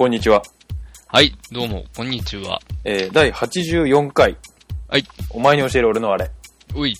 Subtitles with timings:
[0.00, 0.40] こんにちは。
[1.08, 2.58] はい、どうも、こんにちは。
[2.84, 4.38] えー、第84回。
[4.88, 5.04] はい。
[5.28, 6.30] お前に教える俺のあれ。
[6.74, 6.96] うい、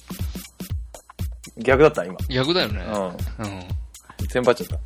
[1.56, 2.14] 逆だった今。
[2.28, 2.84] 逆だよね。
[3.38, 3.48] ううん。
[3.52, 4.28] ん。
[4.28, 4.78] テンパっちゃっ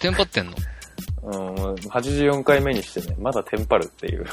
[0.00, 0.52] テンパってんの？
[0.52, 1.28] た。
[1.28, 1.74] うん。
[1.74, 4.22] 84回目にしてね、まだテンパるっていう。
[4.22, 4.26] うん。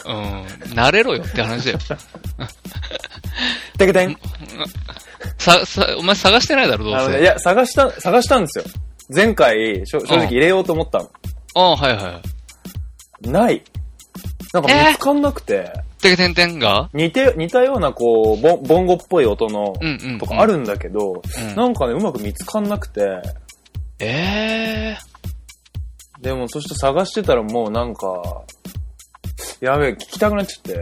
[0.74, 1.77] 慣れろよって話だよ。
[3.77, 4.18] てけてん
[5.38, 7.26] さ、さ、お前探してないだろ、どうあのね、いせ。
[7.26, 8.65] や、探した、探したんですよ。
[9.13, 11.12] 前回、正直入れようと思ったの。
[11.54, 12.35] ああ、はいはい。
[13.26, 13.63] ない。
[14.54, 16.90] なんか見つかんなくて、てけてんてんが？
[16.93, 19.73] 似て、似たようなこう、ボンボンゴっぽい音の。
[20.20, 23.21] とかあるんだけど、うんなんかね、うまく見つかんなくて、
[23.99, 24.98] ええ
[26.21, 28.43] でも、そして探してたらもうなんか、
[29.62, 30.73] やべえ、聞きたくなっちゃって、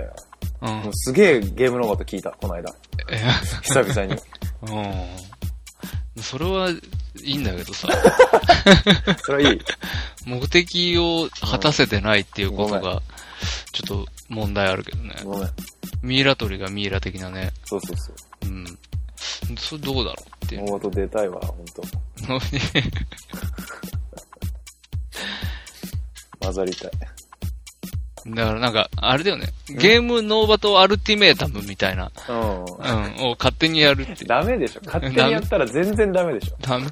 [0.62, 0.68] ー。
[0.68, 0.94] うんもう。
[0.94, 2.74] すげえゲームのこと聞いた、この間。
[3.12, 3.20] え
[3.62, 4.20] 久々に。
[6.16, 6.24] うん。
[6.24, 6.70] それは
[7.24, 7.88] いいんだけどさ、
[9.24, 9.62] それはいい。
[10.26, 13.02] 目的を果たせてないっていうことが、
[13.72, 15.16] ちょっと問題あるけどね。
[15.24, 15.50] ごめん。
[16.02, 17.52] ミイラ取りがミイラ的なね。
[17.66, 18.16] そうそうそう。
[18.46, 18.78] うん。
[19.58, 20.92] それどうだろうっていう。
[20.92, 21.82] 出たいわ、ほんと。
[26.40, 26.92] 混ざりたい。
[28.26, 29.48] だからなんか、あれだよね。
[29.68, 32.38] ゲームノーバトアルティメータムみたいな、うん。
[32.38, 32.46] うん、
[33.32, 34.24] を勝手にやるって。
[34.24, 34.82] ダメでしょ。
[34.86, 36.56] 勝手にやったら全然ダメでしょ。
[36.62, 36.88] ダメ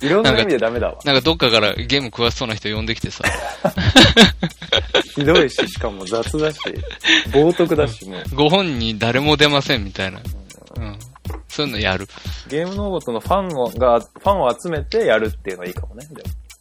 [0.00, 0.98] いろんな意味でダメだわ。
[1.04, 3.24] なんかどっかからゲーム詳しそうな人呼んできてさ、
[5.14, 6.60] ひどいし、しかも雑だし、
[7.32, 8.22] 冒涜だし、もう。
[8.34, 10.20] ご本人誰も出ませんみたいな。
[10.76, 10.98] うん。
[11.48, 12.06] そういうのやる。
[12.48, 16.06] ゲームノーボットのファンをが、ファンを集めてやるっていうのはいいかもね。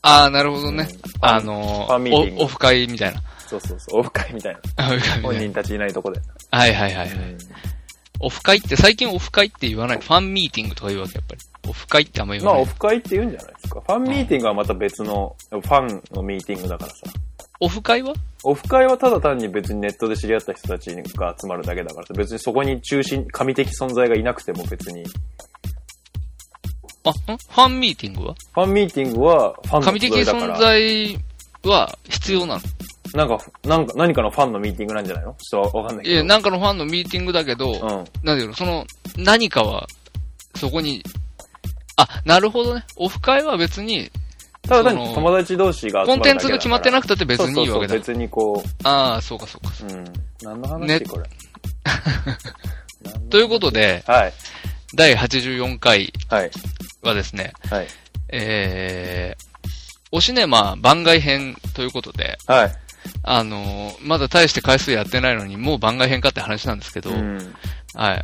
[0.01, 0.87] ああ、なるほどね。
[0.91, 3.21] うんあのーオフ会みたいな。
[3.47, 3.99] そうそうそう。
[3.99, 4.89] オフ会みたいな。
[4.93, 6.19] オフ会本人たちいないとこで。
[6.51, 7.17] なはいはいはいはい。
[8.21, 9.99] オフ会って、最近オフ会って言わない。
[9.99, 11.41] ファンミーティングとか言うわけ、やっぱり。
[11.67, 12.69] オフ会ってあんま言まあ、わない。
[12.69, 13.81] オフ会って言うんじゃないですか。
[13.81, 16.95] ファンミーティングはまた別の、ファンのミーティングだからさ。
[17.59, 18.13] オフ会は？
[18.43, 25.03] オフ会はただ単に別にネットで知り合った人たちが集まるだけだからさ、別にそこに中心、神的存在がいなくても別に。
[27.03, 27.13] あ、ん？
[27.13, 28.35] ファンミーティングは？
[28.53, 30.13] ファンミーティングはファンの神的。
[30.13, 31.19] 存在
[31.63, 32.61] は必要なの？
[33.15, 35.33] なんか、なんか、何かのファンのミーティングなんじゃないの？
[35.35, 36.15] ちょっとわかんないけど。
[36.15, 37.79] いや、なんかのファンのミーティングだけど、うん。
[37.79, 38.85] なんだけど、その、
[39.17, 39.87] 何かは、
[40.55, 41.01] そこに、
[41.95, 42.83] あ、なるほどね。
[42.97, 44.11] オフ会は別に、
[44.67, 47.93] ただ単に友達同士が集コンテンツが決まってなくたって別にいいわけだ。
[47.93, 49.73] そうそうそう別にこああ、そうかそうか。
[49.81, 50.13] う、うん。
[50.41, 51.25] 何の話、ねこれ。
[53.29, 54.33] ということで、はい。
[54.95, 56.51] 第84回はい。
[57.03, 57.87] はですね、はい。
[58.29, 59.67] えー、
[60.11, 62.75] おシネマ番外編ということで、はい。
[63.23, 67.55] あのーまだ大して回数やってないのに、もう番外編かって話なんですけど、うん。
[67.93, 68.21] はい。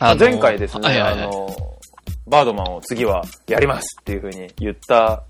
[0.00, 1.78] あ前回ですね、はいはいはいあの、
[2.26, 5.24] バードマンを次はやりますっていう風に言った、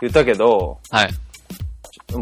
[0.00, 1.10] 言ったけど、はい。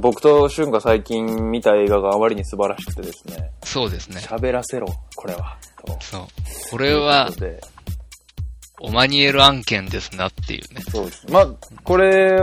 [0.01, 4.21] 僕と俊が最近見た映画があまりに素晴らしくてですね、そうですね。
[4.21, 5.57] 喋らせろ、これは。
[5.87, 6.27] とそう。
[6.71, 7.31] これは
[8.81, 10.81] オマニエル案件ですなっていうね。
[10.91, 11.27] そうです。
[11.31, 11.49] まあ、
[11.83, 12.39] これ、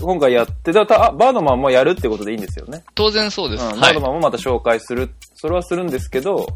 [0.00, 2.84] 今回やって、だたあバードマンもやるってことでいいんですよね。
[2.94, 3.64] 当然そうです。
[3.64, 4.00] うん、バはいード。
[4.02, 6.46] マンもまた紹介する、それはするんですけど、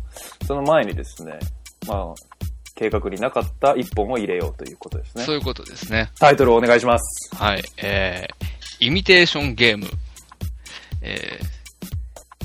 [0.46, 1.38] その前にですね、
[1.86, 2.14] まあ、
[2.74, 5.34] 計画になかった一本を入れようということですねそう。
[5.36, 6.10] いうことですね。
[6.18, 7.34] タイトルをお願いします。
[7.36, 7.62] はい。
[7.78, 9.86] えー、イミテーションゲーム。
[11.00, 11.40] え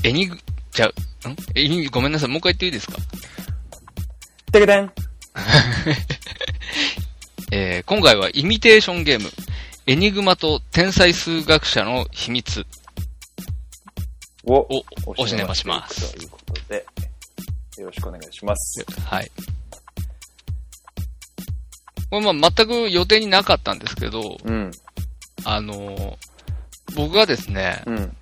[0.02, 0.36] ー、エニグ、
[0.72, 0.92] じゃん？
[1.54, 2.96] エニごめんなさい、もう一回言っていいですか？
[4.52, 4.90] てけてん
[7.50, 9.30] えー、今回はイミテーションゲーム。
[9.86, 12.66] エニグマと天才数学者の秘密
[14.44, 14.84] をを
[15.16, 16.14] おしねまします。
[16.14, 16.86] ということで、
[17.78, 18.84] よろしくお願いします。
[19.06, 19.30] はい。
[22.10, 24.70] これまあ全く予定になかったんですけど、うん。
[25.44, 26.16] あのー
[26.94, 28.16] 僕がですね、うん。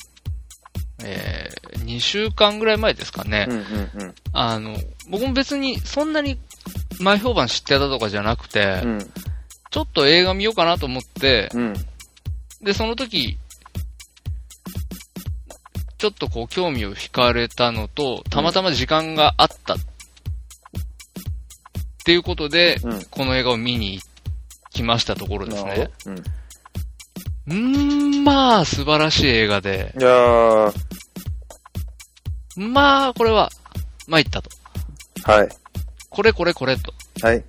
[1.04, 3.56] えー、2週間ぐらい前ですかね、うん。
[3.58, 4.14] うん。
[4.32, 4.76] あの、
[5.08, 6.38] 僕も別にそんなに
[7.00, 8.98] 前評判知ってたとかじゃなくて、うん。
[9.70, 11.74] ちょっと映画見ようかなと思って、うん。
[12.62, 13.38] で、その時、
[15.98, 19.74] ちょっとこう興味を惹かれたのと、たまたま時間があった。
[19.74, 19.78] っ
[22.04, 23.04] ていうことで、うん。
[23.04, 24.00] この映画を見に
[24.72, 25.90] 来ましたところですね。
[27.48, 27.54] うー
[28.20, 30.02] ん、まあ、素晴らしい映画で、うん。
[30.02, 30.72] いやー、
[32.56, 33.50] まあ、これは、
[34.06, 34.50] 参ったと。
[35.26, 35.48] はい。
[36.08, 36.94] これこれこれと。
[37.20, 37.42] はい。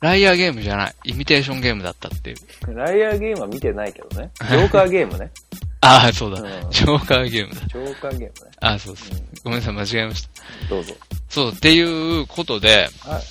[0.00, 0.94] ライアーゲームじゃない。
[1.04, 2.74] イミテーションゲームだったっていう。
[2.74, 4.30] ライアーゲームは見てないけどね。
[4.42, 5.30] ジョーカーゲームね。
[5.80, 6.42] ああ、そうだ。
[6.42, 7.60] うんジョーカーゲームだ。
[7.66, 8.52] ジョーカーゲームね。
[8.60, 9.10] ああ、そうです。
[9.44, 10.28] ごめんなさい、間違えました。
[10.68, 10.94] どうぞ。
[11.28, 11.80] そう、ってい
[12.20, 13.22] うことで、はい。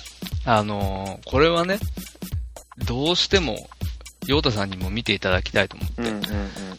[0.44, 1.78] あのーこれはね、
[2.86, 3.68] どうしても、
[4.26, 6.18] ヨータさんにも見ていただきたいと思って、うんうんう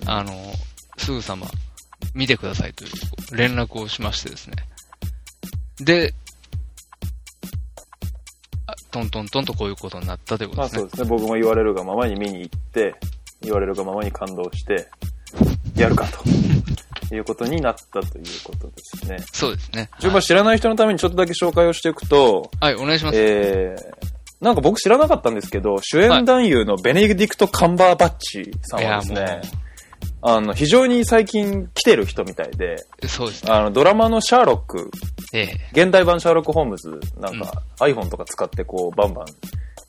[0.05, 0.09] ん。
[0.09, 0.53] あの、
[0.97, 1.47] すぐさま
[2.13, 2.91] 見てくださいという
[3.35, 4.55] 連絡をしましてですね。
[5.79, 6.13] で、
[8.67, 10.89] あトントントンとこういうことになったということですねまあそう。
[10.89, 11.09] ですね。
[11.09, 12.95] 僕も言われるがままに見に行って、
[13.41, 14.87] 言われるがままに感動して、
[15.75, 16.23] やるかと
[17.15, 19.17] いうことになったということですね。
[19.31, 19.89] そうですね。
[19.99, 23.17] 一応まあ知らない人のためにちょっとだけ紹介をしていくと、はい、お願いします。
[23.17, 29.41] えー、なんか僕知らなかったんですけど、主演男優のベネディクト・カンバーバッチさんはですね、
[30.25, 32.77] あの、非常に最近来てる人みたいで、
[33.07, 33.51] そうですね。
[33.51, 34.89] あの、ドラマのシャーロック、
[35.33, 35.57] ええ。
[35.73, 39.25] 現代版シャーロック・ホームズ、なんか iPhone とか使ってこう、バンバン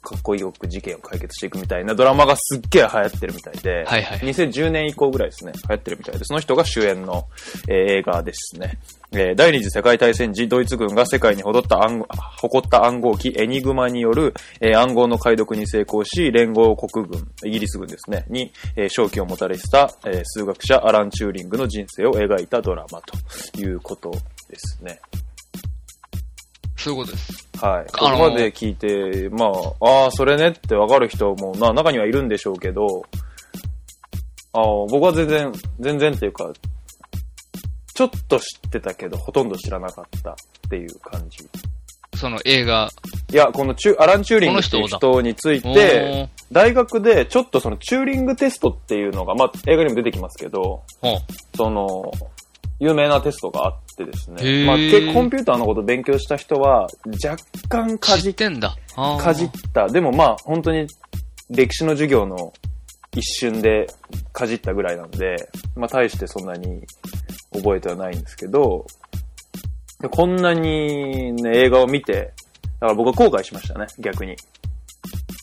[0.05, 7.27] かっこよく事件を解決していくみたいなドラマがすっげえ流行ってるみたいで、はいはい2010年以降ぐらいですね、流行ってるみたいで、その人が主演の、
[7.69, 8.79] えー映画ですね。
[9.13, 12.07] えー第二次世界大戦時、ドイツ軍が世界に誇った暗号
[12.39, 23.17] 誇った暗号機エニグマによる、えー暗号の解読に成功し、連合国軍、イギリス軍ですね、に、えー勝機をもたらした、えー数学者アラン・チューリングの人生を描いたドラマと
[23.59, 24.11] いうこと
[24.51, 25.01] ですね。
[26.85, 27.49] そういうことです。
[27.63, 27.87] はい。
[27.91, 33.07] こあのこまで聞いて、まあ、ああ、それねってわかる人も、な、中にはいるんでしょうけど、
[34.53, 36.53] ああ、僕は全然、全然っていうか、
[37.95, 40.35] ちょっと知ってたけど、ほとんど知らなかったっ
[40.69, 41.49] ていう感じ。
[42.17, 42.91] その映画。
[43.33, 50.83] いや、このチュアラン・チューリングっていう人人について、大学でちょっとそのチューリングテストっていうのが、まあ映画にも出てきますけど、
[51.57, 52.13] その、
[52.81, 54.43] 有名なテストがあってですへね。
[54.43, 56.89] ーまあ、けコンピューターのこと勉強した人は、
[57.25, 57.37] 若
[57.69, 58.77] 干かじ知ってんだ。
[58.95, 59.87] かじった。
[59.89, 60.87] でもまあ、本当に
[61.51, 62.53] 歴史の授業の
[63.17, 63.87] 一瞬で
[64.33, 65.37] かじったぐらいなんで、
[65.77, 66.83] まあ大してそんなに
[67.53, 68.87] 覚えてはないんですけど、
[70.01, 72.33] でこんなに、ね、映画を見て、
[72.81, 74.37] だから僕は後悔しましたね、逆に。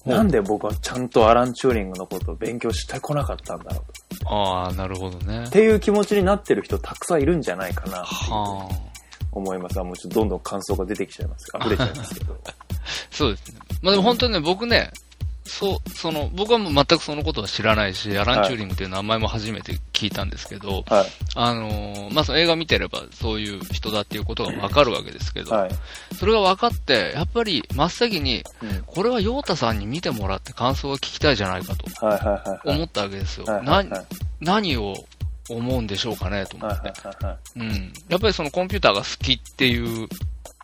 [0.05, 4.29] なんで僕はちゃんとアラン・チューリングのことを勉強してこなかったんだろうと。
[4.29, 5.49] ああ、なるほどねっ。
[5.49, 8.91] ていう気持ちになってる人たくさんいるんじゃないかなってはあ。
[9.31, 9.79] 思います。
[9.79, 11.51] あもうちょっとどんどん感想が出てきちゃいます。
[11.59, 12.37] 溢れちゃいますけど。
[13.11, 13.59] そうですね。
[13.81, 14.91] まあでも本当にね、僕ね、
[15.51, 21.05] そう、その、僕はもう全くそのことは知らないし、アラン・チューリングっていう名前も初めて聞いたんですけど、はい。
[21.35, 25.71] あのーまあその映画見てればそういう人だっていうことがわかるわけですけど、はい。
[26.17, 31.85] それが分かって、やっぱり真っ先に、うんこれはヨータさんに見てもらって感想が聞きたいじゃないかと。
[32.65, 33.45] 思ったわけですよ。
[34.39, 34.95] 何を
[35.49, 36.91] 思うんでしょうかねと思はいって。
[37.57, 37.93] うん。
[38.07, 40.07] やっぱりそのコンピューターが好きっていう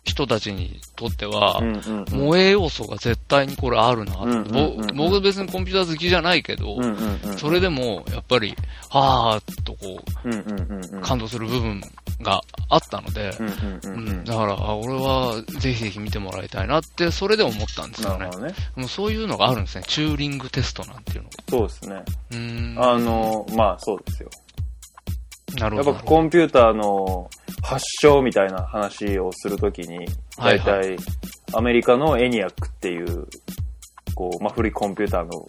[0.08, 1.60] 人たちにとっては、
[2.06, 6.76] 萌え要素が絶対にこれあるなと、うんうんうんうんぼ僕別にコンピューター好きじゃないけど。
[7.36, 8.54] それでもやっぱり、
[8.90, 11.80] はーっとこう感動する部分
[12.20, 13.30] があったので。
[14.24, 18.54] だから、あ俺はぜひぜひ見てもらいたいなって、それで思ったんですよねね。
[18.76, 19.84] もうそういうのがあるんですね。
[19.86, 21.36] チューリングテストなんていうのが。
[21.48, 22.04] そうですね。
[22.30, 22.82] うーん。
[22.82, 24.30] あの、まあそうですよ。
[25.56, 25.90] なるほど。
[25.90, 27.30] やっぱコンピューターの
[27.62, 30.96] 発祥みたいな話をするときに、はいは大体
[31.54, 33.26] アメリカのエニアックっていう、
[34.14, 35.46] こう、まあ古いコンピューターの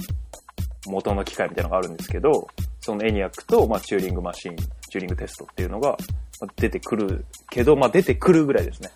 [0.87, 2.47] 元の機械みたいなのがあるんですけど、
[2.79, 5.97] そのエニアックと、まあチューリングマシン、チューリングテストっていうのが
[6.39, 8.89] まあ出てくるけど、まあ出てくるぐらいですね。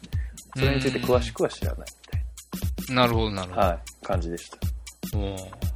[0.56, 1.88] それについて詳しくは知らない
[2.88, 3.62] みたいなるほど、なるほど。
[3.62, 4.58] な、はい、感じでした。
[5.18, 5.74] おー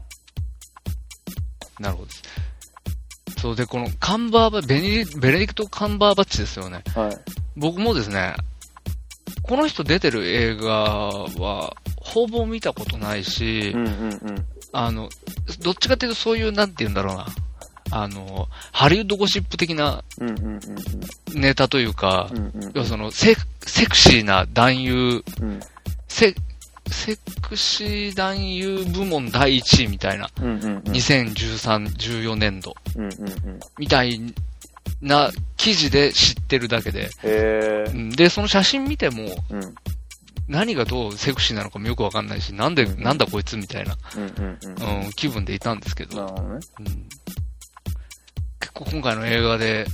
[1.79, 2.24] なるほどです。
[3.38, 6.84] そうで、このカンバーバベネベネディクト・カンバーバッチですよね。
[6.96, 7.17] はい。
[7.56, 8.36] 僕もですね、
[9.44, 14.46] この人出てる映画は、ほぼ見たことないし、うんうんうん。
[14.72, 15.10] あの、
[15.62, 17.27] どっちかっていうとそういう、なんて言うんだろうな。
[17.89, 20.03] あの、ハリウッドゴシップ的な
[21.34, 22.38] ネタというか、うん。
[22.38, 25.60] うんうん要はそのセ、セクシーな男優、うん。
[26.08, 26.36] セ、
[26.89, 30.77] セクシー男優部門第1位みたいな、うんうんうん。
[30.84, 33.60] 2013、14年度うんうんうん。
[33.77, 34.22] みたい
[35.01, 37.10] な記事で知ってるだけで、
[38.15, 39.75] で、その写真見ても、うん。
[40.48, 45.06] 何がどうセクシーなのかもよくわかんないし、なんで、うんなんだこいつみたいな、うんうんうん。
[45.06, 46.32] うん、気分でいたんですけど、ね。
[46.41, 46.60] うん
[48.60, 49.86] 結構今回の映画で、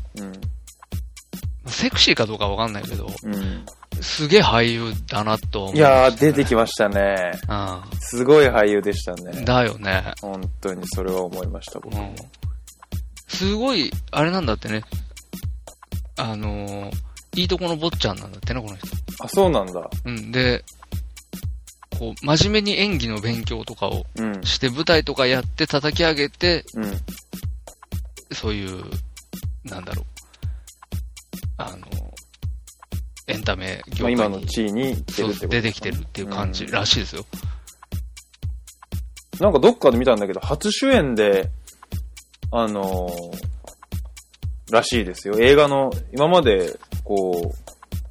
[1.67, 3.35] セクシーかどうかわかんないけど、うん。
[3.35, 3.65] うん。
[4.01, 7.31] すげえ俳優だなと思いやー、出てききましたね。
[7.47, 7.83] た。
[7.99, 9.25] すごい俳優でしたうん。
[9.25, 9.43] ね。
[9.45, 10.13] だよね。
[10.21, 12.15] 本当にそれは思いました、僕もうん。
[13.27, 14.83] すごい、あれなんだってね。
[16.17, 16.91] あのー
[17.35, 18.87] いいとこの坊ちゃんなんだってね、この人。
[19.19, 19.89] あ、そうなんだ。
[20.05, 20.31] うん。
[20.31, 20.63] で、
[21.97, 24.43] こう、真面目に演技の勉強とかをうん。
[24.43, 27.01] して、舞台とかやって叩き上げて、うん。
[28.31, 28.83] そういう、
[29.63, 30.05] なんだろう。
[31.57, 31.87] あの、
[33.33, 37.25] エンタメ業まあ、界に今の地位に来て出てきてるっていう感じらしいですよ。
[39.39, 41.49] なんかどっかで見たんだけど、初主演で、
[42.51, 43.53] あのー
[44.73, 45.35] らしいですよ。
[45.39, 47.57] 映画の、今まで、こう、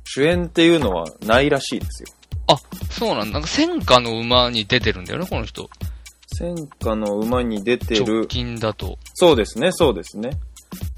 [0.04, 2.08] 主演っていうのはないらしいですよ。
[2.46, 2.56] あ、
[2.90, 3.32] そうなんだ。
[3.32, 5.68] なんか戦火の馬に出てるんだよね、この人。
[6.34, 8.26] 戦火の馬に出て直る。
[8.26, 8.98] 近だと。
[9.14, 10.30] そうですね、そうですね。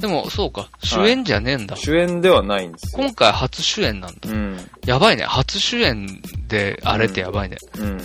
[0.04, 0.68] でも、そうか。
[0.82, 1.76] 主演じゃねえんだ。
[1.76, 3.02] 主演ではないんですよ。
[3.02, 4.30] 今回初主演なんだ。
[4.30, 4.58] うん。
[4.84, 5.25] やばいね。
[5.25, 7.56] 初主演であれってやばいね。
[7.78, 7.99] うん。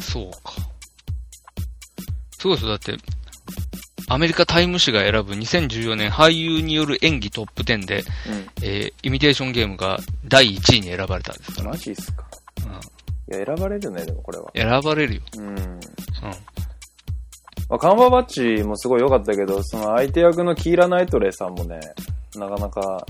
[0.00, 0.54] そうか。
[2.36, 2.70] すごいですよ。
[2.70, 2.96] だって、
[4.08, 8.02] アメリカタイム誌が選ぶ2014年俳優による演技トップ10で、
[8.60, 11.62] えー、イミテーションゲームが第1位に選ばれたんです。
[11.62, 12.26] マジっすか。
[12.66, 13.36] うん。
[13.36, 14.50] いや、選ばれるね、でもこれは。
[14.56, 15.22] 選ばれるよ。
[15.36, 15.48] うん。
[15.50, 15.80] うん。
[17.68, 21.78] まあ、カンバーバッチもすごい良かったけど、その相手役のキーラ・ナイトレイさんもね、
[22.36, 23.06] なかなか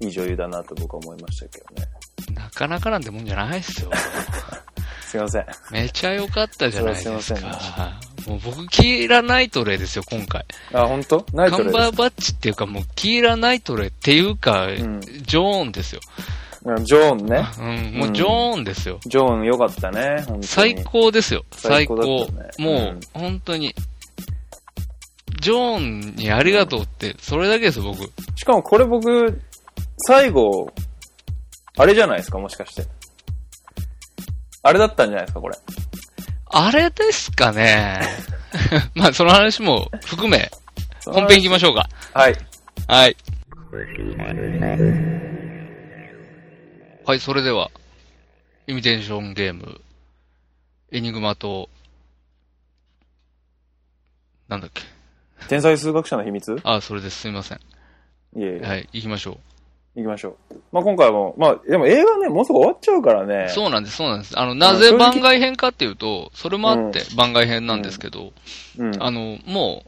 [0.00, 1.88] いい女優だなと僕は思いましたけどね。
[2.34, 3.90] なかなかなんてもんじゃないっすよ。
[5.08, 5.46] すいません。
[5.70, 7.22] めちゃ良かったじゃないですか。
[7.22, 10.44] すいまもう僕、キーラ・ナイトレイですよ、今回。
[10.74, 11.24] あ、本当？
[11.32, 16.00] ナイトレイカンバーバッチっていうかもう、キーラ・ナイトレイっていうか、んジョーンですよ。
[16.64, 17.46] うんジョーンね。
[17.58, 18.98] うん、もうジョーンですよ。
[19.06, 20.42] ジョーン良かったね、本当に。
[20.44, 21.44] 最高ですよ。
[21.52, 21.96] 最最高。
[21.96, 23.74] ねもう、うん本当に。
[25.40, 28.10] ジョーンにありがとうって、それだけです、僕。
[28.34, 29.40] しかもこれ僕、
[30.06, 30.72] 最後、
[31.76, 32.84] あれじゃないですか、もしかして。
[34.62, 35.56] あれだったんじゃないですか、これ。
[36.50, 38.00] あれですかね。
[38.94, 40.50] まあ、その話も含め、
[41.04, 41.88] 本編行きましょうか。
[42.12, 42.36] はい。
[42.88, 43.16] はい。
[47.08, 47.70] はい、それでは、
[48.66, 49.80] イミテーションゲーム、
[50.92, 51.70] エニグマと、
[54.46, 54.82] なんだっけ？
[55.48, 56.52] 天才数学者の秘密？
[56.52, 57.20] いあ、それです。
[57.20, 57.60] すみません。
[58.36, 59.38] えいえ、はい、行きましょ
[59.94, 60.56] 行きましょう。
[60.70, 63.52] まあ今回も、まあでも映画ね、もうすぐ終わっちゃうからねう。。
[63.54, 64.38] そうなんです、そうなんです。
[64.38, 68.34] あの、なぜ番外編かっていうと、それもあって番外編なんですけど、
[68.76, 69.02] うん。
[69.02, 69.82] あの、も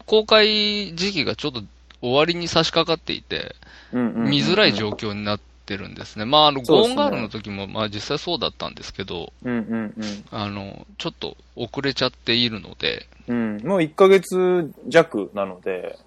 [0.00, 1.60] う、公開時期がちょっと
[2.00, 3.54] 終わりに差し掛かっていて、
[3.92, 5.44] うんうんうん見づらい状況になって
[5.74, 6.26] るんですね。
[6.26, 10.24] まあ、あの、ゴーンガールの時も、まあ実際そうだったんですけど、うんうんうん。
[10.30, 13.56] あの、ちょっと遅れちゃっているので、うん。
[13.64, 15.98] もう1ヶ月弱なので、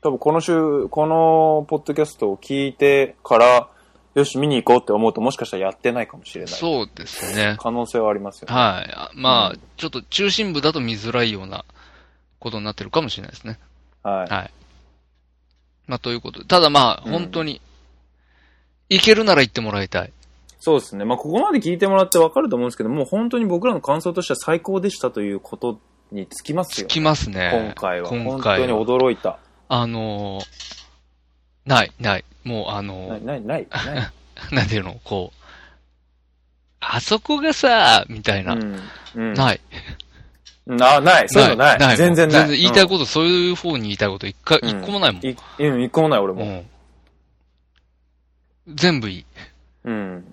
[0.00, 3.68] 多分この週、このポッドキャストを聞いてから、
[4.14, 6.54] よし、見に行こうって思うともしかしたらやってないかもしれない。
[6.54, 7.56] そうですね。
[7.60, 8.54] 可能性はありますよね。
[8.54, 8.92] はい。
[8.94, 11.66] あまあ、うんちょっと中心部だと見づらいような
[12.38, 13.58] ことになってるかもしれないですね。
[14.02, 14.32] はい。
[14.32, 14.50] はい。
[15.86, 16.46] まあ、ということで。
[16.46, 17.60] ただまあ、うん本当に、
[18.88, 20.12] 行けるなら行ってもらいたい。
[20.60, 21.04] そうですね。
[21.04, 25.78] まあ、ここまで聞いてもらってわかると思うんですけど、もう本当に僕らの感想としては最高でしたということ
[26.10, 26.88] につきますよ。
[26.88, 27.74] つきますね。
[27.76, 28.08] 今回は。
[28.08, 29.38] 今回は本当に驚いた。
[29.68, 30.44] あのー
[31.66, 32.24] ない、ない。
[32.44, 33.94] もうあのーない、ない、ない。
[33.94, 34.12] ない
[34.54, 35.42] なんていうの、こう、
[36.80, 38.54] あそこがさ、みたいな。
[38.54, 38.80] うん。
[39.14, 39.34] うん。
[39.34, 39.60] ない。
[40.66, 41.28] うんあ、ない。
[41.28, 41.96] そういうのない。
[41.96, 42.40] 全然ない。
[42.40, 45.22] 全然言いたいここと、そういう方に言いたいこと、一回、うん一個もないもん。
[45.22, 46.64] うん、一個もない、俺も。
[48.66, 48.76] うん。
[48.76, 49.26] 全部いい。
[49.84, 50.24] うん。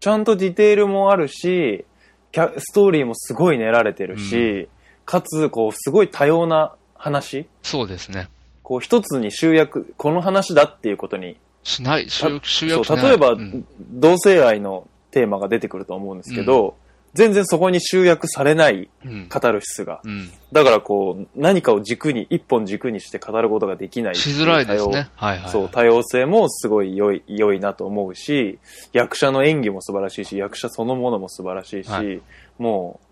[0.00, 1.84] ちゃんとディテールもあるし、
[2.32, 4.68] キャストーリーもすごい練られてるし、
[5.04, 8.28] かつ、こう、すごい多様な話そうですね。
[8.62, 13.02] こう、一つに集約、この話だっていうことにしない、集約、しない。
[13.02, 16.76] 例えば、うん同性愛のテーマが出てくると思うんですけど、
[17.14, 19.28] 全然そこに集約されないうん。
[19.28, 20.00] カタルシスが。
[20.04, 20.30] うん。
[20.52, 24.16] だからこう、何かを軸に、一本軸にして語ることができない。
[24.16, 25.08] しづらいですね。
[25.14, 25.50] はいはい。
[25.50, 28.58] そう、多様性もすごい良い、良いなと思うし、
[28.92, 32.20] 役者の演技も素晴らしいし、役者そのものも素晴らしいし、はい
[32.58, 33.06] もう、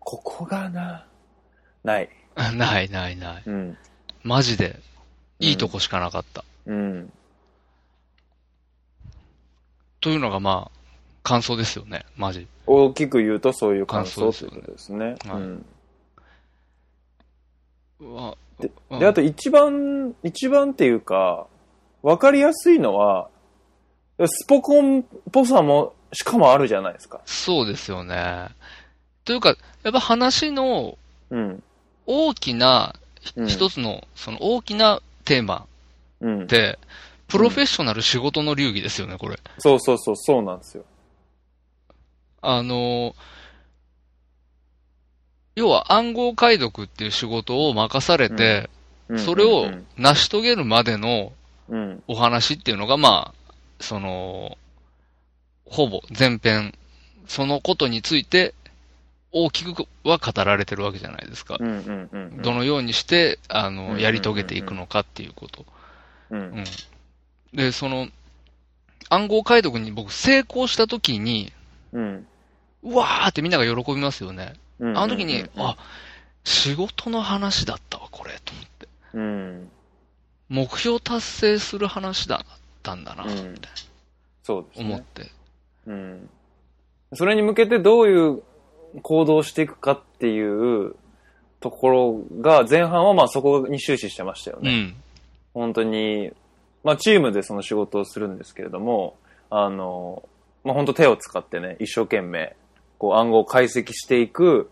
[0.00, 1.06] ここがな、
[1.82, 2.08] ない。
[2.54, 3.42] ないないない。
[3.44, 3.76] うん。
[4.22, 4.78] マジで、
[5.40, 6.44] いいとこしかなかった。
[6.66, 7.12] うん。
[10.00, 10.77] というのがまあ、
[11.28, 12.06] 感想ですよね。
[12.16, 12.46] マジ。
[12.66, 15.04] 大きく言うとそういう感想ですよねいうことですね。
[15.04, 15.66] はいうん
[18.98, 21.46] であと一番、一番っていうか、
[22.02, 23.28] わかりやすいのは、
[24.26, 27.20] スポコンっぽさも、しかもあるじゃないですか。
[27.24, 28.48] そうですよね。
[29.24, 29.50] というか、
[29.84, 30.98] やっぱ話の
[31.30, 31.62] うん。
[32.06, 32.94] 大きな、
[33.36, 35.66] うん一つの、その大きなテーマ
[36.20, 36.46] うん。
[36.48, 36.78] で、
[37.28, 39.38] プロフェッショナル仕事の流儀ですよね、これ。
[39.58, 40.84] そうそうそう、そうなんですよ。
[42.40, 43.14] あの、
[45.56, 48.70] 要は暗号解読っていう仕事を任されて、
[49.08, 49.18] うん。
[49.18, 49.86] それをうん。
[49.96, 51.32] 成し遂げるまでの
[51.68, 52.02] うん。
[52.06, 54.56] お話っていうのが、まあ、その、
[55.64, 56.74] ほぼ全編、
[57.26, 58.54] そのことについて
[59.32, 61.58] 大きくは語られてるわけじゃないですか。
[61.58, 61.66] ど
[62.54, 65.66] のようにして、あの、やり遂げていくのかっていうこと。
[67.52, 68.08] で、その、
[69.10, 71.52] 暗号解読に僕成功した時に、
[71.92, 72.26] うん。
[72.82, 74.54] うわーってみんなが喜びますよね。
[74.78, 75.76] うんあの時に、うんあ、
[76.44, 78.88] 仕事の話だったわ、これ、と思って。
[79.14, 79.70] うん。
[80.48, 83.72] 目標達成する話だったんだな、うんみたい
[84.42, 84.88] そうですね。
[84.88, 85.30] な思って。
[85.86, 86.30] うん。
[87.14, 88.42] それに向けてどういう
[89.02, 90.94] 行動をしていくかっていう
[91.60, 94.70] ところが、前半はまあそこに終始してましたよね。
[94.70, 94.96] うん。
[95.54, 96.32] 本当に、
[96.84, 99.16] まあチームでその仕事をするんですけれども、
[99.50, 100.26] あの、
[100.64, 102.56] まあ本当手を使ってね、一生懸命、
[102.98, 104.70] こう暗号を解析していく、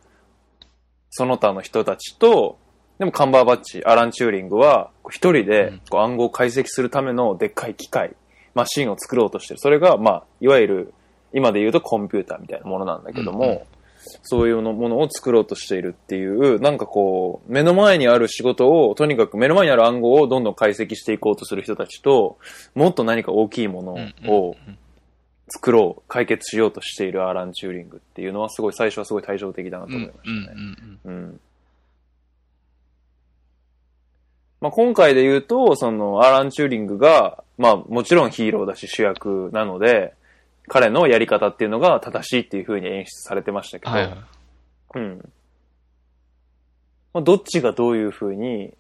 [1.11, 2.59] その他の人たちと、
[2.99, 5.81] でもカンバーバッチ、アラン・チューリングは、一人でうん。
[5.91, 8.15] こう暗号を解析するためのでっかい機械、
[8.55, 9.61] マシンを作ろうとしてる。
[9.61, 10.95] それが、まあ、いわゆる、
[11.33, 13.61] 今で言うとコンピューターみたいなものなんだけども、うんうん。
[14.23, 22.39] そういうのものを作ろうとしているっていう、なんかこう、目の前にある仕事を、とにかく目の前にある暗号をどんどん解析していこうとする人たちと、
[22.75, 24.55] もっと何か大きいものうんを
[25.49, 29.97] 作ろう、解決しようとしているアーラン・チューリングっていうのはすごい、最初はすごい対照的だなとうん。
[29.97, 30.31] 思いまうん。
[30.31, 30.59] うんしたね。
[31.05, 31.15] うん。
[31.15, 31.41] うん。
[34.61, 40.15] まあ、今回で言うと、その、アーラン・チューリングが、まあ、もちろんヒーローだし主役なので、
[40.69, 44.19] 彼のやり方っていうのが正しいっていう風に演出されてましたけど、はいはい。
[44.97, 45.33] うん。
[47.15, 48.75] まあ、どっちがどういう風に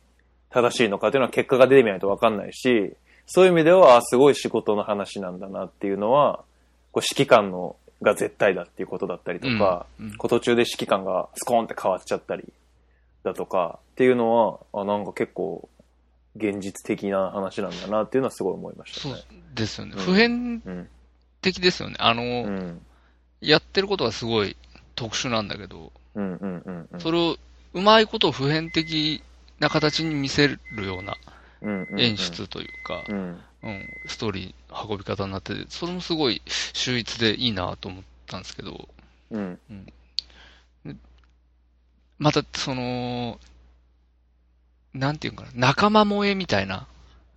[0.50, 2.96] 正しいのかっていうのは結果が出てみないとわかんないし、
[3.26, 6.44] そういう意味では、あすごい仕事の話なんだなっていうのは、
[6.96, 12.50] こう指揮官のが絶対だっていうことだったりとか、うんうん途中で指揮官がスコーンって変わっちゃったり
[13.22, 15.68] だとかっていうのは、あなんか結構
[16.36, 19.18] 現実的な話なんだなっていうのはすごい思いましたそうね。
[19.54, 19.92] ですよね。
[19.94, 20.88] うん普遍うん。
[21.42, 21.96] 的ですよね。
[21.98, 22.80] あの、うん。
[23.42, 24.56] やってることはすごい
[24.94, 27.00] 特殊なんだけど、うんうんうんうん。
[27.00, 27.36] それを、
[27.74, 29.22] うまいことを普遍的
[29.58, 31.14] な形に見せるような
[31.60, 33.16] うんうんうん演出というか、うん。
[33.16, 33.40] うん、
[34.06, 38.88] ストーリー運び方になってて、それもすごい秀逸でいいなと思ったんですけど、
[39.30, 39.58] うん。
[42.18, 43.38] また、その、
[44.94, 46.86] なんていうかな、仲間萌えみたいな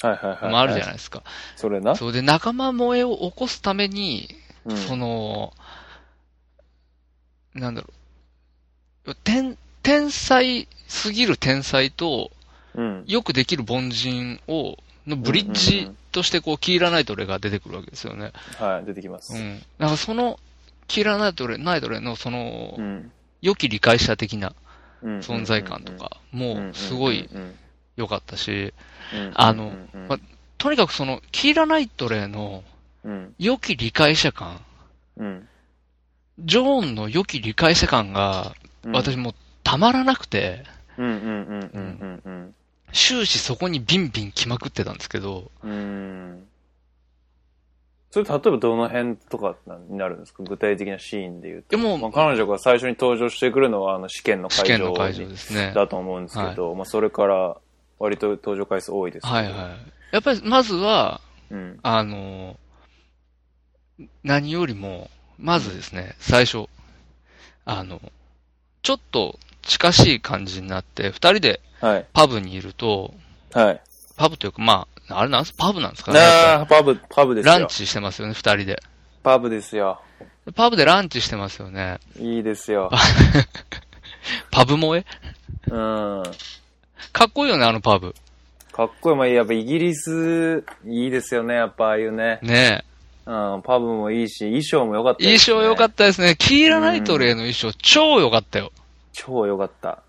[0.02, 0.44] はいはいはい。
[0.44, 0.86] のもあるじゃい。
[0.86, 1.24] ないですか。
[1.56, 1.96] それな？
[1.96, 4.30] そうで、仲間萌えを起こすために、
[4.66, 5.54] うんその、
[7.54, 7.88] なんだろ
[9.06, 12.32] う、天、天才すぎる天才と、
[12.76, 13.04] うん。
[13.08, 14.78] よくできる凡人を、
[15.10, 18.32] のブリッジとしてこう、キーラナイトレが出てくるわけですよね。
[18.58, 19.34] はい、出てきます。
[19.34, 19.62] うん。
[19.78, 20.40] なんかその、
[20.88, 23.12] キーラナイトレ、ナイトレのその、うん。
[23.42, 24.54] 良き理解者的な
[25.02, 27.56] うん存在感とか、もうすごいうん
[27.96, 28.74] 良かったし、
[29.14, 30.20] うんあのうんま
[30.58, 32.64] とにかくその、キーラナイトレの
[33.06, 33.34] うん。
[33.40, 34.60] 良き理解者感、
[35.18, 35.48] うん。
[36.40, 38.92] ジョーンの良き理解者感が、うん。
[38.92, 40.66] 私もうたまらなくて、
[40.98, 42.56] うんうんうんうんうん
[42.94, 46.46] 終始そこにビンビン来まくってたんですけど、うんうん
[48.12, 49.56] それ例えばどの辺とか
[49.88, 50.42] になるんですか？
[50.42, 51.78] 具体的なシーンで言うと。
[51.78, 55.74] でもまあ、彼女が最初に登場してくるのはあの試験の試会場験の会場ですね。
[55.76, 57.58] だと思うんですけど、まあそれから
[58.00, 59.56] 割と登場回数多いですけどはいはい。
[60.12, 61.22] やっぱりまずは、
[61.52, 61.80] うん。
[61.84, 62.58] あの、
[64.24, 66.68] 何よりも、まずですね、最初、
[67.66, 68.02] あの、
[68.82, 72.06] ちょっと近しい感じになって、二人ではい。
[72.14, 73.14] パブにいると、
[73.54, 73.82] はい。
[74.18, 75.54] パブというか、まあ、あれなんす？
[75.54, 76.20] パブなんですかね。
[76.20, 77.54] ああ、パブ、パブですよ。
[77.54, 78.82] ランチしてますよね、二人で。
[79.24, 80.02] パブですよ。
[80.56, 82.00] パブでランチしてますよね。
[82.18, 82.92] いいですよ。
[84.52, 85.06] パブ萌え？
[85.70, 86.24] うん。
[87.14, 88.14] かっこいいよね、あのパブ。
[88.74, 89.16] かっこいい。
[89.16, 92.40] まあ、やっぱイギリス、いいですよね、やっぱああいうね。
[92.42, 92.84] ね
[93.26, 95.38] うん、パブもいいし、衣装も良かったえ。
[95.38, 95.92] 衣装良かた。
[95.92, 96.36] ったですね。
[96.38, 98.72] キーラナイトレイの衣装、超良かったよ。
[99.20, 100.00] 超良かった。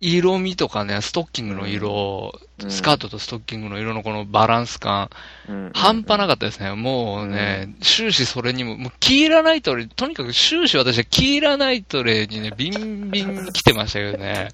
[0.00, 5.10] 色味とかね、ストッキングの色、うんスカートとストッキングの色のこのバランス感、
[5.48, 5.70] うん。
[5.74, 6.72] 半端なかったですね。
[6.72, 14.50] もうね、終始それにも、もうキーラナイトレイ、とにかく終始私はキーラナイトレイにね、ビンビン来てましたけどね。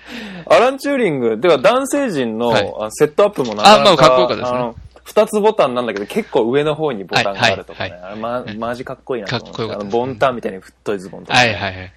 [0.48, 4.72] アラン・チューリング、てか男性陣の、はいあセットアップもなかなかあまあかっこよかったですね
[5.04, 7.90] 二つボタンなんだけど、結構上の方にボタンがあるとかね。
[7.90, 9.50] はいあれま、マジかっこいいなと思って。
[9.50, 11.92] かっこよかったですあのボンタンみたいに太いズボンとか、はいはいはい。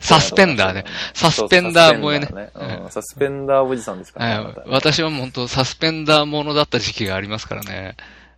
[0.00, 0.84] サスペンダーね。
[1.14, 2.50] サスペンダー萌えね。
[2.90, 4.54] サスペンダーおじさんですからね。
[4.66, 7.96] 私はもう本当サスペンダーものだった時期がありますからね。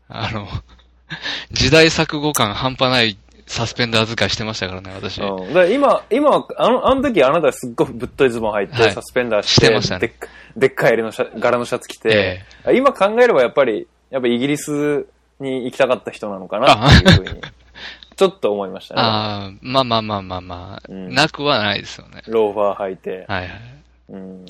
[0.09, 0.46] あの、
[1.50, 5.20] 時代錯誤感半端ないサスペンダー使いしてましたからね、私。
[5.20, 8.92] うん、今、今、あの、あの時あなたすっごいぶっといズボン履いて、はい。
[8.92, 10.00] サスペンダーして、してましたね。
[10.00, 15.07] でっかでっかい襟のシャ柄のシャツ着て、え今考えればやっぱり、やっぱイギリス
[15.40, 17.40] に行きたかった人なのかなっていうふうに、
[18.16, 19.01] ちょっと思いましたね。
[19.01, 22.22] ああ、まあまあまあまあまあ、うんなくはないですよね。
[22.27, 23.25] ローファー履いて。
[23.29, 23.51] はいはい。
[24.11, 24.18] うん。
[24.18, 24.46] ごめん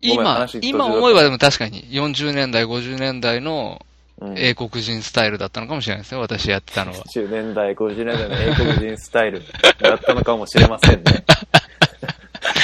[0.00, 3.84] 今話、途中だった今思えばでも確かに40年代、50年代の
[4.20, 6.98] うん英国人スタイルだったのかもしれないですね、私やってたのは。
[7.04, 9.42] 10年代、50年代の英国人スタイル
[9.80, 11.24] だったのかもしれませんね。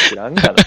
[0.08, 0.54] 知らんかな。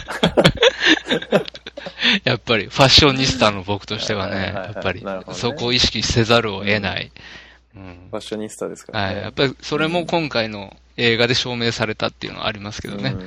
[2.23, 7.11] やっぱり、ファッショニスタの僕としてはね、はいはいはいやっぱりなるほど、ねそこを意識せざるを得ない。
[7.77, 9.15] うんファッショニスタですからはい。
[9.15, 9.21] ね。
[9.21, 13.11] やっぱり、それも今回の映画で証明されたっていうのはありますけどね。
[13.15, 13.21] うん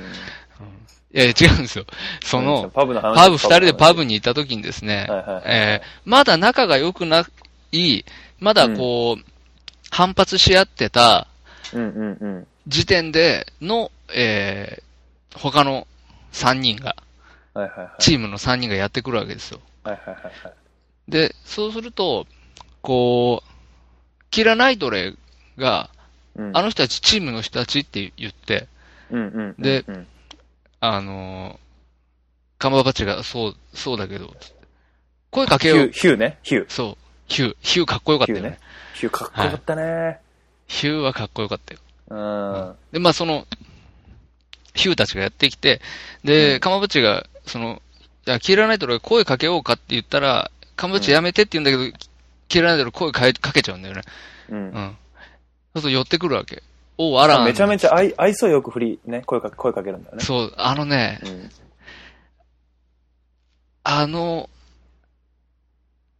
[1.13, 1.85] いやいや、違うんですよ。
[2.23, 4.11] その、パブの話パブ、二人でパブに。
[4.11, 7.25] に行った時にですねはいはいはい、えーまだ仲が良くな
[7.73, 8.05] い、
[8.39, 9.23] まだこう、
[9.89, 11.27] 反発し合ってた
[11.73, 12.47] うんうんうん。
[12.67, 14.83] 時点での、えー
[15.33, 15.87] 他の
[16.33, 16.95] 3人が、
[17.53, 17.89] はいはいはい。
[17.99, 19.59] チームの3人がやってくるわけですよ。
[19.83, 20.53] はいはいはいはい。
[21.07, 22.27] で、そうすると、
[22.81, 23.50] こう、
[24.31, 25.89] キラナイトレイが、
[26.35, 28.67] うんあの人たちチームの人たちって言って、
[29.11, 29.61] うんうんうん。
[29.61, 30.07] でうん
[30.79, 34.33] あのー、カマバチが、そう、そうだけど、
[35.29, 35.89] 声かけよう。
[35.91, 36.39] ヒューね。
[36.41, 36.65] ヒュー。
[36.69, 36.97] そう。
[37.27, 38.57] ヒュー、ヒューかっこよかったよね
[38.95, 39.17] ヒューね。。
[39.19, 40.19] かっこよかったね。
[40.67, 41.79] ヒューはかっこよかったよ。
[42.09, 42.75] うん。
[42.93, 43.45] で、まあその、
[44.73, 45.81] ヒューたちがやってきて、
[46.23, 47.81] で、カマバチが、その、
[48.25, 51.97] いや、キラナイトレイが声かけようかって言ったら、カマバチやめてって言うんだけど、
[52.51, 54.01] キラナイトレイ声かえかけちゃうんだよね。
[54.49, 54.61] うんう。
[54.71, 54.73] ん。
[54.73, 56.61] そうすると寄ってくるわけ。
[56.97, 57.45] おう、アラン。
[57.45, 60.23] めちゃめちゃ愛愛想よく振り、ね、声かけ、声かけるんだよね。
[60.23, 61.49] そう、あのね、うん。
[63.83, 64.49] あの、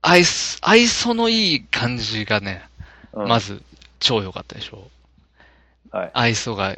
[0.01, 2.63] 愛想、愛想のいい感じがね、
[3.11, 3.41] うんま。
[3.41, 3.61] ず、
[3.99, 4.87] 超良かったでしょ。
[5.91, 6.11] はい。
[6.13, 6.77] 愛想が、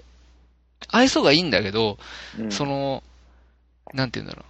[0.89, 2.00] 愛想がいいんだけど、
[2.39, 3.04] うんその、
[3.94, 4.46] なんて言うんだろう。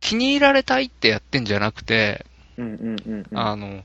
[0.00, 2.26] 気に入られたいってやってんじゃなくて、
[2.58, 3.38] うんうんうんうん。
[3.38, 3.84] あの、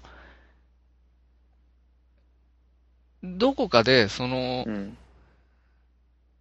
[3.23, 4.97] どこかで、そのう、ん。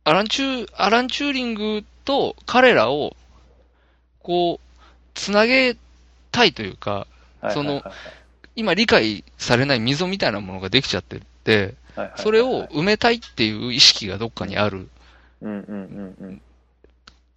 [0.04, 3.14] アランチュー、アランチューリングと彼らを、
[4.20, 4.78] こう、
[5.14, 5.76] つなげ
[6.32, 7.06] たいというか、
[7.40, 7.82] はいその
[8.54, 11.66] 今理解されない溝みたいなものができちゃってて、はい
[11.96, 14.88] はいはいそれを埋めたいっていう意識がどっかにある
[15.40, 16.42] うんうんうんうん。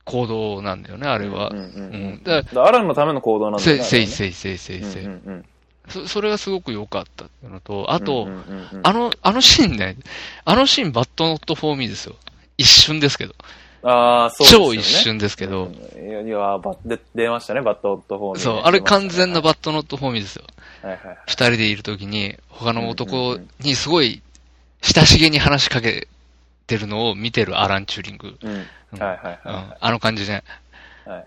[0.06, 2.22] 行動なんだよね、あれはうん。
[2.24, 3.84] だからアランのための行動なんだよね。
[3.84, 5.06] せいせいいせいせいせいせい。
[5.06, 5.46] うんうん
[5.88, 9.98] そそれがすごく良かったっていうのと、あうんとうん、うんうんあの、あのシーンね、
[10.44, 12.16] あのシーンバットノットフォーミーですよ。
[12.58, 13.36] 一瞬ですけど。
[13.84, 14.66] ああ、そうですよね。
[14.66, 16.10] 超一瞬ですけどうん。
[16.10, 20.46] いや、いやバッで出ましたね、バットとフォーミーそうね、あれ完全なババットノットフォーミーですよ。
[20.82, 21.18] はいはいはい。
[21.28, 24.24] 二人でいるときに、他の男にすごい
[24.82, 26.08] 親しげに話しかけ
[26.66, 28.38] てるのを見てるアラン・チューリング。
[28.42, 28.66] うん。
[28.96, 30.44] うんはいはいうんはあの感じね、
[31.06, 31.10] い。
[31.10, 31.26] はい。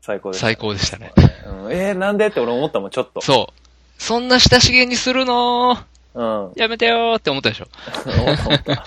[0.00, 0.40] 最高です。
[0.40, 1.12] 最高でしたね。
[1.46, 3.20] うんえー、なんでって俺思ったもん、ちょっと。
[3.20, 4.02] そう。
[4.02, 5.78] そんな親しげにするの
[6.14, 6.52] うん。
[6.56, 7.68] やめてよーって思ったでしょ。
[8.06, 8.84] 思った思った。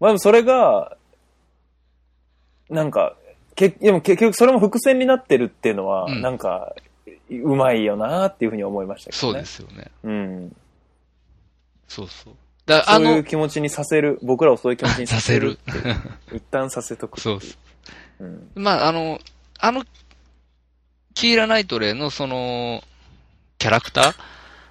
[0.00, 0.96] まあでもそれが、
[2.70, 3.16] なんか、
[3.54, 6.74] け、でも結局それも伏線になってるっていうのは、うんなんか、
[7.30, 9.42] うまいよなっていうふうに思いましたけそうどね。
[9.42, 9.90] ですよね。
[10.02, 10.56] うん。
[11.88, 12.34] そうそう。
[12.68, 15.96] だあそういうの、気持ちにさせる、僕らをそういう気持ちにさせるさっていう。
[16.36, 17.18] 一旦させとく。
[17.18, 17.58] そうです。
[18.20, 18.50] うん。
[18.54, 19.18] まあ、あの、
[19.58, 19.84] あの、
[21.14, 22.84] キーラ・ナイトレイのその、
[23.56, 24.14] キャラクタ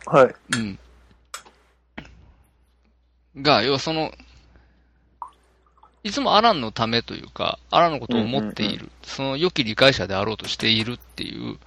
[0.06, 0.36] はい。
[0.52, 0.80] ーうん。
[3.42, 4.12] が、要はその、
[6.04, 11.58] いつもアランのためというか、アランのことを思っている、うんうんその良き理解者であろうとしているっていう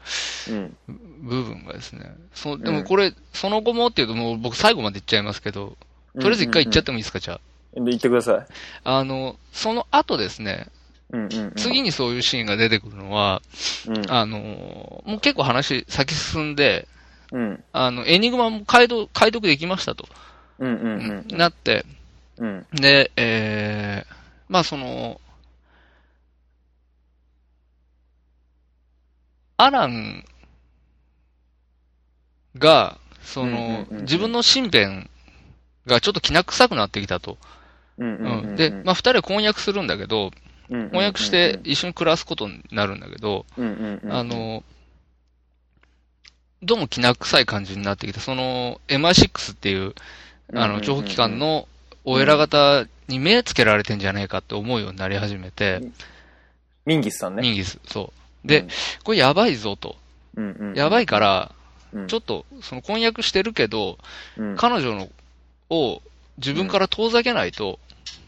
[0.50, 0.76] うん。
[1.22, 5.76] 部分がですね、そでもこれ、その後もっていうともう僕最後まで言っちゃいますけど、
[6.14, 7.40] とりあえず一回言っちゃってもいいですか、じゃ
[7.74, 8.46] で、言ってください。
[8.84, 8.98] あ。
[8.98, 10.66] あの、その後ですね、
[11.12, 11.52] うんうんうん。
[11.56, 13.42] 次にそういうシーンが出てくるのは、
[13.86, 14.10] うん。
[14.10, 16.88] あの、もう結構話先進んで、
[17.32, 17.64] うん。
[17.72, 20.08] あの、エニグマも解読、解読できましたと、
[20.58, 21.38] うんうんうん。
[21.38, 21.84] なって、
[22.38, 22.66] うん。
[22.72, 24.14] で、えー、
[24.48, 25.20] まあその、
[29.56, 30.24] アラン
[32.56, 35.08] が、そのうんうんうんう、ん自分の身辺
[35.86, 37.38] がちょっときな臭くなってきたと。
[37.98, 38.56] うんうんうん。
[38.56, 40.30] で、まあ二人は婚約するんだけど、
[40.68, 44.12] 婚婚約して一緒に暮らすことになるんだけど、うんうんうん。
[44.12, 44.62] あ、の、
[46.62, 49.94] どうもきな臭い感じになってきて、その MI6 っていう、
[50.54, 51.66] あの、情報機関の
[52.04, 55.80] お偉方に目つけられてんじゃねえかって思うようになり始めて、
[56.86, 57.42] ミンギスさんね。
[57.42, 58.12] ミンギス、そ
[58.44, 58.48] う。
[58.48, 58.66] で、
[59.04, 59.96] これやばいぞと。
[60.36, 61.52] うんうんうん、やばいから、
[61.92, 63.98] うん、ちょっと、その婚約してるけど、
[64.36, 65.08] うん、彼女の、
[65.70, 66.02] を
[66.38, 67.78] 自分から遠ざけないと、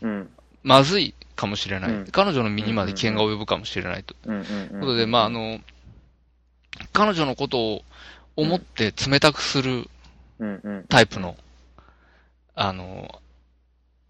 [0.00, 0.30] うん、
[0.62, 1.90] まずいかもしれない。
[1.90, 4.14] うん彼女の身にまで危険が及ぶかもしれないと。
[4.30, 5.60] いうことで、まあ、あの、
[6.92, 7.82] 彼女のことを
[8.36, 9.88] 思って冷たくする
[10.38, 10.84] うん、うん。
[10.88, 11.36] タイプの、
[12.54, 13.20] あの、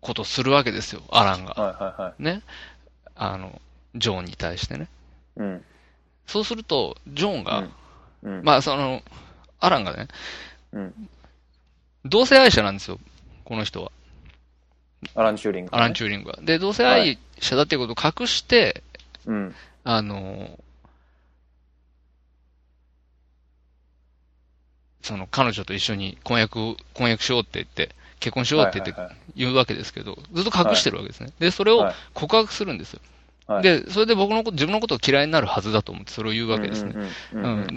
[0.00, 1.52] ことをするわけですよ、アランが。
[1.52, 2.22] はいはいはい。
[2.22, 2.42] ね。
[3.14, 3.60] あの、
[3.94, 4.88] ジョーに対してね。
[5.36, 5.64] うん。
[6.26, 7.68] そうすると、ジョーンが、
[8.22, 8.42] うん。
[8.42, 9.02] まあその、
[9.60, 10.08] アランがね、
[10.72, 11.08] うん。
[12.04, 12.98] 同性愛者なんですよ、
[13.44, 13.90] この人は。
[15.14, 16.38] アラン・チューリング、アラン・チューリングは。
[16.42, 18.82] で、同性愛者だっていうことを隠して、
[19.26, 19.54] うん。
[19.84, 20.58] あの、
[25.02, 31.32] その彼女と一緒に婚約、婚約しようって言って、結婚しようって言ってはいはい言うわけですけど、ずっと隠してるわけですね。
[31.40, 33.00] で、それをはい告白するんですよ。
[33.02, 33.11] はい
[33.62, 36.94] で、それで僕のこと、自分のことを嫌いになるはずだと思ってそれを言うわけですね。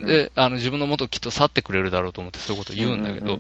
[0.06, 3.40] で、あの、自分の元をきっと去ってくれるだろうと思ってそういうことを言うんだけど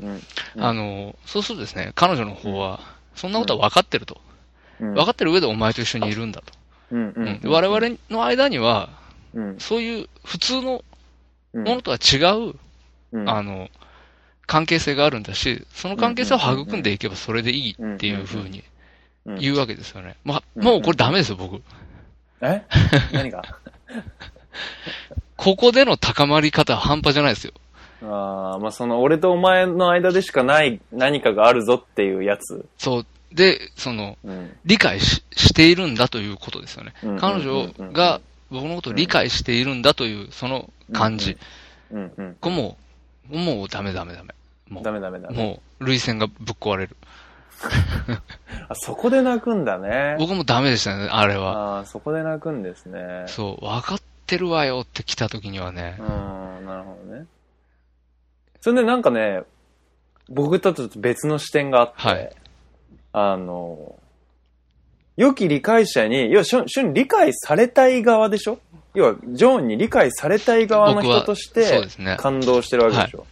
[0.57, 2.79] あの、そうするとですね、彼女の方は、
[3.15, 4.19] そんなことは分かってると。
[4.79, 6.53] うん、分かってる上でお前と一緒にいるんだと。
[6.91, 8.89] 我々の間には、
[9.33, 9.59] うん。
[9.59, 10.83] そういう普通の
[11.53, 11.63] うん。
[11.63, 12.17] ものとは違
[12.49, 12.55] う、
[13.13, 13.29] うん。
[13.29, 13.69] あの、
[14.47, 18.63] 関係性があるんだし、その関係性を育んでいけばそれでいいっていうふうに
[19.25, 20.17] うん言うわけですよね。
[20.23, 21.61] まあ、うんもうこれダメですよ、僕。
[22.41, 22.63] え？
[23.13, 23.41] 何が？
[25.37, 27.53] ここでの高まり方は半端じゃないですよ。
[28.03, 32.65] ああ、まあその俺とお前の間でしかない何かがあるぞっていうやつ。
[32.77, 33.05] そう。
[33.33, 34.57] で、その、うん。
[34.65, 37.19] 理解ししているんだということですよねうん。
[37.19, 41.37] 彼女が僕のことを理解しているんだという、その感じ。
[41.91, 42.35] うんうん。
[42.39, 42.77] これも
[43.29, 44.33] う、もうダメダメダメ。
[44.69, 45.37] もダメダメダう、メ。
[45.37, 46.95] もう、涙腺がぶっ壊れる。
[48.69, 50.15] あ、そこで泣くんだね。
[50.19, 51.77] 僕もダメでしたね、あれは。
[51.77, 53.23] ああ、そこで泣くんですね。
[53.27, 56.03] そう、分かってるわよって来た時にはねう。
[56.03, 57.25] ん、なるほどね。
[58.61, 59.43] それでなんかね、
[60.29, 62.31] 僕とちょっと別の視点があって、はい
[63.13, 63.95] あの、
[65.15, 68.59] 良き理解者に、要は、しゅん、しゅん理解されたい側でしょ？
[68.93, 72.17] 要は、ジョーンに理解されたい側の人としそうてですね。
[72.19, 73.25] 感動してるわけでしょ、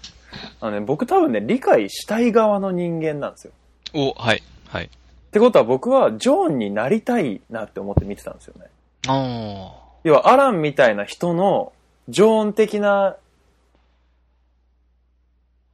[0.61, 3.53] あのね、僕多分ね、理解したい側の人間なんですよ。
[3.93, 4.85] お、はい、はい。
[4.85, 4.89] っ
[5.31, 8.67] てことは僕はジョーンになりたいなって思って見てたんですよね。
[9.07, 9.71] あ
[10.03, 11.73] 要はアランみたいな人の
[12.09, 13.15] ジョーン的な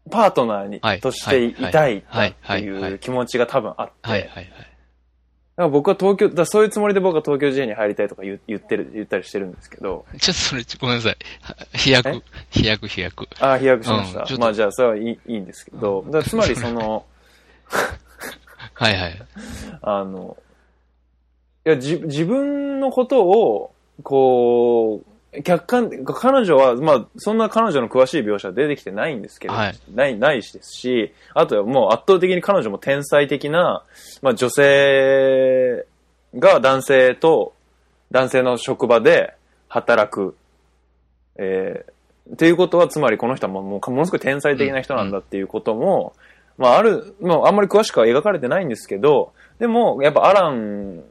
[0.10, 4.10] パートナーに、はいとしていたいなってはいう気持ちが多分あって、あ。
[4.12, 4.70] はい、だかはい、はい。
[5.58, 11.18] ら僕は東京、だそういうつもりで僕は東京 J に入りたいとか言言ってる、言ったりしてるんですけど、ちょっとそれ、ごめんなさい。
[11.42, 13.28] は飛躍え、飛躍、飛躍。
[13.40, 14.26] ああ、飛躍しました。
[14.34, 17.06] うんまあじゃあそれはいいいいんですけど、だからつまりその、
[18.80, 19.22] はい、はい。
[19.82, 20.38] あの、
[21.66, 33.84] いや、じ、自分のことを、こう、客観、彼女は、まあ、そんな彼女の詳しい描写は出てきてないんですけど、はいない、ないしですし、あとはもう圧倒的に彼女も天才的な、
[34.22, 35.86] まあ、女性
[36.36, 37.54] が男性と、
[38.12, 39.34] 男性の職場で
[39.68, 40.38] 働く。
[41.36, 46.14] えー、っていうことは、つまりこの人はもう、もうものすごい天才的な人なんだっていうことも、
[46.60, 51.04] まあ、ある、まあ、あんまり詳しくは描かれてないんですけど、でも、やっぱアラン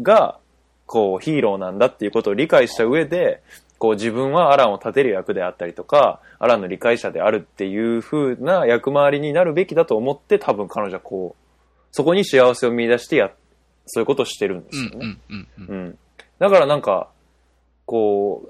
[0.00, 0.38] が、
[0.86, 3.42] こう、ヒーローなんだっていうことを理解した上で、
[3.78, 11.42] こう、自分はアランを立てる役であったりとか、アランの理解者であるっていう風な役回りになるべきだと思って、多分彼女はこう、
[11.90, 13.32] そこに幸せを見出してや、
[13.86, 15.18] そういうことをしてるんですうん、よね。
[15.28, 15.78] うん、うん、うん。
[15.78, 15.98] うん。
[16.38, 17.08] だからなんか、
[17.86, 18.48] こ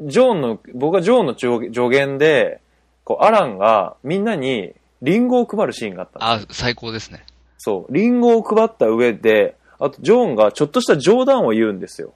[0.00, 2.60] う、ジョーンの、僕はジョーンの助助言で、
[3.04, 7.24] こう、アランがみんなにリンゴを配るシーンがあったあ、最高ですね。
[7.58, 7.94] そう。
[7.94, 12.14] リンゴを配った上で、あと、ジョーンがちょっとした冗談を言うんですよ。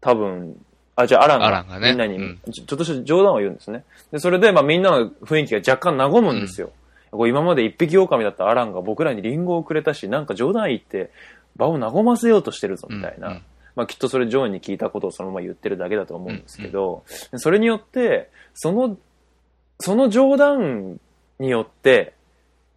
[0.00, 0.56] 多分。
[0.96, 3.84] あ、じゃあ、アランランがねみんなに、うんちょちょっとした冗談を言うんですね。
[4.10, 6.72] で、それで、まあ、みんなの雰囲気が若干和むんですよ。
[7.10, 11.10] こう今まで一匹狼だったアランが僕らにリンゴをくれたし、なんか冗談言って、
[11.56, 13.28] 場を和ませようとしてるぞ、みたいな。
[13.28, 13.42] うんうん
[13.76, 17.04] まあ、きっとそれジョーンに聞いたことをそのまま言ってるだけだと思うんですけど、
[17.36, 18.96] それによって、その、
[19.78, 20.98] その冗談
[21.38, 22.14] によって、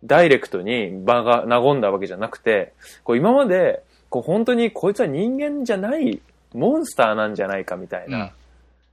[0.03, 6.21] ダイレクトに場が和んだわけじゃなくて、こう今まで、こう本当にこいつは人間じゃない、
[6.53, 8.33] モンスターなんじゃないかみたいな、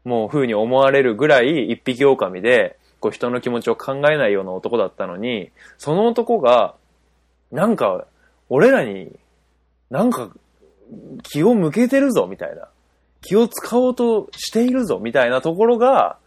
[0.04, 6.74] もう風に思われるぐらい一匹狼で、こう人の気持ちを考えないような男だったのに、その男が、
[7.52, 8.07] なんか、
[8.48, 9.12] 俺らに、
[9.90, 10.31] なんか、
[11.22, 12.68] 気を向けてるぞ、みたいな。
[13.22, 16.18] 気を使おうとしているぞ、みたいなところが、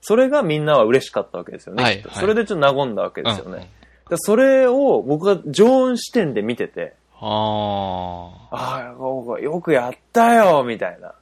[0.00, 1.84] それがみんなは嬉しかったわけですよね。
[1.84, 3.50] きっとはいはいそれでちょっと和んだわけですよね。
[3.50, 3.68] うんだか
[4.12, 8.56] らそれを僕が常温視点で見てて、ああ。
[8.56, 11.14] ああ、よくやったよ、みたいな。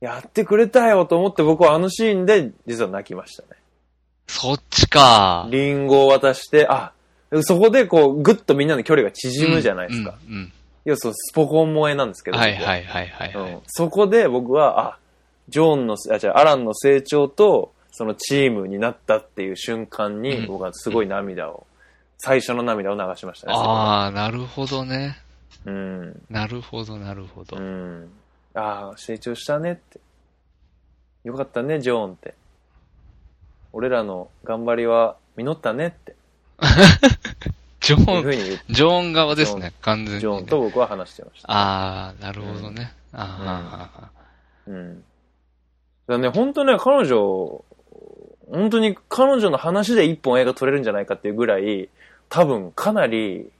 [0.00, 3.48] やってくれたよと思って僕はあのシーンで実は泣きましたね。
[4.26, 5.48] そっちか。
[5.50, 6.92] リンゴを渡して、あ、
[7.40, 10.18] そこでこう、ぐっとみんなの距離が縮むじゃないですか。
[10.28, 10.34] うん。
[10.34, 10.52] うん
[10.84, 12.38] いや、そう、スポコン萌えなんですけど。
[12.38, 13.52] はいはいはいはいはい。
[13.54, 14.98] うん、そこで僕は、あ、
[15.48, 21.66] ジョーンの、あ、違う、アランの成長と、そのチームになったっていう瞬間に、うん僕はすごい涙を、
[22.18, 23.54] 最初の涙を流しましたね。
[23.56, 25.16] ああ、なるほどね。
[25.64, 26.22] うん。
[26.28, 27.60] なるほどなるほどう。
[27.60, 28.10] ん。
[28.54, 29.98] ああ、成長したねって。
[31.24, 32.34] よかったね、ジョーンって。
[33.72, 36.14] 俺らの頑張りは実ったねって。
[37.80, 40.20] ジョーン、ジョーン側ですね、完全に、ね。
[40.20, 41.50] ジョーンと僕は話してました。
[41.50, 42.92] ああ、なるほどね。
[43.14, 44.10] ああ、
[44.66, 44.96] うん。
[44.98, 45.04] だか
[46.08, 47.64] らね、本当ね、彼女、
[48.50, 51.88] 本当に彼女の話で一本映画撮れるんじゃないかっていうぐらい、
[52.28, 53.50] 多分かなり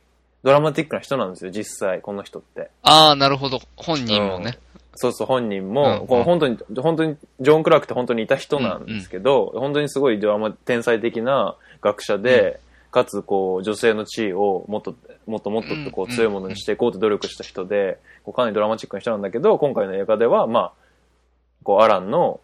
[0.47, 2.71] ドラマティックな人なんですよ、実際、この人って。
[2.83, 3.61] ああ、なるほど。
[3.77, 4.59] 本人もね。
[4.95, 6.07] そうそう、本人うんも、うん。
[6.07, 12.61] こう本当に、本当に、ジョン・クラークって本当にいた人なんですけど、本当にすごいドラマ、天才的な学者で、
[12.93, 14.95] かつ、こう、女性の地位をもっと、
[15.27, 16.13] もっともっととこうん。
[16.13, 20.73] う強いものにしていこうと努力した人で、こうかなりドラマチックな人なんだけど、今回の映画では、まあ、
[21.63, 22.41] こう、アランの、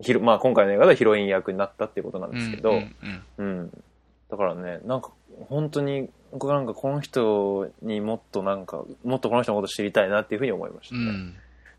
[0.00, 2.94] ヒロまあ、今回の映画ではヒロイン役になったっていうことなんですけど、うん
[3.38, 3.82] うんうん。
[4.30, 5.10] だからね、なんか、
[5.48, 11.00] 本当に、僕なんかこの人にもっとなんか、もっとこの人のこと知りたいなっていうふうに思いましたね。
[11.00, 11.34] うん。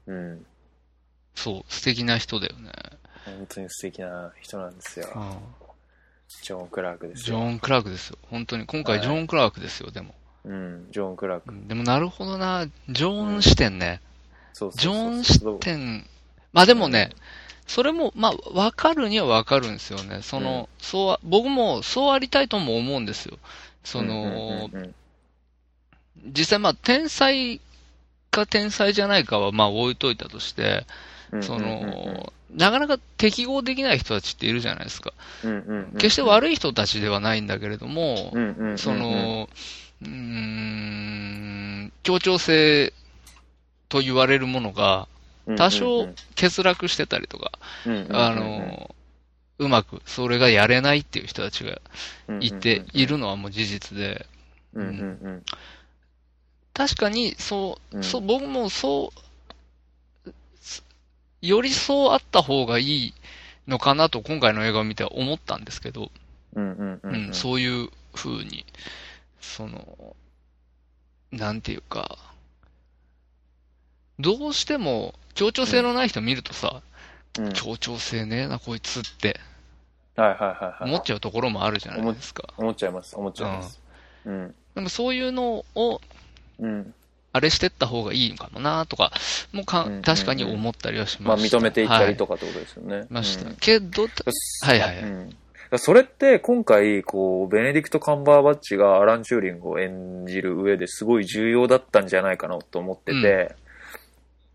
[0.07, 0.15] うん。
[0.15, 0.45] うん。
[1.35, 2.71] そう、素敵な人だよね。
[3.25, 5.07] 本当に素敵な人なんですよ。
[5.15, 5.65] うん
[6.41, 7.37] ジョン・クラークですよ。
[7.37, 8.17] ジョーン・クラークですよ。
[8.29, 8.65] 本当に。
[8.65, 10.13] 今回はいジョーン・クラークですよ、でも。
[10.43, 11.53] うん、ジョン・クラーク。
[11.53, 12.67] うんでもなるほどな。
[12.89, 14.01] ジョーン視点ね。
[14.53, 16.05] そうそうジョそうーン視点。
[16.51, 17.11] まあでもね、
[17.67, 20.21] それも、まあ、わかるにはわかるんですよね。
[20.21, 23.37] その、うんそうは、僕もそうありたいとも思うんですよ。
[23.83, 24.95] その、うんうんうん
[26.27, 27.61] 実際まあ、天才
[28.31, 30.85] か天才じゃないかはまあ置いといたとして、
[31.31, 35.13] うんそうんうんうんの、なかなか適合できない人たちっているじゃないですか。
[35.43, 39.49] うんうんうん決して悪い人たちではないんだけれども、うんうんうんうんその、
[40.01, 42.93] うーん、協調性
[43.89, 45.07] と言われるものが
[45.55, 47.51] 多少欠落してたりとか、
[48.09, 48.95] あの、
[49.57, 51.79] うまくそれがやれないっていう人たちが
[52.39, 54.25] いて、いるのはもう事実で、
[54.73, 55.43] うん
[56.73, 58.03] 確かに、そう、うん。
[58.03, 59.13] そう、僕もそ
[60.25, 60.29] う、
[60.59, 60.83] す
[61.41, 63.13] よりそうあった方がいい
[63.67, 66.11] のかなと今回の映画を見て思ったんですけど、
[67.31, 68.65] そういう風に、
[69.39, 70.15] その、
[71.31, 72.17] なんていうか、
[74.19, 79.41] どうしても協調性のない人見るとさ、うん協調性ねえな、こいつって
[80.15, 80.89] はいはいはいはい。
[80.89, 82.53] 思っちゃうところもあるじゃないですか。
[82.57, 83.81] 思っちゃいます、思っちゃいます。
[84.25, 84.55] うん。
[84.75, 86.01] でもそういうのを、
[86.59, 86.93] うん。
[87.33, 89.11] あれしてった方がいいのかもなとか、
[89.51, 91.57] もうかうんうんうん確かに思ったりはしまあました。
[91.57, 92.37] 認めていったりとか。
[92.37, 92.95] かってことですよね。
[92.95, 93.49] はいました。
[93.49, 94.23] うんけど、た
[94.65, 95.37] はいはいはいうん
[95.77, 103.55] それって今回、こう、ベネディクト・カンバーバッチがアラン・チューリングを演じる上ですごい重要だったんじゃないかなと思ってて、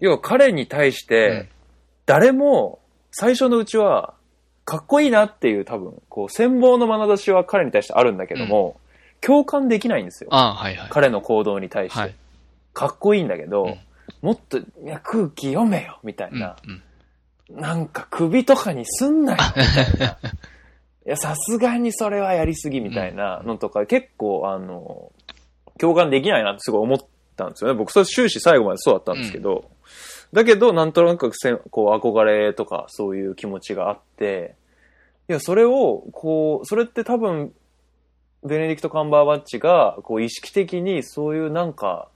[0.00, 1.48] 要は彼に対しうんて、
[2.06, 4.14] 誰も最初のうちは、
[4.64, 8.80] かっこいいなっていう多分、こう、羨望の眼差しは彼に対してあるんだけども、
[9.20, 10.30] 共感できないんですよ。
[10.32, 10.88] ああ、はいはい。
[10.90, 11.98] 彼の行動に対して。
[11.98, 12.14] はい。
[12.72, 13.78] かっこいいんだけど、うん
[14.22, 16.56] もっと、いや、空気読めよみたいな。
[16.66, 16.82] うん
[17.52, 20.06] なんか首とかにすんなよみたいな。
[21.06, 25.10] いや、さすがにそれはやりすぎみたいなのとか、結構、あの、
[25.78, 26.98] 共感できないなってすごい思っ
[27.36, 27.76] たんですよね。
[27.76, 29.68] 僕、それ終始最後までそうだったんですけど、
[30.32, 34.54] だけど、なんとなくせん、こう、憧れとか、そういう気持ちがあって、
[35.28, 37.52] いや、それを、こう、それって多分、
[38.44, 42.08] ベネディクト・カンバーバッチが、こう、意識的にそういうなんか、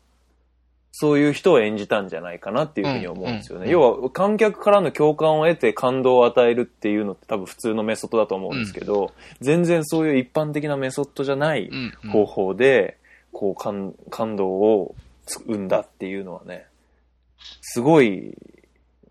[0.96, 3.64] そういう人を演じたんじゃないかなっていうふうに思うんですよね。
[3.64, 11.68] うんうん要は、観客からの共感を得て感動を与えるっていうのって多分普通のメソッドだと思うんですけど、全然そういう一般的なメソッドじゃない
[12.12, 12.96] 方法で、
[13.32, 14.94] こう、感、感動を
[15.48, 16.66] 生んだっていうのはね、
[17.60, 18.36] すごい、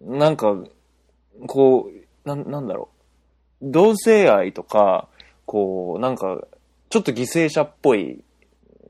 [0.02, 0.56] なんか、
[1.48, 2.90] こう、なん、なんだろ
[3.62, 3.66] う。
[3.72, 5.08] 同性愛とか、
[5.46, 6.42] こう、なんか、
[6.90, 8.24] ちょっと犠牲者っぽい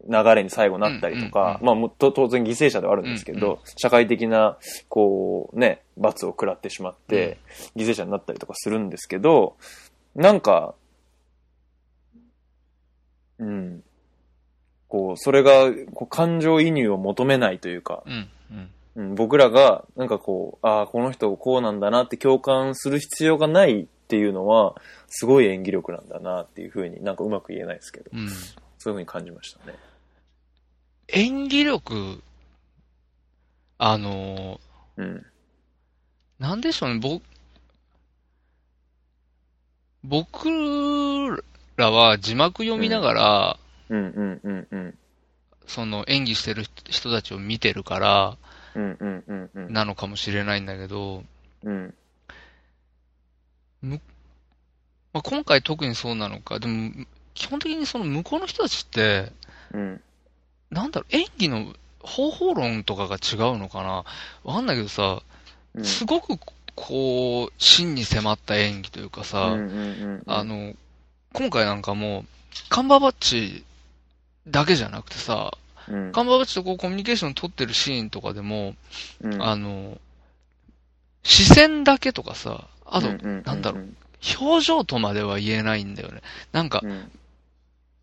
[0.10, 4.58] 流れに最後なったりとか、うんまあもうと当然犠牲者ではあるんですけど、うん社会的な、
[4.90, 7.38] こう、ね、罰を食らってしまって、
[7.76, 9.56] 犠牲者になったりとかするんですけど、
[10.16, 10.76] なんか、
[13.40, 13.84] うん。
[14.88, 18.30] こう、それが、こう感情移入を求めないというか、うん
[18.96, 24.76] うんうん、僕らが、なんかこう、ああ、この人こうなんだなって共感する必要がないっていうのは、
[25.08, 28.30] すごい演技力なんだなっていうふうになんかうまく言えないですけど、うん
[28.78, 29.76] そういうふうに感じましたね。
[31.08, 32.22] 演技力、
[33.78, 34.60] あの
[34.98, 35.06] うん。
[35.06, 35.24] ー、
[36.40, 37.24] なんでしょうね、僕、
[40.04, 41.44] 僕
[41.78, 44.98] らは字幕読みながら、うんうんうんうん。
[45.66, 48.53] その演技してる人たちを見てるから、うんうんうんうん。
[49.70, 51.24] なのかもしれないんだけど、
[51.64, 51.94] うん。
[53.82, 54.00] ま
[55.20, 56.92] あ、今回特にそうなのか、でも、
[57.34, 59.32] 基本的にその向こうの人たちって、
[59.74, 60.02] うん。
[60.72, 64.04] なんだろう、演技の方法論とかが違うのかな。
[64.44, 65.22] わかんないけどさ、
[65.76, 65.86] うん。
[65.86, 66.38] すごく
[66.76, 69.54] こう、真に迫った演技というかさ、
[70.28, 70.74] あ、の、
[71.34, 72.26] 今回なんかもう、
[72.70, 73.64] カンバーバッチ
[74.48, 75.58] だけじゃなくてさ、
[75.90, 76.12] うん。
[76.12, 78.76] カンバーバッチとこうコミュニケーション取ってるシーンとかでも、
[79.22, 79.44] うん。
[79.44, 79.98] あの、
[81.24, 83.88] 視線だけとかさ、あと、なんだろう、
[84.40, 86.22] 表情とまでは言えないんだよね。
[86.52, 87.12] なんかう、ん。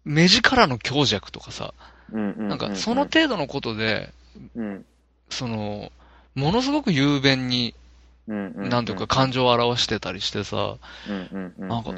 [0.05, 1.75] 目力の強弱とかさ、
[2.13, 4.13] なんかその程度のことで、
[4.55, 4.85] うん。
[5.29, 5.93] その、
[6.35, 7.75] ものすごく雄弁に、
[8.27, 10.77] なんていうか感情を表してたりしてさ、
[11.59, 11.95] なんか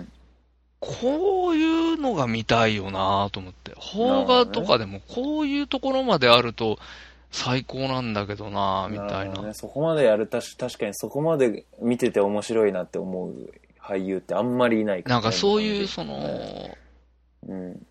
[0.82, 3.72] こういうのが見たいよなと思って。
[3.92, 6.76] 邦画とかでもこういうところまであると
[7.30, 9.24] 最高なんだけどなみたいな。
[9.24, 16.76] るほどね、そこまでやるたし確かにそこまで見てて面白いなって思う俳優ってあんまりいないらねなんかそういう、日その、
[17.48, 17.86] うん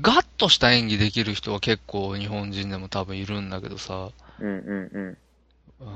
[0.00, 4.10] ガッとした演技できる人は結構日本人でも多分いるんだけどさ、
[4.40, 5.16] うんうんうん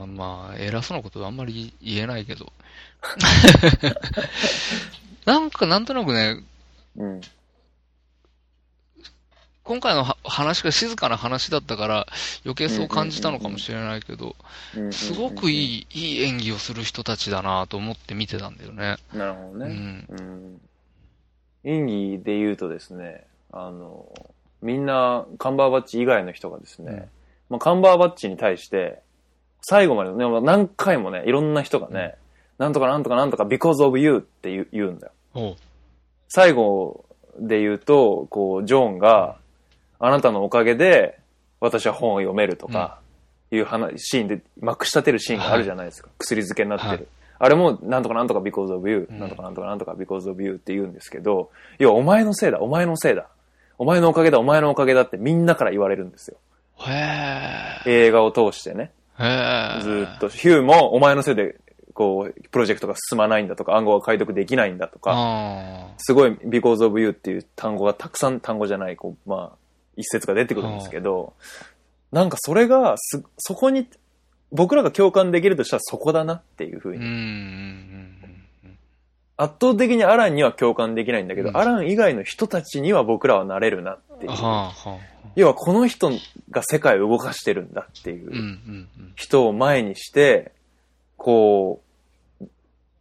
[0.02, 2.52] あまあ、偉そうなことはあんまり言えないけど。
[5.28, 6.42] なんかなんとなくね、
[6.96, 7.20] うん
[9.62, 12.06] 今回のは話が静かな話だったから
[12.46, 14.34] 余計そう感じたのかもしれないけど、
[14.74, 18.96] うんすごくいいい、いい演技をする人たちだなと思って見てたんだよね。
[19.12, 20.16] なるほどね、うん。
[20.18, 20.60] うん
[21.64, 24.10] 演技で言うとですねあの
[24.62, 26.98] みんなカンバーバッチ以外の人がですね、うん
[27.50, 29.02] まあ、カンバーバッチに対して
[29.60, 32.14] 最後までね何回もねいろんな人がね、
[32.56, 35.12] なんとかなんとかなんとか because of you って言うんだよ。
[36.28, 37.04] 最後
[37.38, 39.36] で言うと、こう、ジョーンが、
[39.98, 41.18] あなたのおかげで、
[41.60, 42.98] 私は本を読めるとか、
[43.50, 46.10] いう話、シーンで、まくし立てるシーンがあるじゃないですか。
[46.18, 46.90] 薬漬けになってる。
[46.90, 47.06] はい
[47.40, 53.28] あれも、なんとかなんとか because of you、うんなんとかなんとかなんとか because of you って言うんですけど、要はお前のせいだ、お前のせいだ。
[53.78, 56.36] お前のおかげだ、お前のおかげだってみんなから言われるんですよ。
[56.78, 58.06] へえ。
[58.06, 58.90] 映画を通してね。
[59.16, 60.28] ずーっと。
[60.28, 61.56] ヒューも、お前のせいで、
[61.98, 69.56] こう、プロジェクトが進まないんだとか、暗号が解読できないんだとか、あすごい because of you っていう単語がたくさん単語じゃない、こう、まあ、
[69.96, 71.32] 一節が出てくるんですけど、
[72.12, 73.88] なんかそれがす、そこに、
[74.52, 77.04] 僕らが共感できるとしたらそこだなっていうふうに。
[77.04, 78.14] ん
[79.36, 84.36] 圧倒的にアランには共感できないんだけど、うんアラン以外の人たちには僕らはなれるなっていううん。。
[84.36, 84.98] はあ、はあ。
[85.34, 86.12] 要はこの人
[86.50, 88.86] が世界を動かしてるんだっていう。
[89.16, 90.52] 人を前にして、
[91.16, 91.87] こう、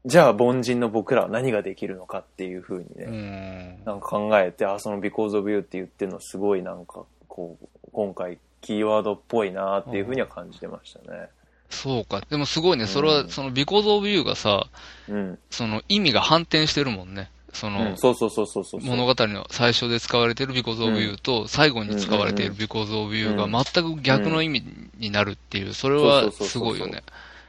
[0.07, 3.85] じゃあ凡人の僕らは何ができるのかっていうふうにね、うん。
[3.85, 11.27] なんか考えて、あ、その because of you って言ってるのすごいなんか、こう、今回キーワードっぽいなっていうふうには感じてましたね。
[11.69, 12.21] そうか。
[12.29, 14.67] でもすごいね、それは、うんその、because of you がさ、
[15.09, 15.37] うん。
[15.49, 17.29] その意味が反転してるもんね。
[17.51, 18.81] その、うん、そうそうそうそうそう。
[18.81, 24.63] 物語の最初で使われている because of you と、最後に使われている because of you が全く逆の意味
[24.97, 27.03] になるっていう、それはすごいよね。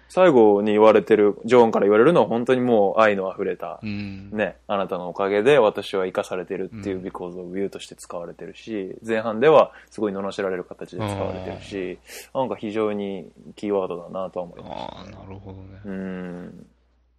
[0.09, 4.30] 最後に言われてる、ジョーンから言われるのは本当にもう愛の溢れたう、ん。
[4.30, 11.98] ね、あなたのおかげで私は生かされてるっていうう because of you として使われてるし、前半ではすごい罵られる形で使われてるし、
[12.34, 15.16] なんか非常にキーワードだなとは思いまああ、す、ね。
[15.16, 15.80] なるほどね。
[15.84, 16.66] うん。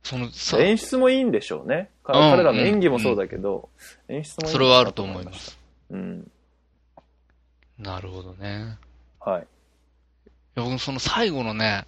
[0.01, 1.89] その、さ、演出もいいんでしょうね。
[2.03, 3.69] 彼らの演技もそうだけど、
[4.07, 5.33] 演出もいいそれはあると思いま。
[5.33, 5.59] す。
[5.91, 6.31] うん。
[7.77, 8.77] なるほどね。
[9.19, 9.41] はい。
[9.41, 9.45] い
[10.55, 11.85] や僕その最後のね、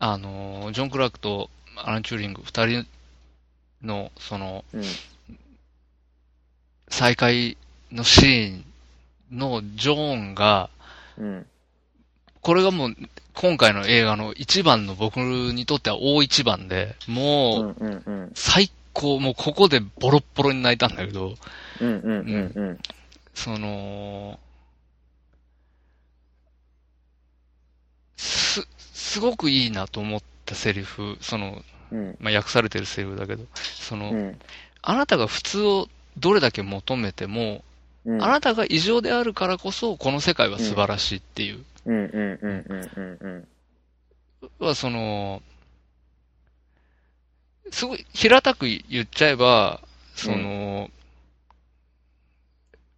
[0.00, 2.86] あのー、ジョン・クラークとアラン・チューリング二人
[3.82, 4.82] の、その、うん。
[6.88, 7.56] 再会
[7.92, 8.64] のシーン
[9.38, 10.70] のジョーンが、
[11.18, 11.46] うん。
[12.40, 12.96] これがもう、
[13.34, 18.30] 今回の映画の一番の僕にとっては大一番で、うもう。
[18.34, 21.34] 最高、もうここでボロッボロに泣いたんだけど。
[23.34, 24.40] その、
[28.16, 28.66] す、
[28.98, 32.16] すごくいいなと思ったセリフ、その、うん。
[32.18, 34.38] まあ、訳されてるセリフだけど、その、うん。
[34.82, 35.88] あなたが普通を
[36.18, 37.62] どれだけ求めても、
[38.04, 38.22] うん。
[38.22, 43.48] あなたが異常であるからこそ、この世界は素晴らしいっていう、うんうんうんうんうん
[44.60, 44.66] うん。
[44.66, 45.42] は、その、
[47.70, 49.80] すごい平たく言っちゃえば、
[50.16, 50.90] その、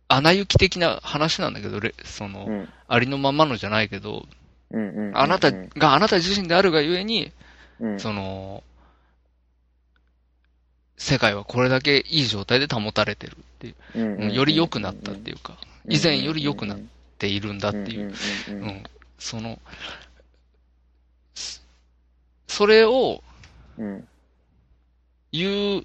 [0.09, 4.27] 穴行き的な話なんだけど、れその、うんありのままのじゃないけど、
[4.71, 5.09] うんうん。
[5.09, 5.19] うん。
[5.19, 7.33] あなたがあなた自身であるがゆえに、
[7.81, 8.63] うん、その、
[10.97, 15.57] 世界はこれだけいい状態で保たれてるっていう、うんうんうんより良くなったっていうか、
[15.89, 16.79] 以前より良くなっ
[17.19, 18.13] ているんだっていう、
[19.19, 19.59] その、
[21.35, 21.61] そ
[22.49, 23.23] それを
[23.79, 24.07] うん。
[25.33, 25.85] 言う、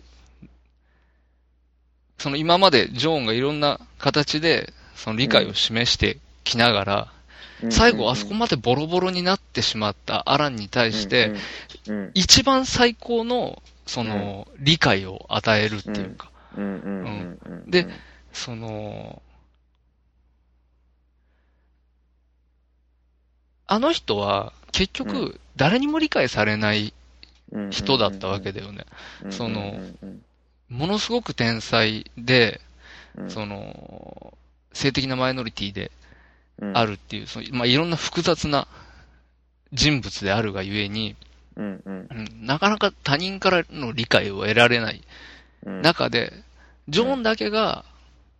[2.17, 7.13] その今までジョーンがいろんな形で、その理解を示してきながら、
[7.69, 11.33] 最後あそこまでボロボロになってしまったアランに対して、
[12.13, 16.31] 一番最高の、その、理解を与えるっていうか、
[17.67, 17.87] で
[18.33, 19.21] その、
[23.67, 26.93] あの人は結う局誰にも理解されない
[27.71, 28.85] 人だったわけだよね。
[29.31, 30.21] そのうん
[30.69, 32.61] ものすごく天才で、
[33.17, 33.31] うん。
[33.31, 34.37] その、
[34.73, 36.04] 性的なマイノリティでうん
[36.73, 38.67] あるっていう、そのまあ、いろんな複雑な
[39.73, 41.15] 人物であるがゆえに、
[41.55, 42.07] うんうん。
[42.11, 45.01] うんなかなか他人からの理解を得られない
[45.65, 45.81] うん。
[45.81, 46.31] 中で、
[46.87, 47.85] ジョーンだけが、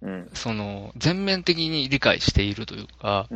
[0.01, 0.29] うん。
[0.33, 3.35] その、全面的に理解しているというか、う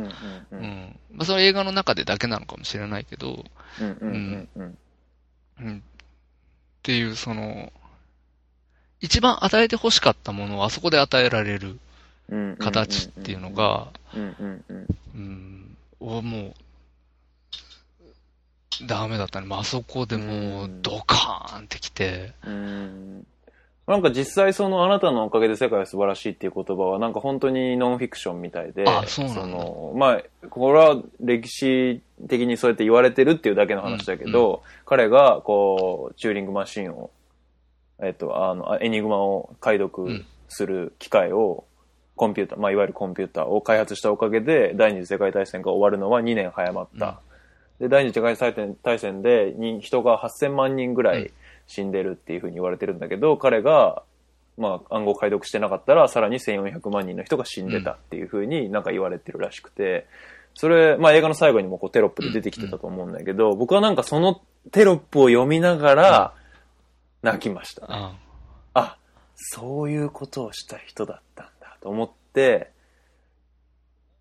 [0.56, 0.96] ん。
[1.12, 3.44] まあ、それは映画の中でだけなのかもしれないけど。
[5.78, 5.82] っ
[6.82, 7.72] ていう、その、
[9.00, 11.68] 一番与えて欲しかったものをあそこで与えられる。
[11.68, 11.80] うん
[12.58, 16.54] 形っていうのが、うんうんうんうん、おもう、
[18.86, 19.46] ダメだったね。
[19.46, 23.26] まあ、あそこでもう、ドカーンってきて、うん。
[23.90, 37.10] なんか実際そのあなたのおかげで世界は素晴らしいっていう言葉はなんか本当にノンフィクションみたいで、あそのまあ、これは歴史的にそうやって言われてるっていうだけの話だけど、彼がこう、チューリングマシンを、
[38.00, 41.64] えっと、あの、エニグマを解読する機械を、
[42.20, 47.22] コンピューター、まあいわゆるコンピューターを開発したおかげで第二次世界大戦が終わるのは2年早まった。
[47.78, 51.32] で、第二次世界大戦大戦でに人が8000万人ぐらい
[51.66, 54.02] 死んでるっていうふうに言われてるんだけど、彼が、
[54.58, 60.06] まあ、暗号解読してなかったら、さらに1400万人の人が死んでたっていうふうになんか言われてるらしくて、
[60.52, 64.42] それ、まあ映画の最後にもこうテロップで出てきてたと思うんだけど、僕はなんかその
[64.72, 66.34] テロップを読みながら
[67.22, 67.86] 泣きました。
[67.88, 68.14] あ
[68.74, 68.98] あ、
[69.36, 72.70] そういうことをした人だったんだと思って、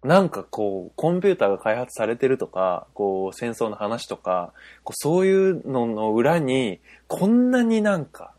[0.03, 4.53] なんかこう、コンピューターが開発されてるとか、こう、戦争の話とか、
[4.84, 8.34] こうそういうのの裏に、こんなになんか、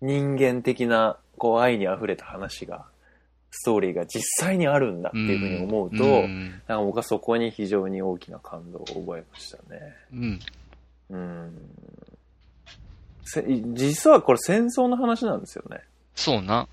[0.00, 2.86] 人間的な、こう、愛に溢れた話が、
[3.50, 6.50] ストーリーが実際にあるんだっていうふうに思うと、うん。
[6.50, 9.94] なんか僕はそこに非常に大きな感動を覚えましたね。
[10.12, 10.40] うん。
[11.10, 11.56] うん。
[13.24, 13.44] せ
[13.74, 15.80] 実はこれ戦争の話なんですよね。
[16.16, 16.66] そうな。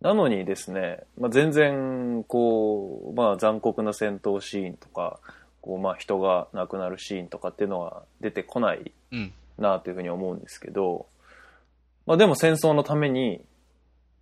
[0.00, 5.18] なのにですね、まあ、全然、こう、まあ、残酷な戦闘シーンとか、
[5.60, 9.32] こう、まあ、人が亡くなるシーンとかっていうのは出てこないうん。
[9.58, 11.06] なというふうに思うんですけど、
[12.06, 13.42] まあ、でも戦争のために、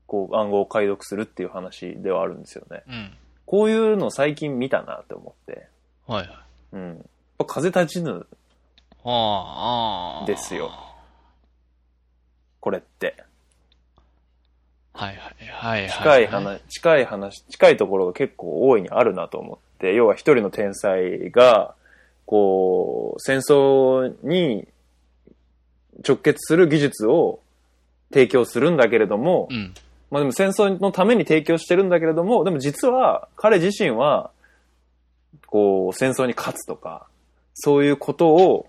[0.06, 2.82] こう、暗号を解読するっていう話ではあるんですよね。
[2.88, 3.12] うん。
[3.44, 5.68] こういうの最近見たなって思って、
[6.06, 6.38] はいはい。
[6.72, 7.06] うん。
[7.46, 8.26] 風立ちぬ
[9.04, 10.26] ああ。
[10.26, 10.70] ですよ。
[12.60, 13.25] これって。
[14.96, 15.90] はいはいはいはい。
[15.90, 21.74] 近い話、近い話、近いところが結構大いにあるなと思って、要は一人の天才が、
[22.24, 24.66] こう、戦争に
[26.06, 27.40] 直結する技術を
[28.10, 29.74] 提供するんだけれども、うん。
[30.10, 34.30] まあでも戦争のために提供してるんだけれども、でも実は彼自身は、
[35.46, 37.06] こう、戦争に勝つとか、
[37.54, 38.66] そういうことを、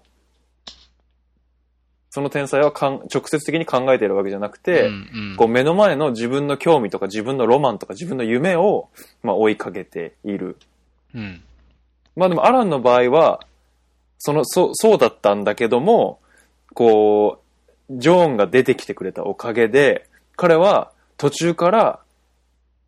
[2.18, 8.90] その天才はかん直接的に考えているわけじゃなくて、うんうん、こう目の前の自分の興味とか自分のロマンとか自分の夢を、
[9.22, 10.58] まあ、追いかけている。
[11.14, 11.44] うん。
[12.16, 13.42] まあでもアランの場合は、
[14.18, 16.20] その、そう、そうだったんだけども、
[16.74, 17.40] こ
[17.88, 22.00] う、ジョーンが出てきてくれたおかげで、彼は途中から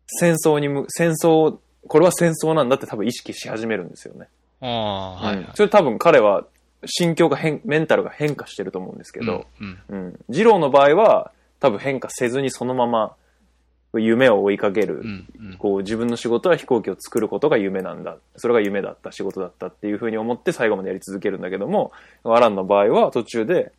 [0.08, 1.56] 戦争にむ、戦争、
[1.86, 4.26] これは戦争なんだって多分意識し始めるんですよね。
[4.60, 6.44] ああ、はい、はいうんそれ多分彼は
[6.86, 9.78] 心境が変、メンタルが変化してると思うんですけど、うん。
[9.88, 10.20] うん。
[10.28, 13.14] 二郎の場合は、多分変化せずにそのまま、
[13.94, 15.00] 夢を追いかける。
[15.00, 15.26] うん。
[15.40, 15.56] うん。
[15.58, 18.16] こう、自分の仕事は飛行機を作ることが夢なんだ。
[18.36, 21.92] それが夢だった、仕事だったっていうふうに思って最後までやり続けるんだけども、
[22.24, 23.72] アランの場合は途中で、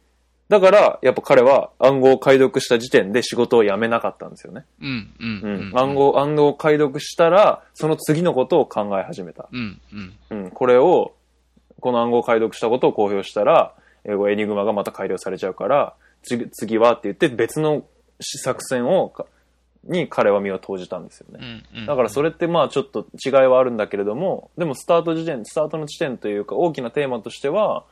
[0.51, 4.65] だから、やっぱ彼は暗号を解読した時点で仕事を辞めなかったんですよね。
[4.81, 5.13] うん。
[5.17, 5.23] う。
[5.23, 5.71] うんん。
[5.73, 5.95] 暗。
[5.95, 9.47] 号、暗号を解読したら、その次のことを考え始めた。
[9.49, 9.79] うん。
[10.29, 10.43] うん。
[10.43, 10.51] うん。
[10.51, 11.13] これを、
[11.81, 13.73] この暗号を解読したことを公表したら、
[14.05, 17.83] 英語エニグマがまた改良されちゃうから、次次はって言って別の
[18.19, 19.25] 作戦をか、
[19.83, 21.63] に彼は身を投じたんですようね。
[21.81, 21.85] ん。
[21.85, 27.83] だからそれってまあちょっと違いはあるんだけれども、でもスタート時点、スタートの地点というか大きなテーマとしては、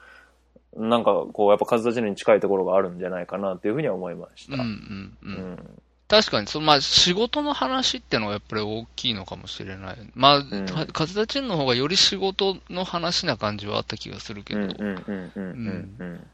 [0.76, 4.54] なんかこうやっぱ風立ちぬに近いところがあるんじゃないかなっていうふうには思いましうん。
[4.54, 4.64] うた。
[4.64, 4.68] ん。
[4.68, 5.82] ううん。
[6.18, 6.22] ん。
[6.22, 9.98] 確かに、その、まあ、仕事の話ってのがやっぱり大きいのかもしれない。
[10.16, 16.28] まあ、んか風立ちぬの方がより仕事の話な感じはあった気がするけど、うんうんうんうんうんうん。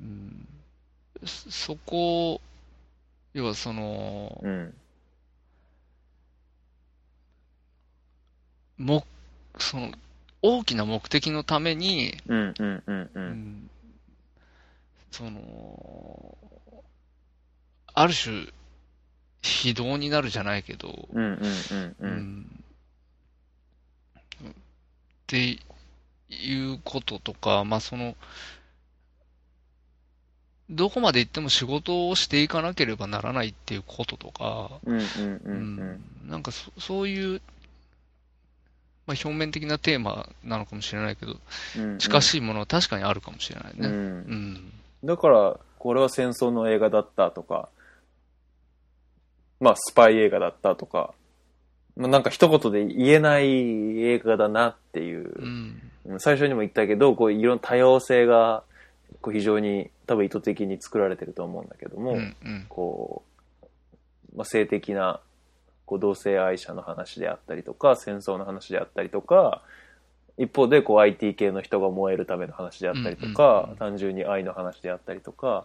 [0.00, 0.48] うん
[1.26, 2.40] そそこ、
[3.32, 4.74] 要はその、うん。
[8.78, 9.06] も、
[9.58, 9.92] その、
[10.42, 13.10] 大きな目的のために、うんうんうんう。
[13.14, 13.70] うんん
[15.10, 16.36] その、
[17.94, 18.48] ある種、
[19.44, 21.96] 非道になるじゃないけど、うんうんうんう。
[22.00, 22.46] うんん
[24.46, 24.52] っ
[25.26, 25.58] て
[26.30, 28.16] いうこととか、まあその、
[30.70, 37.42] どこまで行っても仕事をしていかなければならないっていうこととか、うんうんううんんなんかそそういう、
[39.06, 41.36] まあ、表面的なテーマなのかもしれないけど、
[41.76, 41.98] うん。
[41.98, 43.88] 近しいものは確かにあるかもしれないね。
[43.88, 43.92] うん。
[43.92, 44.72] うん。
[45.04, 47.68] だから、これは戦争の映画だったとか、
[49.64, 51.14] まあ、スパイ映画だったとか、
[51.96, 53.46] まあ、なんか一言で言えない
[53.98, 55.80] 映画だなっていうう、ん。
[56.04, 58.62] うん最初にも言ったけど、こういろんな多様性が、
[59.22, 62.36] こう非常に多分意図的に作られてると思うんだけども、うん。
[62.44, 62.66] うん。
[62.68, 63.22] こ
[63.62, 65.20] う、まあ、性的な
[65.86, 69.62] こう同性愛者の話であったりとか、戦争の話であったりとか、
[70.36, 75.64] 一方でこう IT 系の人が燃えるための話であったりとか、単純に愛の話であったりとか、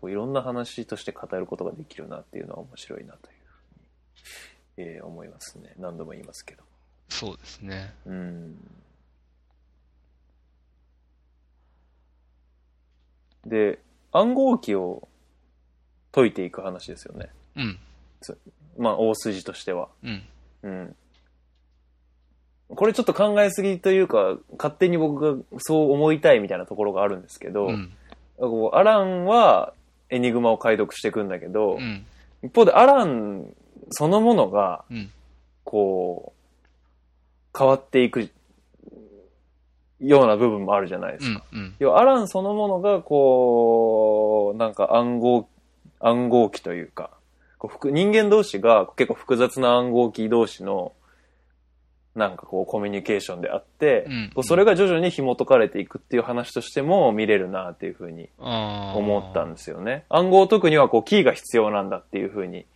[0.00, 3.39] こういろんな話として語ることができるなっていうのは面白いなという
[4.80, 5.74] えー思いますね。
[5.78, 6.62] 何度も言いますけど。
[7.08, 7.94] そうですね。
[8.06, 8.56] うん。
[13.46, 13.78] で、
[14.12, 15.08] 暗号機を
[16.12, 17.30] 解いていく話ですよね。
[17.56, 17.78] うん。
[18.78, 19.88] まあ、大筋としては。
[20.02, 20.22] うん。
[20.62, 20.96] うん。
[22.68, 27.92] これちょっと考えすぎというか、勝手に僕がそう思いたいみたいなところがあるんですけど、うん。
[28.38, 29.74] こうアランは
[30.08, 32.06] エニグマを解読していくんだけど、うん。
[32.42, 33.54] 一方でアラン
[33.90, 35.10] そのものが、うん。
[35.64, 38.30] こう、変わっていく
[40.00, 41.44] ような部分もあるじゃないでうんすか。。
[41.52, 41.74] うん。
[41.78, 45.48] 要はアランそのものが、こう、なんか暗号、
[46.00, 47.10] 暗号機というか、
[47.58, 50.92] こう複人間同士が結構複雑な暗号機同士の、
[52.16, 58.28] なんかこうコミュニケーションであって、うんこうそれが徐々に紐解かれていくっていう話としても見れるなっていうふうに。
[58.38, 60.04] 思ったんですよね。
[60.08, 62.66] 暗号を解くにはこうキーが必要なんだっていうふうに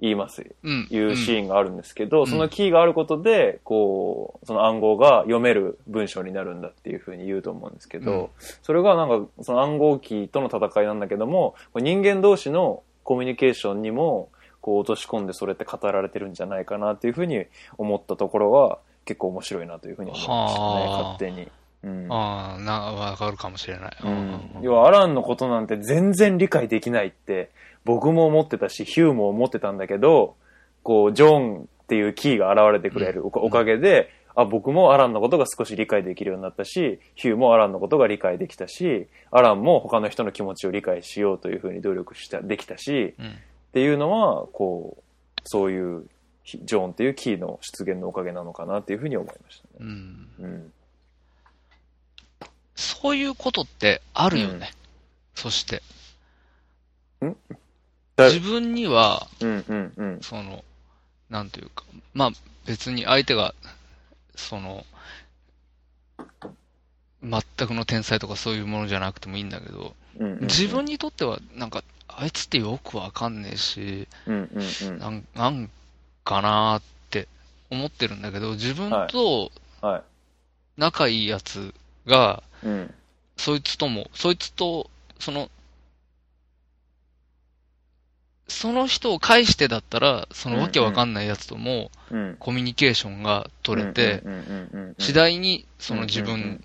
[0.00, 0.44] 言います。
[0.62, 0.88] うん。
[0.90, 1.42] いうシン。
[1.42, 8.28] ーンがあるんですけど、んそのキーがあることで、こう、その暗号が読める文章になるんだっていうふうに言うと思うんですけど、うん
[8.62, 14.30] それがなんか、その暗号機との戦いなんだけども、人間同士のコミュニケーションにも、
[14.60, 17.44] こう落とし込んでそれって語られてるんじゃないかなっていうふうに
[17.76, 21.48] 思ったところは、結構面白いなというふうに思いましたね、はあ勝手に。
[21.84, 23.96] うんああ、な、わかるかもしれない。
[24.02, 27.50] うん要はアランのことなんて全然理解できないって
[27.84, 30.36] 僕も思ってたしヒューも思ってたんだけど
[30.82, 43.26] こうジョンっていうキーが現れてくれるおかげで、あ僕もアランのことが少し理解できるようになったしヒューもアランのことが理解できたしアランも他の人の気持ちを理解しようというふうに努力したできたしうん。
[43.26, 43.30] っ
[43.74, 46.06] ていうのはこうそういう
[46.44, 49.74] ジョーンっていうキーの出現のおかげなのかなっていうふうに思いましたね。
[49.80, 50.28] うん。
[50.40, 50.72] うん
[52.76, 54.72] そういうことってあるよね。
[55.34, 55.80] そして。
[57.20, 57.28] だ
[58.16, 60.18] 自分には、うんうんうん。
[60.22, 60.64] その、
[61.30, 62.30] なんというか、まあ
[62.66, 63.54] 別に相手が、
[64.36, 64.84] その、
[67.22, 70.40] 全くの天才とかそういうものじゃなくてもいいんだけど、うんうんうん。
[70.42, 74.98] 自分にとってはなんか、あいつってよくわかんねえし、うんうんうん。
[74.98, 75.70] なんなん
[76.24, 77.26] かなーって
[77.70, 79.50] 思ってるんだけど、自分と
[79.80, 80.02] はい。
[80.76, 81.74] 仲いいやつ
[82.06, 82.94] が、うん。
[83.36, 85.50] そいつとも、そいつと、その、
[88.46, 94.22] その人を介してだったら、そのわけわかんないやつともうんコミュニケーションが取れて、
[94.98, 96.62] 次第にその自分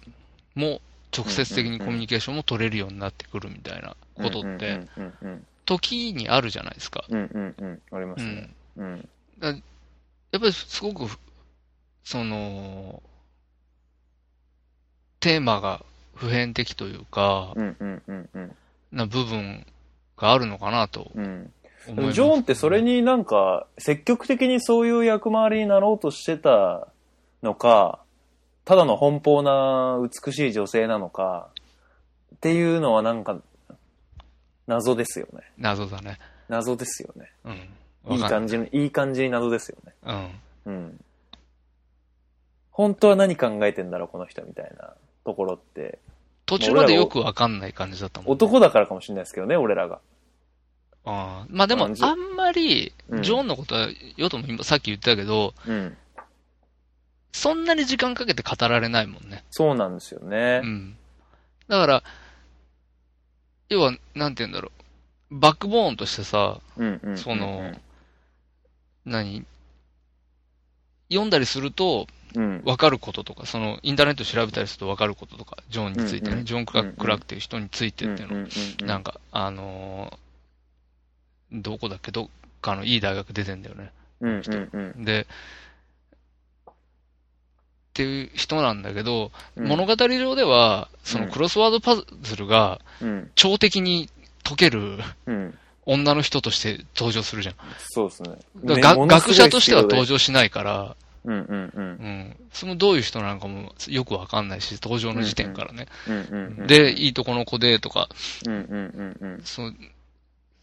[0.56, 0.82] も
[1.16, 4.82] 直接的にコミュニケーションも取れるようになってくるみたいなことって、
[5.66, 7.04] 時にあるじゃないですか。
[7.10, 7.18] あり
[8.06, 8.18] まうん。
[8.18, 8.50] すね。
[8.78, 9.10] うん。
[9.42, 11.18] やっぱりすごく、
[12.04, 13.02] その、
[15.20, 17.54] テーマが普遍的というか、
[18.92, 19.66] な部分
[20.18, 21.12] があるのかなと。
[21.96, 26.88] でもジョーンってそれになんか積極的にそういう役回りになろうとしてた
[27.44, 28.00] のか、
[28.66, 31.50] ただの奔放な美しい女性なのか、
[32.36, 33.38] っていうのはなんか
[34.68, 35.42] 謎ですよね。
[35.58, 36.20] 謎だね。
[36.48, 37.32] 謎ですよね。
[37.44, 37.52] う
[38.12, 38.16] ん。
[38.16, 39.94] いい感じに、いい感じに謎ですよね。
[40.66, 40.74] うん。
[40.74, 41.00] うん。
[42.72, 44.94] 本当は何考えてんだろう、この人みたいな
[45.26, 46.00] ところって。
[46.46, 48.32] 途中までよくわかんない感じだったもん、ね。
[48.34, 50.00] 男だからかもしれないですけどね、俺らが。
[51.06, 53.88] ああまあでも、あんまり、うんジョーンのことは、
[54.18, 55.98] ヨトも今さっき言ったけど、うん。
[57.32, 59.44] そんなに時間かけて語られないもんね。
[59.50, 60.68] そうなんですよねう。
[60.68, 60.98] ん。
[61.68, 62.04] だから、
[63.70, 64.72] 要は、なんて言うんだろ
[65.32, 65.40] う。
[65.40, 66.60] バックボーンとしてさ。
[67.16, 67.74] その、
[69.06, 69.46] 何？
[71.10, 72.62] 読んだりすると、うん。
[72.66, 78.48] わかることとか、その、インターネット調べたりするとわかることとか、ジョンについてね、うんうんジョン・クラクラっていう人についてっていう
[78.82, 80.29] のなんか、あのー
[81.52, 82.28] どこだっけ、どっ
[82.62, 83.92] かのいい大学出てんだよね。
[84.22, 85.28] うんうんうんで、
[86.70, 86.74] っ
[87.94, 94.10] ていう人なんだけど、うん物語上では、そのうんクロスワードパズルがうん超的に
[94.44, 95.58] 解けるうん。
[95.86, 97.56] 女の人として登場するじゃん。
[97.80, 98.30] そうですね。
[98.64, 100.14] だからが学者としては登場。
[100.14, 100.96] 場しないから、
[101.26, 101.86] うんうんうんう。
[102.08, 102.38] ん。
[102.54, 105.88] そのどういう人なのかもよくわかんないし、登場の時点からね。
[106.08, 106.68] うんうんうん。
[106.68, 108.08] で、いいとこの子でとか、
[108.46, 109.42] うんうんうんうん。
[109.44, 109.76] そう、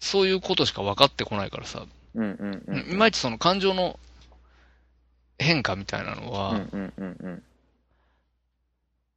[0.06, 1.84] そういうことしか分かってこないからさ、
[2.14, 2.92] うんうんうん。
[2.92, 3.98] いまいちその感情の
[5.38, 7.42] 変化みたいなのはうんうんうんうん。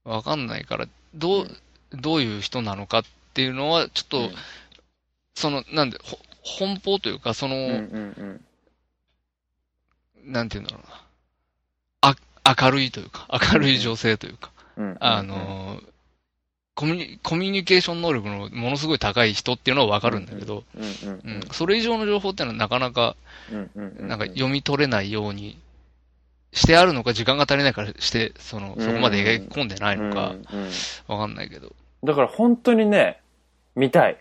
[0.04, 1.48] 分かんないから、どう、
[1.94, 4.34] どういう人なのかっていうのは、ちょっと、うん
[5.36, 6.20] その、なんで、ほ
[6.66, 8.46] 奔放というか、その、うんうん
[10.26, 12.16] なんていうんだろうな。
[12.46, 14.98] あ、明るいというか、明るい女性というか、うん。
[15.00, 15.84] あの、コミュニ、
[16.80, 20.64] コミュニケーション能力のものすごい高い人っていうのはわかるんだけど、
[21.52, 23.18] それ以上の情報っていうのはなかなか。
[24.00, 25.58] なんか読み取れないように
[26.54, 30.70] してあるのか、時間が足りないからして、その、そこまで描き込んでないのかうん、うん
[31.08, 31.74] わかんないけど。
[32.04, 33.20] だから本当にね、
[33.76, 34.18] 見たい。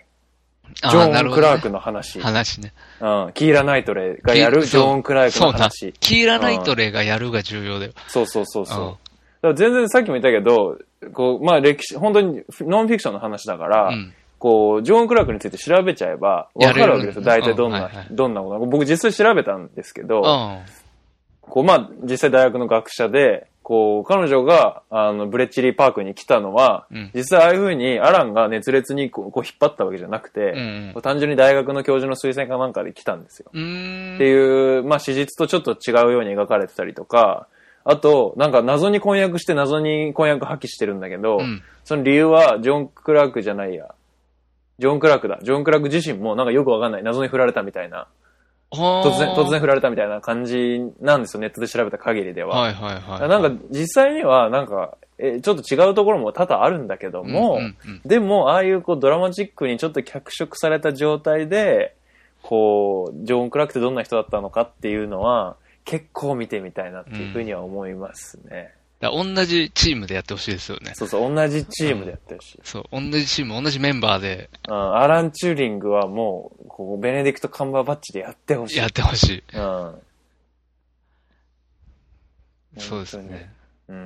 [0.83, 2.21] あジョーン・クラークの話。
[2.21, 2.73] 話ね。
[3.01, 3.33] うん。
[3.35, 5.95] キーラ・ナイトレイがやるキジョーン・クラークの話。。
[6.01, 7.93] キーラ・ナイトレイがやるが重要だよ。
[8.09, 8.85] そうそうそうそう。
[8.85, 8.97] うん
[9.41, 10.79] だから全然さっきも言ったけど、
[11.12, 14.14] こう、まあ歴史、本当にノンフィクションの話だから、うん。
[14.38, 17.22] こう、ジョーン・クラークについて調べちゃえば、わかるわけですよ。
[17.22, 20.59] 大体どんな、うんはいはいどんなこと僕実際調べたんですけど、うん。
[21.42, 33.51] こう、まあ、実際大学の学者で、こう、彼女が、あの、ブレッチリーパークに来たのは、うん実際ああいう風にアランが熱烈にこうこう引っ張ったわけじゃなくて、うんこう単純に大学の教授の推薦かなんかで来たんですよ。
[33.51, 37.46] っていう、まあ、史実とちょっと違うように描かれてたりとか、
[37.91, 41.62] あと、なんか謎に婚約して謎に婚約破棄してるんだけど、うん。
[41.84, 43.95] その理由は、ジョン・クラークじゃないや。
[44.78, 45.39] ジョン・クラークだ。
[45.43, 47.03] ジョン・クラーク自身もなんかよくわかんない。
[47.03, 48.07] 謎に振られたみたいな。
[48.70, 51.41] 突突然、突然振られたみたいな感じなんですよ。
[51.41, 52.61] ネットで調べた限りでは。
[52.61, 53.28] はいはいはい。
[53.30, 61.95] なんか実際には、なんか、え、ちょっと違うところも多々あるんだけども、うんうんうんでも、ああいうこうドラマチックにちょっと脚色された状態で、
[62.43, 65.57] こう、ジョン・クラークってどんな人だったのかっていうのは、
[65.89, 68.74] 結構見てみたいなっていうふうには思いますね。
[69.01, 70.93] だ同じチームでやってほしいですよね。
[70.95, 72.61] そうそう、同じチームでやってるし。
[72.62, 78.76] そう、同じチーム、同じメンバーでうん、アラン・チューリングはもう、こう、ベネディクト・カンバーバッチでやってほしい。
[78.76, 79.45] やってほしい。
[79.55, 80.03] うん。
[82.76, 83.51] そうですね。
[83.89, 83.97] うん。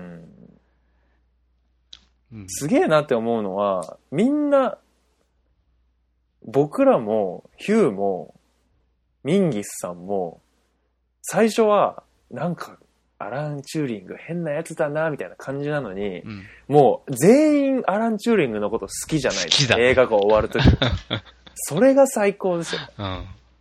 [2.33, 4.79] うんすげえなって思うのは、みんな、
[6.45, 8.37] 僕らも、ヒューも、
[9.25, 10.42] ミンギスさんも、
[11.23, 12.79] 最初は、なんか、
[13.19, 16.43] アラン・チューリング変なやつだな、みたいな感じなのに、うん。
[16.69, 20.65] もう、全員アラン・チューリングのこと好きじゃない好きだ映画が終わるとき。
[21.55, 22.81] それが最高ですよ。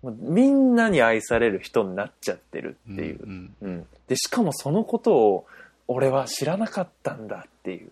[0.03, 0.33] うん。
[0.33, 3.25] みんなに愛される人になっちゃってるっていう。
[3.27, 3.55] ん。
[3.61, 3.87] うん。
[4.07, 5.45] で、しかもそのことを、
[5.87, 7.91] 俺は知らなかったんだっていう。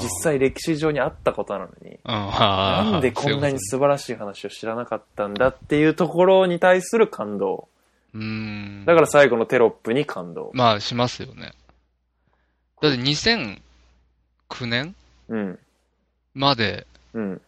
[0.00, 7.68] 実際歴史上にあったことなのに、なんでこんなに素晴らしい話を知らなかったんだっていうところに対する感動。
[8.14, 8.84] いうん。
[8.86, 10.50] だから最後のテロップに感動。
[10.54, 11.52] まあ、しますよね。
[12.80, 13.58] だって2009
[14.66, 14.94] 年
[15.28, 15.58] うん。
[16.34, 17.40] まで、うん。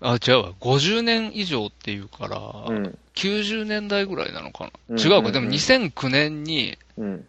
[0.00, 0.52] あ、違うわ。
[0.60, 2.38] 50年以上っていうから、
[2.68, 2.98] うん。
[3.14, 5.02] 90年代ぐらいなのかうんな。
[5.02, 5.16] 違うか？
[5.28, 7.28] うんでも2009年に、うん。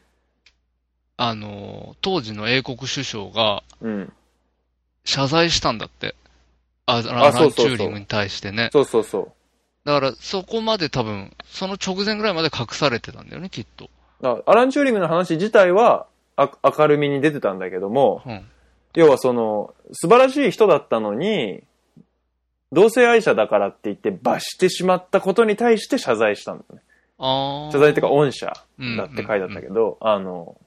[1.15, 4.13] あの、当時の英国首相がうん。
[5.05, 6.15] 謝罪したんだって。
[6.85, 8.69] あ、アそラン・うそうそうチューリングに対してね。
[8.73, 9.31] そうそうそう。
[9.85, 13.89] だから、そこまで多分、その直前ぐらいまで隠されてたんだよね、きっと。
[14.45, 18.45] アラン・チューリングの話自体はあ明るみに出てたんだけども、うん。
[18.95, 21.63] 要はその、素晴らしい人だったのに、
[22.71, 26.81] 同性愛者だからって言って罰してしまったことに対して謝罪したんだね。
[27.19, 27.71] ああ。
[27.71, 28.53] 謝罪っていうか恩赦だ
[29.05, 30.57] って書いてあったけど、あの、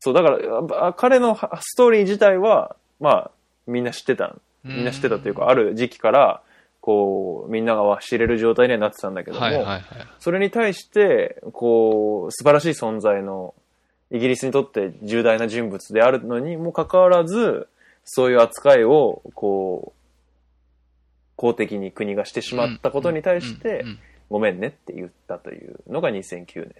[0.00, 3.30] そう、だから、あ彼のはストーリー自体は、まあ、
[3.66, 4.34] みんな知ってた。
[4.64, 6.42] みんな知ってたというか、ある時期から、
[6.84, 9.82] こう、みんなが知れる状態にはなってたんだけども、はいはいはい。
[10.18, 13.54] それに対して、こう、素晴らしい存在の、
[14.10, 17.68] イギリスにとって重大な人物であるのにもかかわらず、
[18.04, 20.00] そういう扱いを、こう、
[21.36, 23.98] 公的に国がしてしまったことに対してうん、うん
[24.30, 26.74] ごめんねって言ったというのが2009年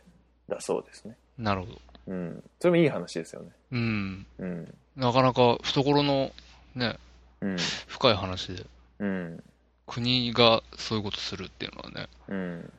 [0.48, 1.16] だそうですね。
[1.38, 1.80] なるほど。
[2.08, 2.42] うん。
[2.58, 3.48] それもいい話ですよね。
[3.72, 4.26] うん。
[4.38, 4.74] うん。
[4.96, 6.32] なかなか懐の
[6.74, 6.98] ね、
[7.40, 7.56] うん。
[7.86, 8.64] 深い話で、
[8.98, 9.44] うん。
[9.86, 12.08] 国がそういうことするっていうのはね。
[12.28, 12.72] うん。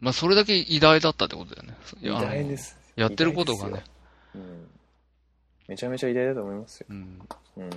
[0.00, 1.76] まあ、それだけ偉大だったってことだよね。
[2.02, 2.76] 偉大です。
[2.96, 3.82] やってることがね。
[4.34, 4.68] うん。
[5.68, 6.86] めちゃめちゃ偉大だと思いますよ。
[6.90, 7.28] うん。
[7.56, 7.70] うん。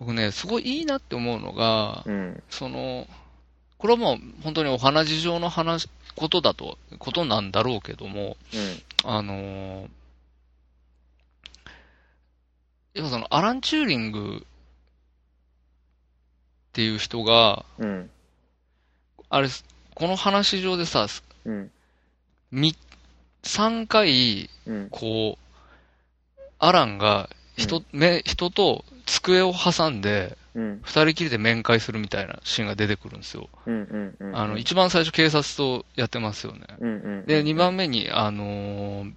[0.00, 2.42] 僕ね、すごいいいなって思うのが、うん。
[2.50, 3.06] その、
[3.78, 8.36] これはもう本当にお話事情の話、ことだと、ことなんだろうけども、
[9.04, 9.88] あのー
[12.94, 14.46] 要はその、アラン・チューリング
[16.72, 17.88] っていう人が、うん。
[17.88, 18.10] うん。
[19.28, 19.48] あれ、
[19.94, 21.06] この話上でさ、
[21.44, 21.70] うん。
[22.50, 22.74] み、
[23.42, 24.88] 3回、うん。
[24.90, 30.80] こう、アランが人、め人と机を挟んで、うん。
[30.82, 33.50] 二人きりで面会するみたいなシーンが出てくるんですよ。
[33.66, 33.74] うん。
[33.74, 34.16] うん。
[34.18, 34.36] うん。
[34.36, 36.60] あの、一番最初警察とやってますよね。
[36.80, 36.88] うん。
[36.88, 36.92] う
[37.22, 37.26] ん。
[37.26, 39.12] で、二番目に、あのー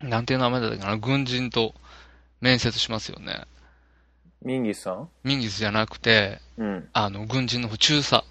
[0.00, 1.72] なんていう名前だったっけな、軍人と
[2.40, 3.44] 面接しますよね。
[4.44, 5.08] ミンギスさん？
[5.24, 6.88] ミンギスじゃなくて、うん。
[6.92, 8.24] あの、軍人の方中佐。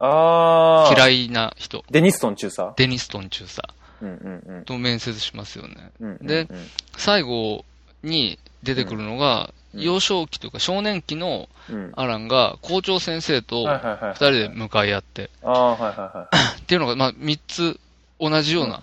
[0.00, 0.94] あー。
[0.96, 1.84] 嫌いな人。
[1.90, 2.76] デニストン中佐？
[2.76, 3.60] デニストン中佐
[4.02, 4.64] うんうんうん。
[4.64, 5.92] と面接しますよね。
[6.00, 6.26] うんうん。
[6.26, 6.66] でうん、
[6.96, 7.64] 最後
[8.02, 11.92] に出てくるのが、うん幼少期というか少年期のうん。
[11.96, 13.64] アランが校長先生と。
[13.66, 16.36] 二人で向かい合って、ああ、はいはいはい。
[16.60, 17.80] っていうのが、まあ、三つ
[18.20, 18.82] 同じような。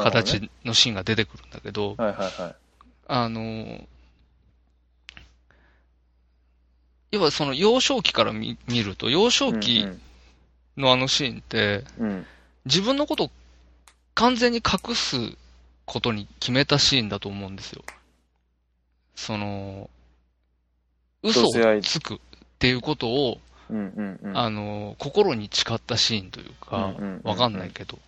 [0.00, 2.54] 形のシーンが出てくるんだけど、はいはいはい。
[3.08, 3.84] あのー
[7.12, 9.86] 要はその幼少期から見見ると、幼少期
[10.78, 12.26] のあのシーンって、うんうん。
[12.64, 13.30] 自分のことを
[14.14, 15.16] 完全に隠す
[15.84, 17.84] ことに決めたシーンだと思うんですよ。
[19.14, 19.90] その、
[21.22, 22.18] 嘘をつくっ
[22.58, 23.38] ていうことを、
[23.68, 24.36] うんうんうん。
[24.36, 26.94] あのー心に誓ったシーンというか
[27.24, 27.98] わかんないけど。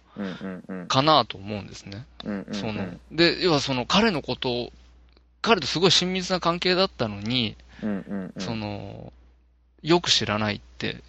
[0.89, 2.07] かなと思うんですね。
[2.53, 4.73] その、で、要はその彼のことを、
[5.43, 8.43] 彼とすごい親密な関係だったのに、うんうんうん。
[8.43, 9.13] その、
[9.83, 11.03] よく知らないって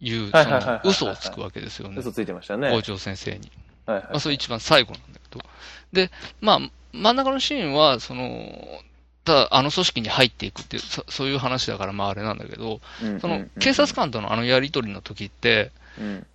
[0.00, 1.96] いう、その嘘をつくわけですよね。
[1.98, 2.70] 嘘ついてましたね。
[2.70, 3.50] 校長先生に。
[3.86, 4.04] はいはい。
[4.04, 5.44] まあ、それ一番最後なんだけど。
[5.92, 6.10] で、
[6.40, 6.58] まあ、
[6.92, 8.80] 真ん中のシーンは、その、
[9.24, 12.80] ただ、あの組織に入っていくっていう、そそういう話だから、まああれなんだけど、
[13.20, 16.26] その、警察官とのあのやりとりの時って、うん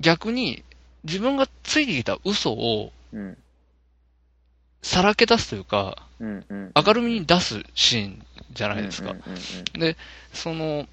[0.00, 0.64] 逆に、
[1.04, 3.36] 自分がついてきた嘘をうん
[4.82, 6.72] さらけ出すというか、うんうん。
[6.74, 9.82] 明るみに出すシーンじゃないですかうん。
[9.82, 9.96] うん
[10.32, 10.86] その、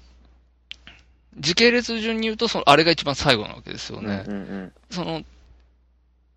[1.36, 4.06] 時系列順に言うと、その、あれが一番最後なわけですようん。
[4.06, 4.24] ね。
[4.26, 5.22] うんうんその、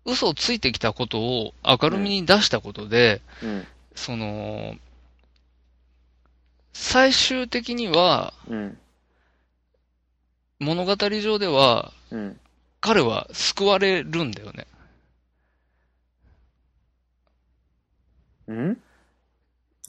[0.04, 3.66] 嘘をついてきたことを明るみに出したことで、うん。
[3.94, 4.74] その、
[6.72, 8.78] 最終的には、うん。
[10.58, 12.40] 物語上では、うん。
[12.80, 14.66] 彼は救われるんだよね。
[18.50, 18.80] ん？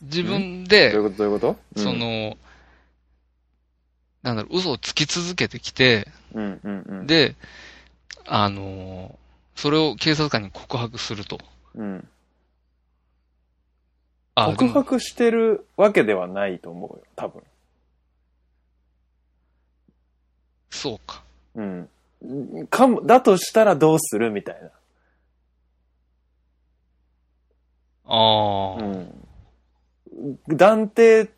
[0.02, 1.18] 自分で、どういうこと？
[1.18, 1.82] どういうこと？
[1.82, 2.38] そ、の、
[4.22, 7.08] なんだろう、嘘をつき続けてきて、うんうんうん。
[7.08, 7.36] で、
[8.26, 9.18] あの、
[9.56, 11.40] それを警察官に告白すると。
[11.76, 12.08] うん。
[14.36, 17.44] あ告白してるわけではないと思うよ、多分。
[20.72, 21.24] そうか。
[21.56, 21.90] うん。
[22.70, 24.32] かも、だとしたらどうする？
[24.32, 24.70] みたいな。
[28.06, 29.26] ああ、うん。
[30.48, 31.30] 断定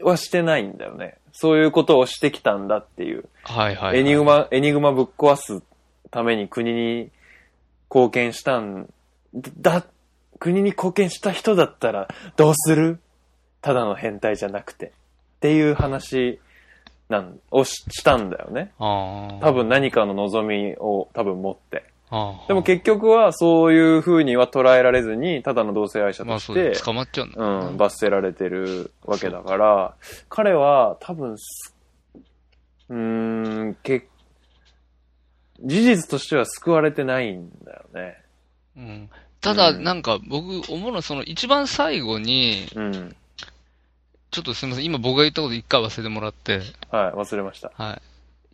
[0.00, 1.18] はしてないんだよね。
[1.32, 3.28] そういうことをしてきたんだっていう。
[3.42, 4.00] はいはい、はい。
[4.00, 5.62] エニグマ、エニグマぶっ壊す
[6.10, 7.10] ために国に
[7.90, 8.88] 貢献したん
[9.60, 9.84] だ、
[10.38, 13.00] 国に貢献した人だったらどうする？
[13.60, 14.86] ただの変態じゃなくて。
[14.86, 14.90] っ
[15.40, 16.40] ていう話
[17.08, 18.72] なん、をししたんだよね。
[18.78, 19.44] ああ。
[19.44, 21.84] 多分何かの望みを多分持って。
[22.48, 29.94] でも結局はそういう風には捉えられずに、ただの同性愛者として、捕まっちゃうんだ、うん、罰せられてるわけだから、
[30.28, 31.74] 彼は多分す、
[32.88, 34.06] うーん、け、
[35.60, 38.22] 事実としては救われてないんだよね。
[38.76, 39.10] うん。
[39.40, 43.16] ただ、うんなんか僕思うのはその一番最後に、うん。
[44.30, 46.60] ちょっとすみません、今僕が言ったこと一回忘れてもらって、
[46.90, 47.72] はい、忘れました。
[47.74, 48.02] はい。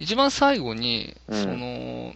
[0.04, 2.14] 一番最後に、うんその、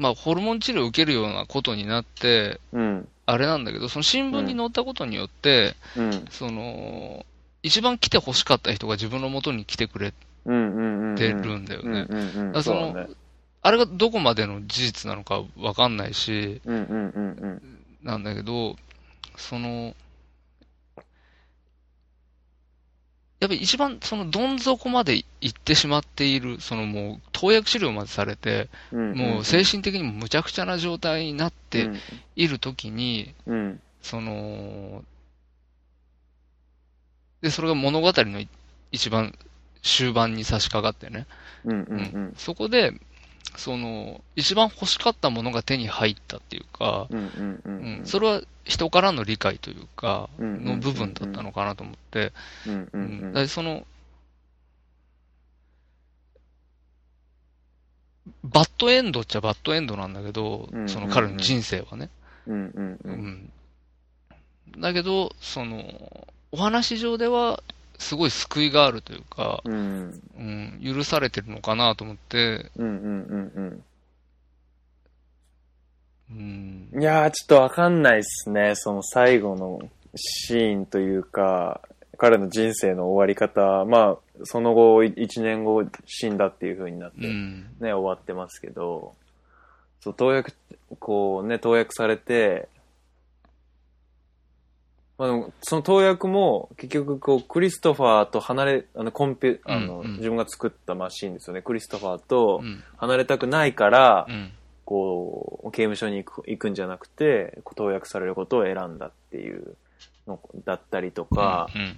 [0.00, 3.08] まあ、ホルモン治療を受けるようなことになって、うん。
[3.26, 6.24] あれなんだけど、その新聞に載ったことによって、うん。
[6.30, 7.26] その、
[7.62, 10.14] 一番来て欲しかった人が自分の元に来てくれ。
[11.16, 12.06] てるんだよね。
[12.62, 13.08] その
[13.62, 16.62] あれがどこまでの事実なのかわかんないし。
[18.02, 18.76] なんだけど、
[19.36, 19.94] その、
[23.40, 31.90] やっぱり一番そのどん底まで行ってしまっている、そのもう投薬治療までされて、うんもう精神的にもむちゃくちゃな状態になって
[32.36, 33.34] いるときに、
[34.02, 35.02] その、
[37.40, 38.48] で、それが物語のい
[38.92, 39.34] 一番
[39.82, 41.26] 終盤に差し掛かってね。
[41.64, 41.98] うんうん。
[41.98, 42.34] うん。
[42.36, 42.92] そこで、
[43.56, 47.08] その、一番欲しかったものが手に入ったっていうか、
[48.04, 52.32] それは人からの理解というか、の部分だったのかなと思って、
[53.48, 53.86] その、
[58.44, 62.08] バッドエンドっちゃバッドエンドなんだけどその彼の人生はね。
[64.78, 67.62] だけど、その、お話上では、
[68.00, 70.20] すごい救いがあるというか、うん。
[70.38, 73.84] うん、許されてるのかなと思って、うんうんうん
[76.30, 77.00] う、ん。
[77.00, 78.74] いやーちょっとわかんないっすね。
[78.74, 79.80] その最後の
[80.16, 81.80] シーンというか
[82.16, 83.84] 彼の人生の終わり方。
[83.84, 89.14] まあその後1年後死んだっていう風になってうん、ね、終わってますけど、
[90.00, 90.52] そう、投薬、
[90.98, 92.68] こうね、投薬されて、
[95.20, 101.60] まあでも、その投薬も、結局、こう、クリストファーと離れ、あの、コンピュ、あの、うんうん自分が作ったマシンですよね。
[101.60, 104.50] クリストファーとうん、離れたくないから、うん、
[104.86, 109.76] こう、刑務所に行く行くんじゃなくて、こう投薬されることを選んだっていう
[110.26, 111.96] のだったりとか、うん、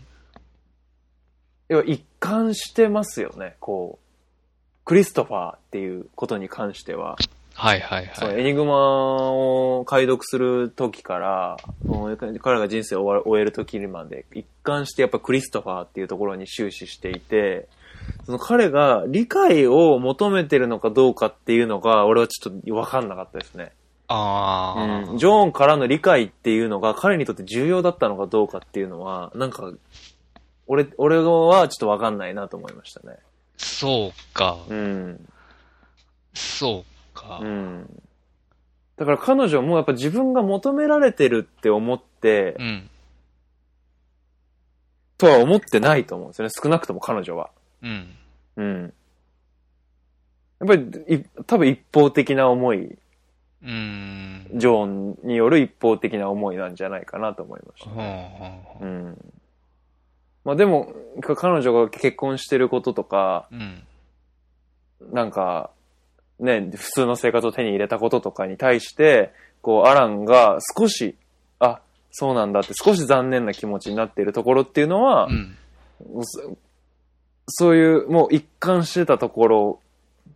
[1.68, 4.84] 要は一貫してますよね、こう。
[4.84, 7.16] クリストファーっていうことに関しては。
[7.54, 8.14] はいはいはい。
[8.14, 17.68] そのエニグマを解読する時から、もう彼が人生を終わ終える時まで、一貫してやっぱクリストファーっていうところに終始していて、
[18.24, 23.72] その彼が理解を求めてるのかどうかっていうのが、俺はちょっと分かんなかったですね。
[24.08, 29.72] ああ、うん、ジョーンからの理解っていうのが彼にとって重要だったのかどうかっていうのは、なんか、
[30.66, 33.16] 俺、俺はちょっと分かんないなと思いましたね。
[33.56, 35.28] そうか、うん。
[36.34, 36.91] そう
[37.22, 37.40] か。
[37.42, 38.02] うん。
[38.96, 42.90] だから彼女もやっぱ自分が求められてるって思って、うん、
[45.18, 46.52] とは思ってないと思うんですよね。
[46.54, 47.50] 少なくとも彼女は。
[47.82, 48.08] うん、
[48.56, 48.92] うん。
[50.60, 52.98] やっぱり、い多分一方的な思い、
[53.64, 54.46] うん。
[54.54, 58.36] ジョーンによる一方的な思いなんじゃないかなと思いましたはあね。
[58.38, 59.34] はあはうん。
[60.44, 63.84] まあでも、か彼女が結婚してることとか、あうん、
[65.12, 65.70] なんか、
[66.40, 71.16] ね、普通の生活を手に入れたこととかに対して、こう、アランが少し、
[71.58, 71.80] あ、
[72.10, 75.56] そうなんだって少し残念な気持ちになっているところっていうのは、うん、
[76.24, 76.56] そ
[77.48, 79.80] そういう、もう一貫してたところ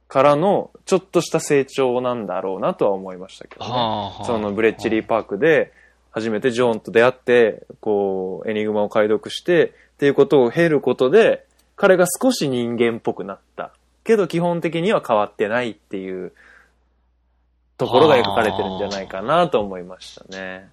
[0.08, 3.70] からの、ちょっとした成長なんだろうなとは思いましたけどね。
[3.70, 5.72] はあはあそのブレッチリーパークで、
[6.10, 13.72] 初めてジョーンと出会って、こう、エニグマを解読して、っていうことを経ることで、彼が少し人間っぽくなった。
[14.06, 16.32] けど基本的には変わってないっていう
[17.76, 20.70] ところが描かれてるんじゃないかなと思いましたね。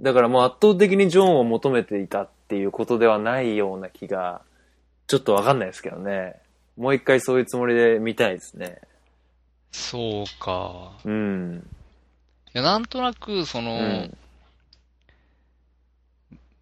[0.00, 4.42] だからもう圧倒的にジョーンを求めていたっていうことではないような気が、
[5.06, 6.36] ちょっとわかんないですけどね。
[6.76, 8.80] もう一回そういうつもりで見たいですね。
[9.70, 10.92] そうか。
[11.04, 11.66] うん。
[12.54, 14.16] いや、なんとなく、その、うん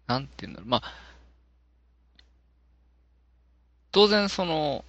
[0.07, 0.69] なんていうんだろう。
[0.69, 0.93] まあ、
[3.93, 4.83] 当然その、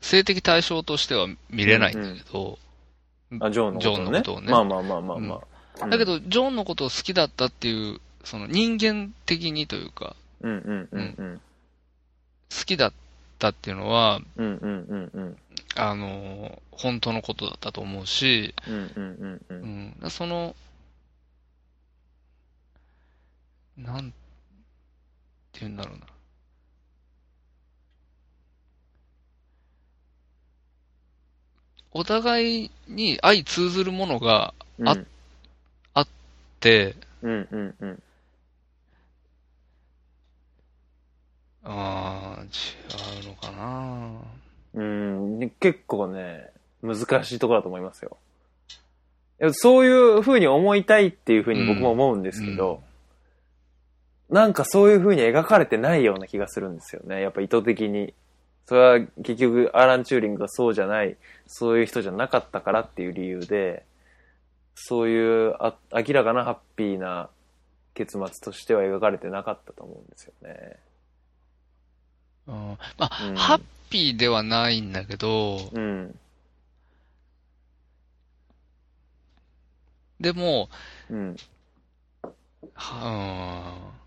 [0.00, 2.58] 性的対象としては見れないんだけど、
[3.40, 3.92] あ、ジョーンのことをね。
[3.92, 5.38] ジョーンのことをねまあまあまあまあまあ。
[5.38, 5.56] うん
[5.90, 11.40] だけ、ど、ジョンのことを好きだったっていう、その人間的にというか、うんうんうんうん。
[12.50, 12.92] 好きだっ
[13.38, 15.36] たっていうのは、うんうんうんうん。
[15.74, 18.54] あの、本当のことだったと思うし、
[20.08, 20.56] その、
[23.76, 24.16] なんて
[25.60, 26.06] 言うんだろうな。
[31.96, 34.96] お互いに相通ずるものがうんあ
[35.94, 36.06] あっ
[36.60, 38.02] て、うんうんうん。
[41.64, 44.12] ああ、違うのかな。
[44.74, 46.50] うん、結構ね、
[46.82, 48.18] 難しいところだと思いますよ。
[49.52, 52.82] そういう風に思いたいっていう風に僕も思うんですけど、
[54.28, 57.22] なんかそういう風に描かれてないような気がするんですよね。
[57.22, 58.12] やっぱ意図的に。
[58.66, 63.84] それは結局アラン・チューリングがそうじゃない、そういう人じゃなかったからっていう理由で、
[64.74, 67.30] そういうあ明らかなハッピーな
[67.94, 70.76] 結末としては描かれてなかったと思うんですよね。
[72.48, 76.18] うんまあ、うんハッピーではないんだけど、うん。
[80.20, 80.68] でも、
[81.08, 81.36] うん。
[82.74, 84.05] はうん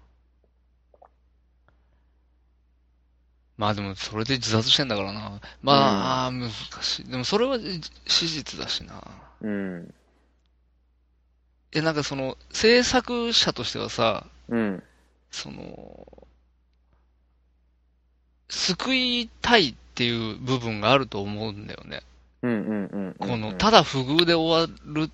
[3.60, 5.41] まあでも、それで自殺してんだからな。
[5.62, 6.49] まあ、難
[6.82, 7.12] しい。
[7.12, 9.03] でも、それはじ史実だしな。
[9.41, 9.93] うん。
[11.74, 14.82] え、なんかその、制作者としてはさ、うん。
[15.30, 16.07] その、
[18.47, 22.01] 救いたいっていう部分があると思うんだよね。
[22.41, 23.16] うんうんうんうん。
[23.16, 25.12] この、ただ不遇で終わる、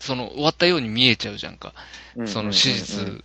[0.00, 1.74] その、終わったように見えちゃうじゃんか。
[2.16, 3.22] うんその手術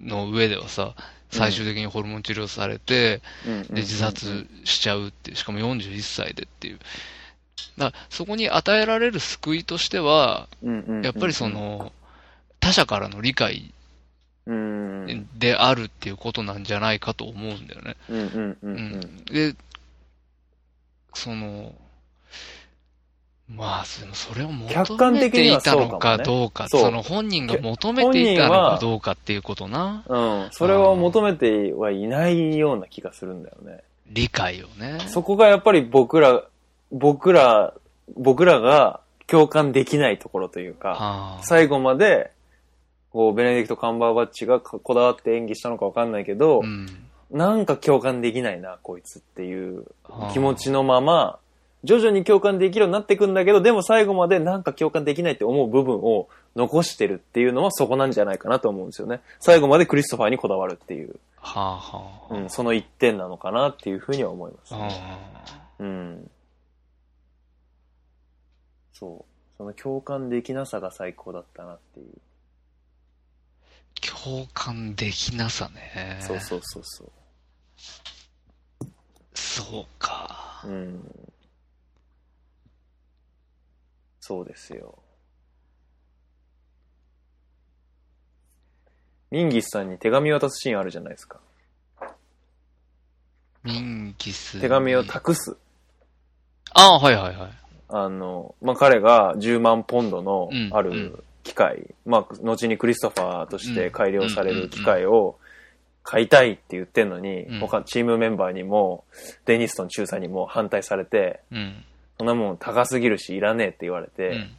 [0.00, 0.94] の上ではさ、
[1.30, 3.20] 最終的にホルモン治療されて、
[3.70, 6.78] で、自殺しちゃうってしかも41歳でっていう。
[7.78, 10.48] だそこに与えられる救いとしては、
[11.02, 11.92] やっぱりそ、の、
[12.60, 13.72] 他者からの理解
[15.38, 17.96] であるっていうことなんじゃないかと思うんだよね。
[19.26, 19.54] で、
[21.14, 21.74] その、
[23.48, 30.02] まあ、それを客求めていたのかどうか、そうその本人が求めていたのかどうかっていうことな。
[30.08, 30.48] うん。
[30.50, 33.82] それを求めてはいないような気がするんだよね。
[34.08, 34.98] 理解をね。
[35.08, 36.42] そこがやっぱり僕ら、
[36.90, 37.74] 僕ら、
[38.16, 42.30] 僕らが共感できないところというか、はあ最後まで、
[43.12, 46.86] こう、ベネディクト・カンバーバッチがここだわって演技したのかわかんないけど、うん
[47.30, 51.38] なんか共感できないな、こいつっていうはあ気持ちのまま、
[51.84, 59.20] 徐々に共感できるようになっていくんだけど、でも最後までなんか共感できないって思う部分を残してるっていうのはそこなんじゃないかなと思うんですよね。
[59.38, 62.34] 最後までクリストファーにこだわるっていう、はあはあ。
[62.34, 64.88] うん、その一点なのかなっていうふうには思います、あ
[65.78, 66.30] うん。
[68.92, 69.34] そう。
[69.58, 72.06] その共感できなさが最高だったなっていう。
[74.22, 76.18] 共感できなさね。
[76.20, 77.10] そうそうそうそう。
[79.34, 80.62] そうか。
[80.64, 81.33] うん。
[84.26, 84.98] そうですよ。
[89.30, 91.40] ミンギスさんに手紙渡すシーンあるじゃないですか。
[93.64, 94.62] ミンギスに。
[94.62, 95.58] 手紙を託す。
[96.72, 97.50] ああ、はいはいはい。
[97.90, 105.38] あの、まあ、彼が10万ポンドのうんあるうん機械、まあ、後にクリストファーとして改良される機械を
[106.02, 109.04] 買いたいって言ってんのに、うん他チームメンバーにも、
[109.44, 111.84] デニストン中佐にも反対されて、うん。
[112.18, 114.50] そんなもん高すぎるしいらねえって言われて、うん。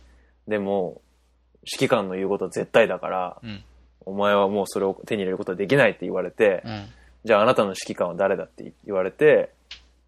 [0.48, 1.02] でも、
[1.64, 3.64] 指揮官の言うことは絶対だから、うん。
[4.06, 6.86] お前はもうそれを手に入れることはできないって言われて、うん。
[7.24, 9.52] じゃああなたの指揮官は誰だって言われて、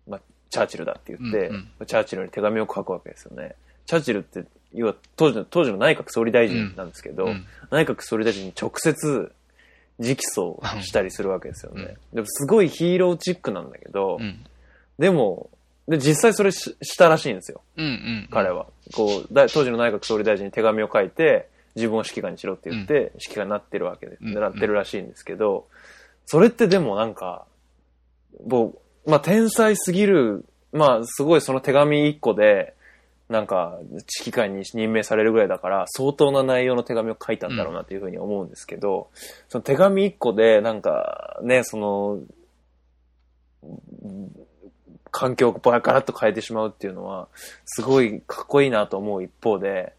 [0.07, 3.55] まあ、チャーチルだって言って、うんチャーチルに手紙を書くわけですよね。
[3.85, 4.43] チャーチルって、
[4.73, 9.31] 要は当時の、当時の内閣総理大臣なんですけど、うん内閣総理大臣に直接
[9.99, 11.95] 直訴したりするわけですよね。
[12.13, 14.45] でもすごいヒーローチックなんだけど、うん。
[14.99, 15.49] でも、
[15.87, 17.61] で、実際それししたらしいんですよ。
[17.77, 17.85] うん。
[17.85, 18.27] うん。
[18.31, 18.67] 彼は。
[18.93, 25.67] こう、だ当時の内閣総理大臣に手紙を書いて、自分を指揮官にしろって言って、指揮官になってるわけで、うんなってるらしいんですけど、
[26.25, 27.45] それってでもなんか、
[28.45, 28.73] も
[29.05, 32.73] う、まあ、天才すぎる、まあ、すごいその手紙一個で、
[33.29, 39.09] なんか、指揮官に任命されるぐらいだから、相当な内容の手紙を書いたんだろうなっていうふうに思うんですけど、
[39.49, 42.19] その手紙一個で、なんか、ね、その、
[45.17, 47.27] 環境をガラッと変えてしまうっていうのは、
[47.65, 49.93] すごいかっこいいなと思う一方で、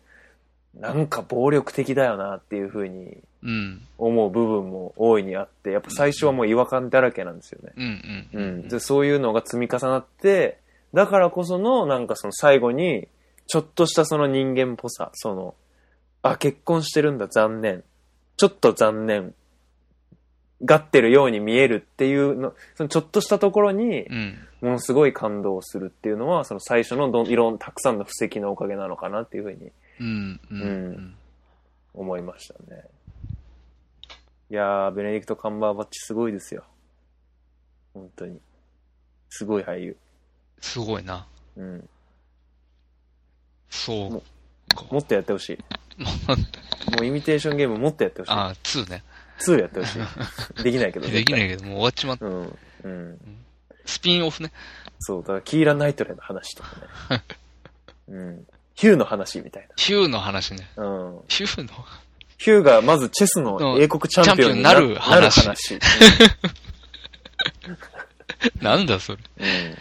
[0.79, 3.83] なんか暴力的だよなっていうふうにうん。
[3.99, 7.73] 思う部分も大いにあって、やっぱ最初はもう違和感だらけなんですよね。
[8.33, 8.81] うん。
[8.81, 10.59] そういうのが積み重なって、
[10.93, 13.09] だからこその、なんかその最後に、
[13.47, 15.55] ちょっとしたその人間っぽさ、その、
[16.23, 17.85] あ、結婚してるんだ、残念。
[18.37, 19.35] ちょっと残念。
[20.65, 24.39] がってるように見えるっていうの、そのちょっとしたところに、うん。
[24.61, 29.71] ものすごい感動するっていうのは、その最初のどんいろんたくさんの布石のおかげなのかなっていうふうに
[30.01, 30.41] うん。
[30.51, 30.55] う。
[30.55, 31.15] うん
[31.95, 32.85] 思いましたね。
[34.51, 36.65] いやー、ベネディクト・カンバーバッチすごいですよ。
[37.93, 38.41] 本当に。
[39.31, 39.97] すごい俳優。
[40.61, 41.27] すごいな。
[41.57, 41.89] うん。
[43.69, 44.23] そうも
[44.75, 44.85] か。
[44.91, 45.59] もっとやってほしい。
[46.97, 48.33] もうイミテーションゲームもっとやってほしい。
[48.33, 49.03] ああ、2ね。
[49.39, 50.03] 2やってほしい。
[50.63, 51.09] できないけど。
[51.09, 51.49] できないい。
[51.49, 52.27] けど、もう終わっちまった。
[52.27, 52.59] うん。
[52.85, 53.19] うん。
[53.87, 54.53] スピンオフね。
[55.01, 56.71] そう、だからキーラ・ナイトレの話とか
[57.11, 57.23] ね。
[58.09, 58.47] うん。
[58.75, 60.69] ヒューの話みたいヒューの話ね。
[60.77, 60.85] な。
[60.85, 61.21] うん。
[61.29, 61.69] ヒューの？
[62.37, 65.79] ヒューがまずチェスの英国チャンピオンになる話なる話
[68.63, 69.19] なんだそれ。
[69.39, 69.79] うんうん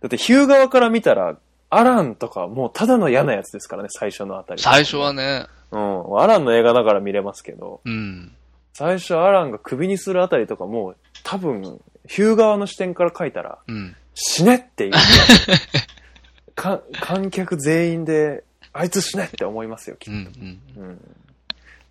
[0.00, 1.38] だってヒュー側から見たら、
[1.70, 4.62] アランとかもうただの嫌なやつですからね、最初のあたり。
[4.62, 6.20] 最初はね、うん。
[6.20, 8.32] アランの映画だから見れますけど、うん。
[8.72, 13.96] 最初アランが首にするあたりとかもう多分、ヒュー側の視点から書いたら、うん。
[14.14, 14.92] 死ねっていう。
[16.54, 20.32] か観客全員で、あいつ死ねって思いますよ、きっうん。
[20.32, 20.40] と。
[20.40, 20.60] うん。
[20.76, 20.94] うん。
[20.94, 20.98] っ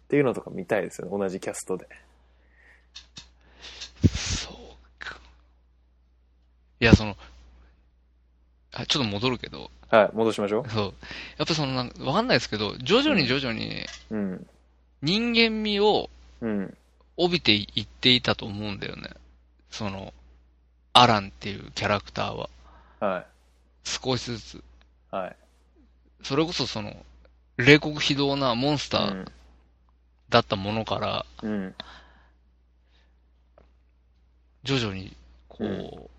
[0.09, 1.87] ていうのとか見たいですよね、同じキャストで。
[4.07, 4.55] そう
[4.99, 5.19] か。
[6.79, 7.15] いや、その、
[8.73, 10.93] あ、ちょっと戻るけど、はい、戻しましょそう。
[11.37, 14.15] やっぱそのなんか、わかんないですけど、徐々に徐々にう。
[14.15, 14.47] うん。
[15.01, 16.09] 人間味を
[16.41, 16.77] うん。
[17.18, 18.80] 帯びていっていたと思うん。
[18.80, 19.09] だよね。
[19.69, 20.14] その、
[20.93, 22.49] アランっていうキャラクターは。
[22.99, 23.26] はい。
[23.84, 24.64] 少しずつ。
[25.11, 25.35] はい。
[26.23, 27.05] それこそその、
[27.57, 29.31] 冷酷非道なモンスター。
[30.30, 31.76] だったものから、うん。
[34.64, 35.15] 徐々に、
[35.47, 36.09] こう、うん。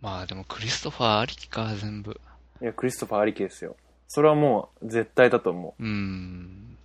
[0.00, 2.18] まあでもクリストファーありきか、全部。
[2.62, 3.76] いや、クリストファーありきですよ。
[4.08, 5.82] それはもう絶対だと思う。
[5.82, 6.76] うーん。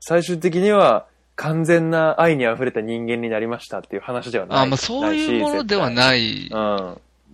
[0.00, 1.06] 最終的には
[1.36, 4.58] 完全な愛に溢れた人間になりましたっていう話ではない。
[4.60, 6.50] あ、まあそういうものではいないし。
[6.52, 6.58] う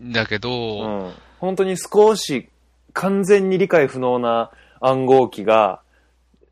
[0.05, 0.09] ん。
[0.09, 1.13] んだけど、うん。
[1.39, 2.49] 本当に少し
[2.93, 4.51] 完全に理解不能な
[4.81, 5.83] 暗号機が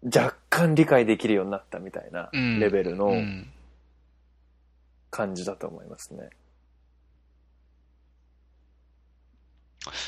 [0.05, 3.51] 若干理解できるようになったみたいなうんレベルのうん
[5.11, 6.29] 感じだと思いますね。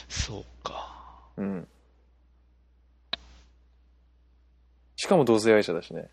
[0.09, 0.95] そうか。
[1.37, 1.69] うん。
[5.01, 6.11] しかも同性愛者だしね。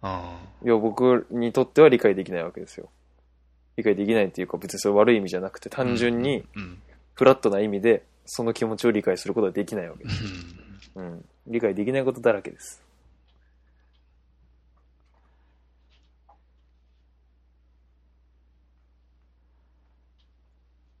[0.00, 2.88] あいや、僕にとっては理解できないわけですよ。
[3.76, 6.82] 理解できないっていうか別にそれ悪い意味じゃなくて単純にうん。
[7.14, 10.24] フラットな意味でその気持ちを理解することはできないわけです。
[10.96, 11.24] うんうん。
[11.46, 12.82] 理解できないことだらけです。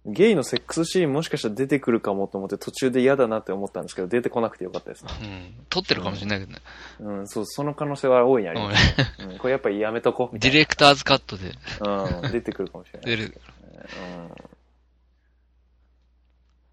[0.04, 5.12] ゲイのセックスシーンもしかしたら出てくるかもと思って途中で嫌だなって思ったんですけど、出てこなくてよかったですね。
[5.22, 5.64] うん。
[5.68, 6.58] 撮ってるかもしれないけどね。
[7.00, 8.96] うん、そう、その可能性は大いにあります。
[9.30, 12.04] うん、これやっぱりやめとこうみたいディレクターズカットでな。
[12.04, 13.16] うん、出てくるかもしれない。
[13.16, 13.40] 出る。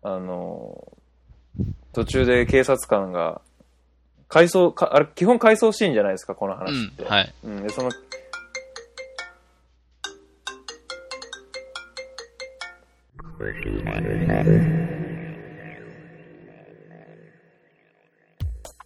[0.03, 0.11] うん。
[0.11, 0.97] あの、
[1.93, 3.41] 途中で警察官が、
[4.27, 7.03] 回想、かあれ、基本回想シーンじゃないですか、このう話って。
[7.03, 7.05] ん。
[7.05, 7.33] はい。
[7.43, 7.91] うん、で、その、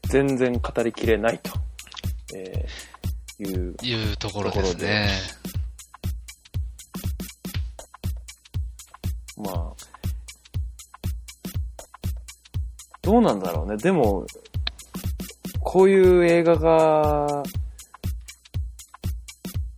[0.10, 1.52] 全然語りきれないと、
[2.36, 5.10] えーいう、いうところですね。
[9.38, 9.74] まあ、
[13.02, 13.78] どうなんだろうね。
[13.78, 14.26] でも、
[15.62, 17.44] こういう映画が、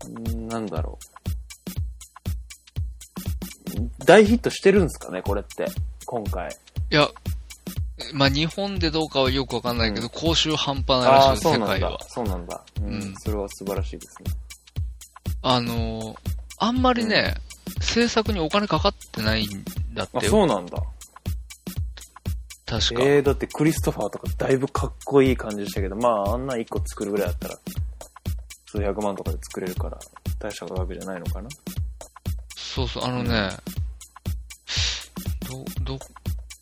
[0.10, 1.15] んなんだろう。
[4.06, 5.66] 大ヒットしてるんですかね、これって。
[6.06, 6.50] 今回。
[6.92, 7.10] いや、
[8.14, 12.00] まあ日本でどうかはよくわかんないけど、うん公衆半端ないらしい、そうなんだ世界は。。
[12.08, 12.64] そうなんだ。
[12.82, 14.32] うん、うんそれは素晴らしいですね。
[15.42, 16.16] あのー
[16.58, 17.36] あんまりね、
[17.82, 19.64] 制作にお金かかってないん
[19.94, 20.32] だっあ、てよ。
[20.32, 20.78] そうなんだ。
[22.66, 23.04] 確か。
[23.04, 27.60] えー、だってクリストファーとかだいぶかっこいい感じでしたけど、まあ、あんな一個作るぐらいだったら、
[28.68, 30.00] 数百万とかで作れるから、
[30.40, 31.50] 大した額じゃないのかな。
[32.56, 33.50] そうそう、あのね、
[35.46, 36.00] ど、どっ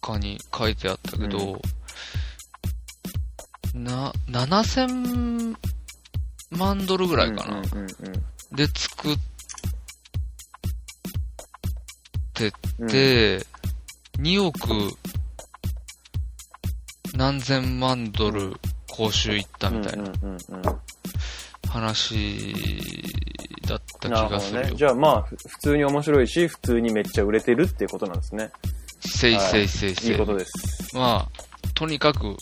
[0.01, 1.61] かに書いてあったけど、
[3.73, 5.55] な、7000
[6.51, 7.57] 万ドルぐらいかな。
[7.57, 7.88] うんうんうん
[8.53, 9.18] で作っ
[12.35, 13.43] てうん、て、
[14.19, 14.95] 2億
[17.15, 18.53] 何千万ドル
[18.91, 20.80] 報酬いったみたいなうんうんうんうん
[21.73, 22.53] 話
[23.68, 24.11] だった気。
[24.11, 24.76] がするよ。
[24.76, 28.51] じゃあまあ、ふ普通に面白いし、普通にめっちゃ売れてるっていうことなんですね。
[29.07, 30.11] せいせいせいせい。
[30.11, 30.15] い。
[30.15, 30.95] いことです。
[30.95, 32.35] まあ、とにかく、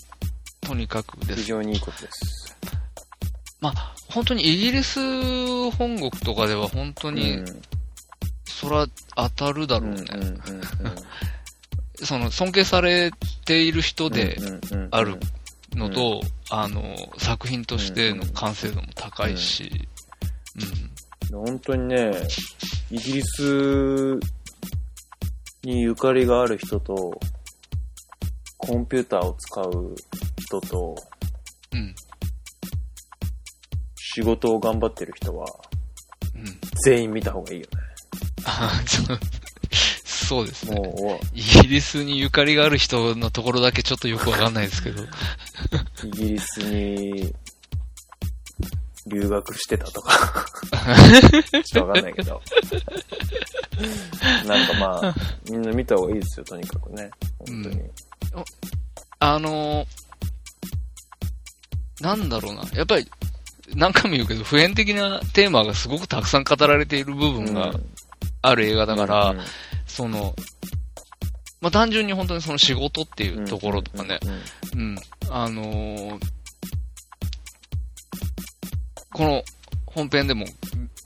[0.62, 1.42] とにかくです。
[1.42, 2.58] 非常にいいことです。
[3.60, 5.00] まあ、本当にイギリス
[5.72, 7.62] 本国とかでは本当に、うん
[8.62, 8.86] そら
[9.16, 10.04] 当たるだろうね。
[12.04, 13.12] その、尊敬され
[13.44, 14.38] ている人で
[14.92, 15.18] ある
[15.74, 16.22] のと、
[16.52, 19.88] あの、作品としての完成度も高いし、
[21.32, 22.12] 本当にね、
[22.92, 24.20] イギリス
[25.64, 27.20] にゆかりがある人と、
[28.58, 29.96] コンピューターを使う
[30.40, 30.96] 人と、
[31.74, 31.96] うん、うん、
[33.96, 35.46] 仕事を頑張ってる人は、
[36.36, 36.60] うん。
[36.84, 37.68] 全員見た方がいいよ
[38.46, 39.20] あそう
[40.32, 40.80] そうですね。
[41.34, 45.04] イギリスにゆかりがある人のところだけちょっとよくわかんないですけど。
[45.04, 45.10] う、
[46.08, 47.36] イギリスに
[49.08, 50.46] 留学してたとか、
[51.64, 52.42] ちょっとわかんないけど。
[54.46, 55.16] なんかまあ、
[55.50, 57.10] みんな見た方がいいですよ、とにかくね。
[57.40, 57.82] 本当に。
[59.20, 59.88] あのー
[62.02, 62.64] なんだろうな。
[62.74, 63.08] やっぱり、
[63.76, 67.72] 何回も言うけど、普遍的なテーマがすごくたくさん語られている部分が
[68.42, 69.40] ある映画だから、うん
[69.92, 70.34] その、
[71.60, 74.20] まあ、単純に本当にその仕事っていうところとかね、
[74.74, 74.98] うんうん、
[75.30, 76.20] あのー
[79.14, 79.44] この
[79.86, 80.46] 本編でも、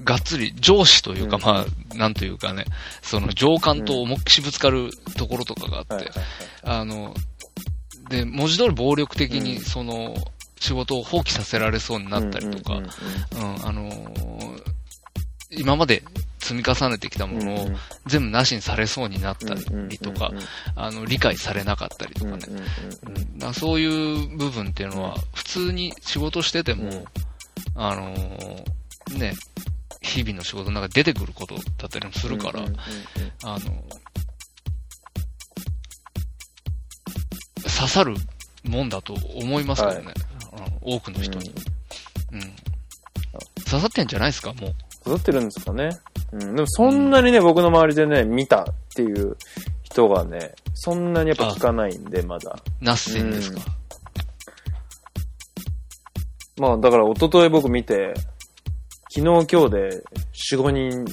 [0.03, 1.41] がっつり上司というか、うん。
[1.41, 2.65] まあ、なんというかね、
[3.01, 6.13] その上官と重くしぶつかるところとかがあって、はいはい
[6.63, 7.15] あの、
[8.09, 9.63] で、文字通り暴力的にうん。
[9.63, 10.15] その、
[10.59, 12.85] 仕事を放棄させられそうになったりとか、うん
[13.65, 14.75] あのー
[15.57, 16.03] 今まで
[16.39, 17.67] 積み重ねてきたものを
[18.05, 20.31] 全部なしにされそうになったりとか、
[20.75, 23.53] あの、理解されなかったりとかね。
[23.53, 27.05] そういう部分っていうのは、普通に仕事してても、
[27.75, 29.33] あのー、ね、
[30.01, 32.61] 日々の仕事の中で出てくることだったりもするから、
[33.43, 33.83] あの、
[37.63, 38.15] 刺さる
[38.63, 40.05] もんだと思いますけどね。
[40.05, 40.15] はい、
[40.81, 41.53] 多くの人に、
[42.31, 42.41] うん。
[42.41, 42.55] うん。
[43.65, 44.75] 刺さってんじゃないですか、もう。
[45.03, 45.89] 刺さってるんですかね。
[46.31, 46.55] うん。
[46.55, 48.65] でもそんなにね、うん、僕の周りでね、見たっ
[48.95, 49.37] ていう
[49.83, 52.57] 人がね、そんなにやっぱ聞かないんで、まだ。
[52.81, 53.61] ナッセンですか。
[56.57, 58.13] うん、まあ、だから一昨日僕見て、
[59.09, 60.03] 昨日今日で
[60.33, 61.05] 4、5人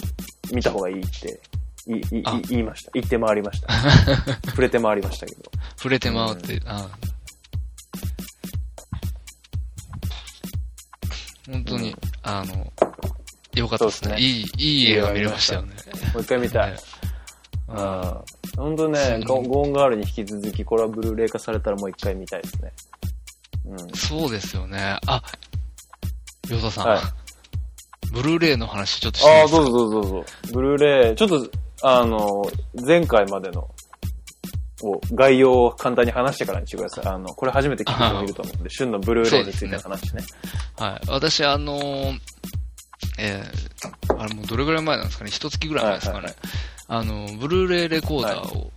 [0.52, 1.40] 見た方がいいって
[1.86, 2.90] いい言いました。
[2.94, 3.72] 言って回りました。
[4.50, 5.42] 触れて回りましたけど。
[5.76, 6.88] 触れて回って、うん、あ
[11.50, 12.72] 本当に、うん、あの、
[13.54, 14.10] よかったですね。
[14.10, 15.74] すねいい、いい映画見れましたよね。
[16.14, 16.72] もう一回見たい。
[17.68, 17.76] うん。
[18.56, 22.72] 本当ね、ゴーンガールに引き続き、これはブルーレイ化されたらもう一回見たいですね。
[23.66, 23.78] うん。
[23.94, 24.98] そうですよね。
[25.06, 25.22] あ、
[26.48, 26.88] ヨタさん。
[26.88, 27.00] はい、
[28.12, 30.24] ブルーレイの話ちょっとしてああ、どうぞどうぞどうぞ。
[30.52, 31.50] ブルーレイ、ちょっと
[31.82, 32.42] あの、
[32.86, 33.68] 前回までの、
[34.84, 37.06] を概要を簡単に話してからにしてください。
[37.06, 40.22] あの、これ初めて聞く人もいると思うんで、 旬のブルーレイについての話ね。
[40.22, 40.26] ね
[40.76, 41.08] はい。
[41.08, 42.18] 私、あのー、
[43.18, 45.30] えー、あれもうどれぐらい前なんですかね？
[45.30, 46.18] 一月ぐらい前ですかね。
[46.18, 48.72] はいはいはい、あの、ブルーレイレコーダーを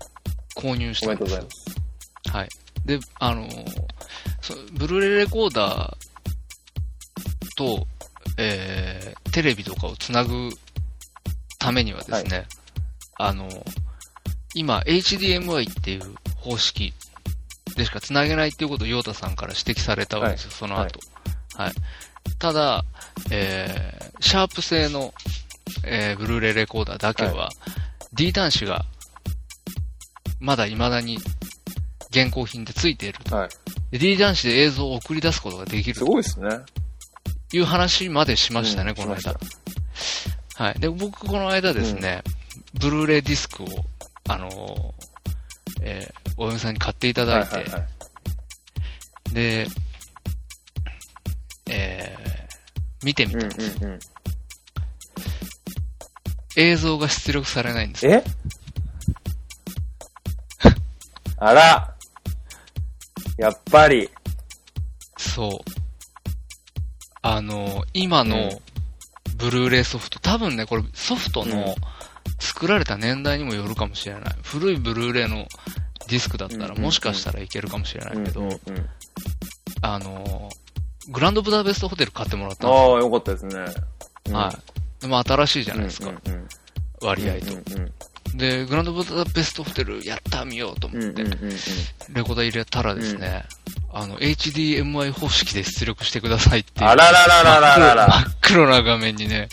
[0.56, 1.18] 購入したんですよ。
[1.18, 2.38] はい、おめでとうございます。
[2.38, 2.49] はい。
[2.86, 7.88] で、あのー、ブルーレイレコーダーと、
[8.38, 10.49] えー、テレビとかをつなぐ
[11.60, 12.48] ためにはですね、はい
[13.18, 13.49] あの、
[14.53, 16.94] 今、HDMI っていう方式
[17.76, 20.99] でしか繋げないっていうことをヨータさんから指摘されたわけですよ、はい、その後。
[21.56, 21.68] はい。
[21.68, 21.74] はい、
[22.40, 22.86] ただ、
[23.32, 25.14] えー、シャープ製の、
[25.86, 27.49] えー、ブルーレイレコーダーだけは、はい、
[28.14, 28.86] D 端子が、
[30.40, 31.18] まだ未だに
[32.23, 33.19] 現行品で付いている。
[33.29, 33.49] は
[33.91, 35.95] い、D 端子で映像を送り出すことができる。
[35.95, 36.49] すごいですね。
[37.53, 39.35] いう話までしましたね、うん、この間。
[40.55, 40.79] はい。
[40.79, 42.45] で、僕、この間ですね、うん
[42.79, 43.67] ブルーレイディスクを、
[44.27, 44.93] あのー、
[45.81, 49.67] えー、お嫁さんに買っていただいて、はいはいはい、で、
[51.69, 53.99] えー、見てみたんです、うんうんうん、
[56.57, 58.23] 映像が出力されないんですえ？
[61.37, 61.94] あら
[63.38, 64.10] やっぱり。
[65.18, 65.49] そう。
[67.22, 68.62] あのー、今の
[69.38, 71.76] ブルーレイソフト、多分ね、これソフトの、
[72.40, 74.24] 作られた年代にもよるかもしれない。
[74.44, 75.48] 古いブルーレイの
[76.07, 78.49] ディスクだったらもしかしたらいけるかもしれないけど、
[79.82, 80.49] あの、
[81.10, 82.95] グランドブダベストホテル買ってもらったんですよ。
[82.95, 83.60] ああ、よかったですね。
[84.32, 85.02] はい。
[85.02, 86.12] でも新しいじゃないですか。
[87.02, 87.45] 割合と。
[88.38, 91.30] で、グランドブダベストホテルやった見ようと思って、レ
[92.24, 93.45] コーダー入れたらですね、
[93.94, 96.90] あの、HDMI 方式で出力してくださいっていう。
[96.90, 98.07] あららららららら。
[98.07, 99.48] 真っ黒な画面にね、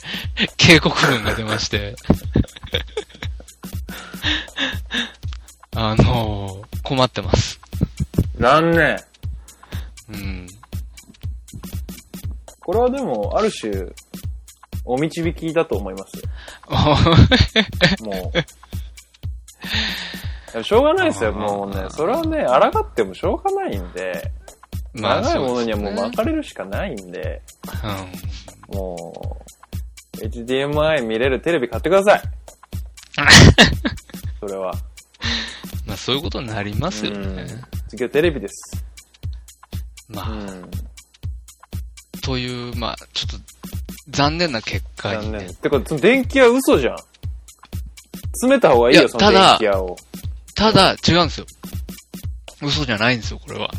[0.56, 1.94] 警告文が出まして
[5.76, 7.60] あのー、困ってます。
[8.36, 9.00] 残念。
[10.08, 10.46] うん。
[12.58, 13.72] これはでも、ある種、
[14.84, 16.22] お導きだと思いますよ。
[18.10, 18.61] もう。
[20.62, 21.86] しょうがないですよ、もうね。
[21.90, 24.30] それはね、抗ってもしょうがないんで、
[24.94, 27.40] まあ、長いものにはもう巻かれるしかないんで、
[28.70, 29.36] うん、も
[30.20, 32.22] う、HDMI 見れるテレビ買ってください。
[34.40, 34.74] それは。
[35.86, 37.46] まあそういうことになりますよね。
[37.88, 38.84] 次はテレビです。
[40.08, 40.70] まあ、うん、
[42.22, 43.46] という、まあちょっと
[44.10, 45.38] 残念な結果に、ね。
[45.38, 45.54] 残念。
[45.54, 46.96] てか、その電気屋嘘じゃん。
[48.32, 49.96] 詰めた方がいいよ、いその電気屋を。
[50.54, 51.46] ただ、違うんですよ。
[52.62, 53.70] 嘘じゃないんですよ、これは。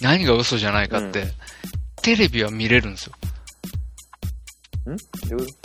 [0.00, 1.30] 何が嘘じゃないかって、うん、
[2.02, 3.12] テレビは見れるんですよ。
[4.92, 4.96] ん？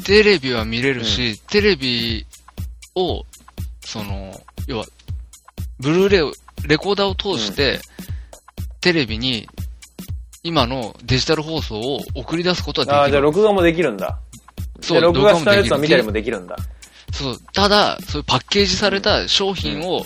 [0.03, 2.25] テレビは見れるし、うん、テレビ
[2.95, 3.23] を、
[3.83, 4.85] その、要は、
[5.79, 6.31] ブルーレイを、
[6.67, 7.79] レコーダーを通して、
[8.81, 9.47] テレビに、
[10.43, 12.99] 今のデジタル放送を送り出すことはできる。
[12.99, 14.19] ああ、じゃあ録画もできるんだ。
[14.81, 16.55] そう、録画したやつは見たりもできるんだ。
[17.13, 20.05] そう、ただ、そういうパッケージされた商品を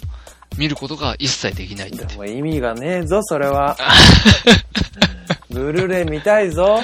[0.58, 2.16] 見ることが一切できないって。
[2.16, 3.78] も意味がねえぞ、それは。
[5.50, 6.82] ブルーレイ見たいぞ。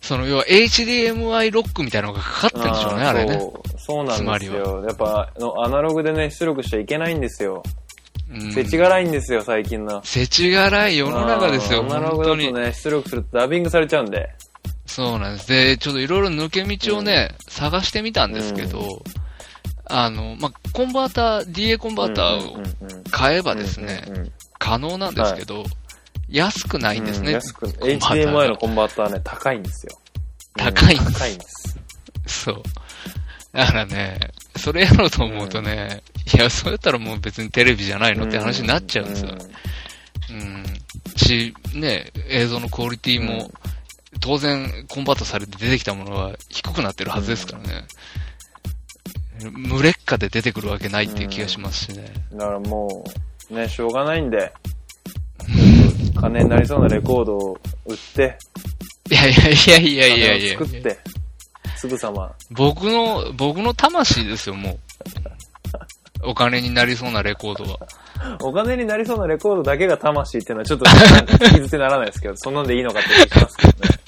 [0.00, 3.40] その、要は HDMI ロックみたいなのがかかってるんでしょうね、あれね。
[3.78, 4.84] そうなんですよ。
[4.86, 5.30] やっぱ、
[5.62, 7.62] アナログでね、出力しちゃいけないんですよ。
[8.54, 10.02] 世知辛いんですよ、最近の。
[10.04, 14.30] 世知辛い世の中ですよ、アナログだとね、出力するとダビングされちゃうんで。
[14.94, 15.48] そうなんです。
[15.48, 19.02] で、ちょっといろいろ抜け道をね、探してみたんですけど、
[19.86, 22.62] あの、まあ、コンバーター、DA コンバーターを
[23.10, 25.64] 買えばですね、うんうんうん可能なんですけど、
[26.30, 27.28] 安くないんですね。
[27.28, 29.98] うん安く、HDMI のコンバーターはね、高いんですよ。
[30.56, 31.78] 高いんですうん高いんです。
[32.26, 32.62] そう。
[33.52, 34.18] だからね、
[34.56, 36.02] それやろうと思うとね、
[36.34, 39.36] いや、そうやったらもう別にテレビじゃないのって話になっちゃうんですよ。
[40.30, 40.64] うん。
[41.16, 43.50] し、ね、映像のクオリティも、
[44.20, 47.84] 当然コンバートされて出てきたものは低くなってるはずですからね。
[49.52, 52.12] 無劣化で出てくるわけないっていう気がしますしね。
[52.32, 53.04] だからも
[53.50, 54.52] う、ね、しょうがないんで、
[56.20, 58.38] 金になりそうなレコードを売って、
[59.10, 60.98] いやいやいやいやいやいや作って、
[61.76, 64.78] すぐさま、僕の、僕の魂ですよ、もう。
[66.26, 67.78] お金になりそうなレコードは。
[68.40, 70.86] お金になりそうなレコードだけが魂っていうのはちょっと
[71.50, 74.03] 傷つにならないですけど、そんなんでいいのかって気がしますけどね。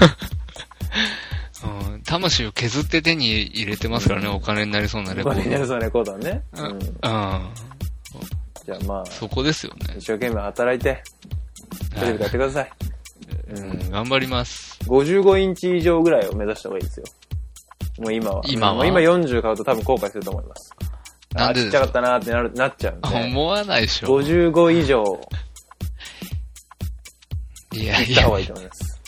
[1.92, 5.40] うん、魂を削って手に入れてますからね、お金になりそうなレおコード。
[5.40, 6.42] 金になりそうなレコードはね。
[6.54, 6.72] ううんん。
[6.72, 6.80] うん。
[6.82, 9.94] じゃあまあ、そこですよね。
[9.98, 11.02] 一生懸命働いて、
[11.94, 12.70] テレビでやってください。
[13.48, 14.78] うん、頑張ります。
[14.84, 17.06] 55インチ以上ぐらいを目指した方がいいですよ。
[17.98, 18.42] もう今は。
[18.46, 20.72] 今は今40買うと多分後悔すると思います。
[21.34, 23.08] なんでちっちゃかったなってなるなっちゃうんで。
[23.08, 24.08] 思わないでしょ。
[24.08, 25.20] 55以上
[27.72, 28.99] いやいやいった方がいいと思います。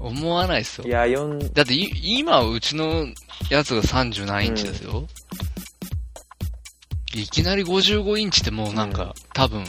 [0.00, 0.90] 思わないですよい。
[0.90, 3.06] や、4、だってい、今、うちの
[3.50, 5.06] やつが37インチですよ。
[7.14, 9.64] いきなり55インチってもうなんか、多分、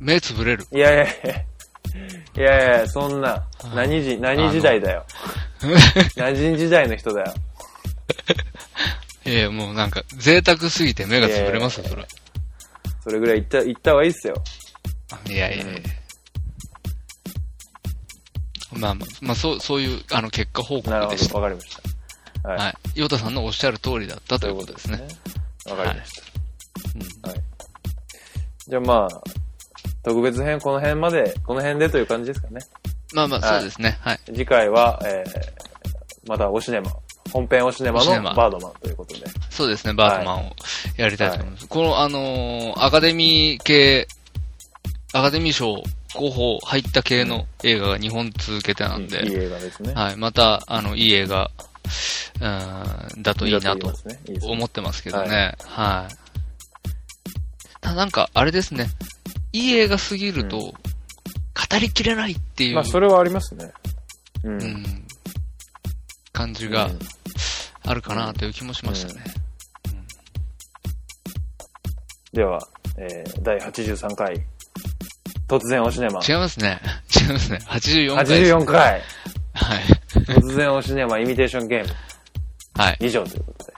[0.00, 0.66] 目つぶれる。
[0.72, 1.34] いやいやいや。
[2.36, 3.44] いやいや、そんな、
[3.74, 5.04] 何時、何時代だよ。
[6.16, 7.34] 何時代の人だよ。
[9.26, 12.06] いやいや、もうなんか、贅沢すぎて目がつぶれますよ、それ。
[13.02, 14.34] それぐらい言った、言った方がいいっすよ。
[15.28, 15.66] いやいやいや。
[15.66, 16.03] まあ
[18.76, 21.38] まあ、まあ、そう、そういう、あの、結果報告でした。
[21.38, 21.76] わかりまし
[22.42, 22.48] た。
[22.48, 22.58] はい。
[22.58, 22.74] はい。
[22.94, 25.02] ヨタさんのおっしゃる通りだったということですね。
[25.66, 26.12] わかりまし
[27.22, 27.28] た。
[27.30, 27.40] はい。
[28.68, 29.22] じゃあまあ、
[30.02, 32.60] 特別編この辺まで、この辺でという感じですかね。
[33.14, 33.98] まあまあ、はいそうですね。
[34.00, 34.20] はい。
[34.26, 36.90] 次回は、えー、またおシネマ、
[37.32, 39.24] 本編おシネマおシネマのバードマンということで。
[39.50, 40.52] そうですね、バートマンを
[40.96, 41.68] やりたいと思います。
[41.68, 44.08] この、あのーアカデミー系、
[45.12, 45.82] アカデミー賞
[46.14, 49.92] 候補入った系の映画が2本続けてなんで、いい映画ですね。
[49.94, 51.50] はい、また、あの、いい映画、
[52.40, 53.92] うん、だといいなと。
[54.42, 55.54] 思ってますけどね。
[55.62, 56.14] はい。
[57.80, 58.88] ただなんか、あれですね。
[59.52, 60.72] いい映画すぎると、うん
[61.70, 63.72] 語りきれないっていう、まあ、それはありますね。
[64.42, 64.62] うん。
[64.62, 64.84] うん、
[66.32, 66.98] 感じがうん
[67.86, 69.24] あるかなという気もしましたね。
[72.32, 72.58] では、
[72.96, 74.42] えー、第83回、
[75.48, 76.20] 突然おシネマ。
[76.26, 76.80] 違いますね。
[77.14, 77.58] 違いますね。
[77.66, 78.52] 84回です。
[78.54, 79.02] 84回、はい。
[80.26, 81.94] 突然おシネマイミテーションゲーム、
[82.76, 82.96] はい。
[83.00, 83.74] 以上ということで。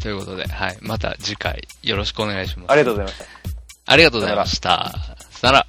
[0.00, 0.76] ということで、はい。
[0.80, 2.72] また次回よろしくお願いします。
[2.72, 3.24] ありがとうございました。
[3.86, 4.94] ありがとうございました。
[5.30, 5.66] さよなら。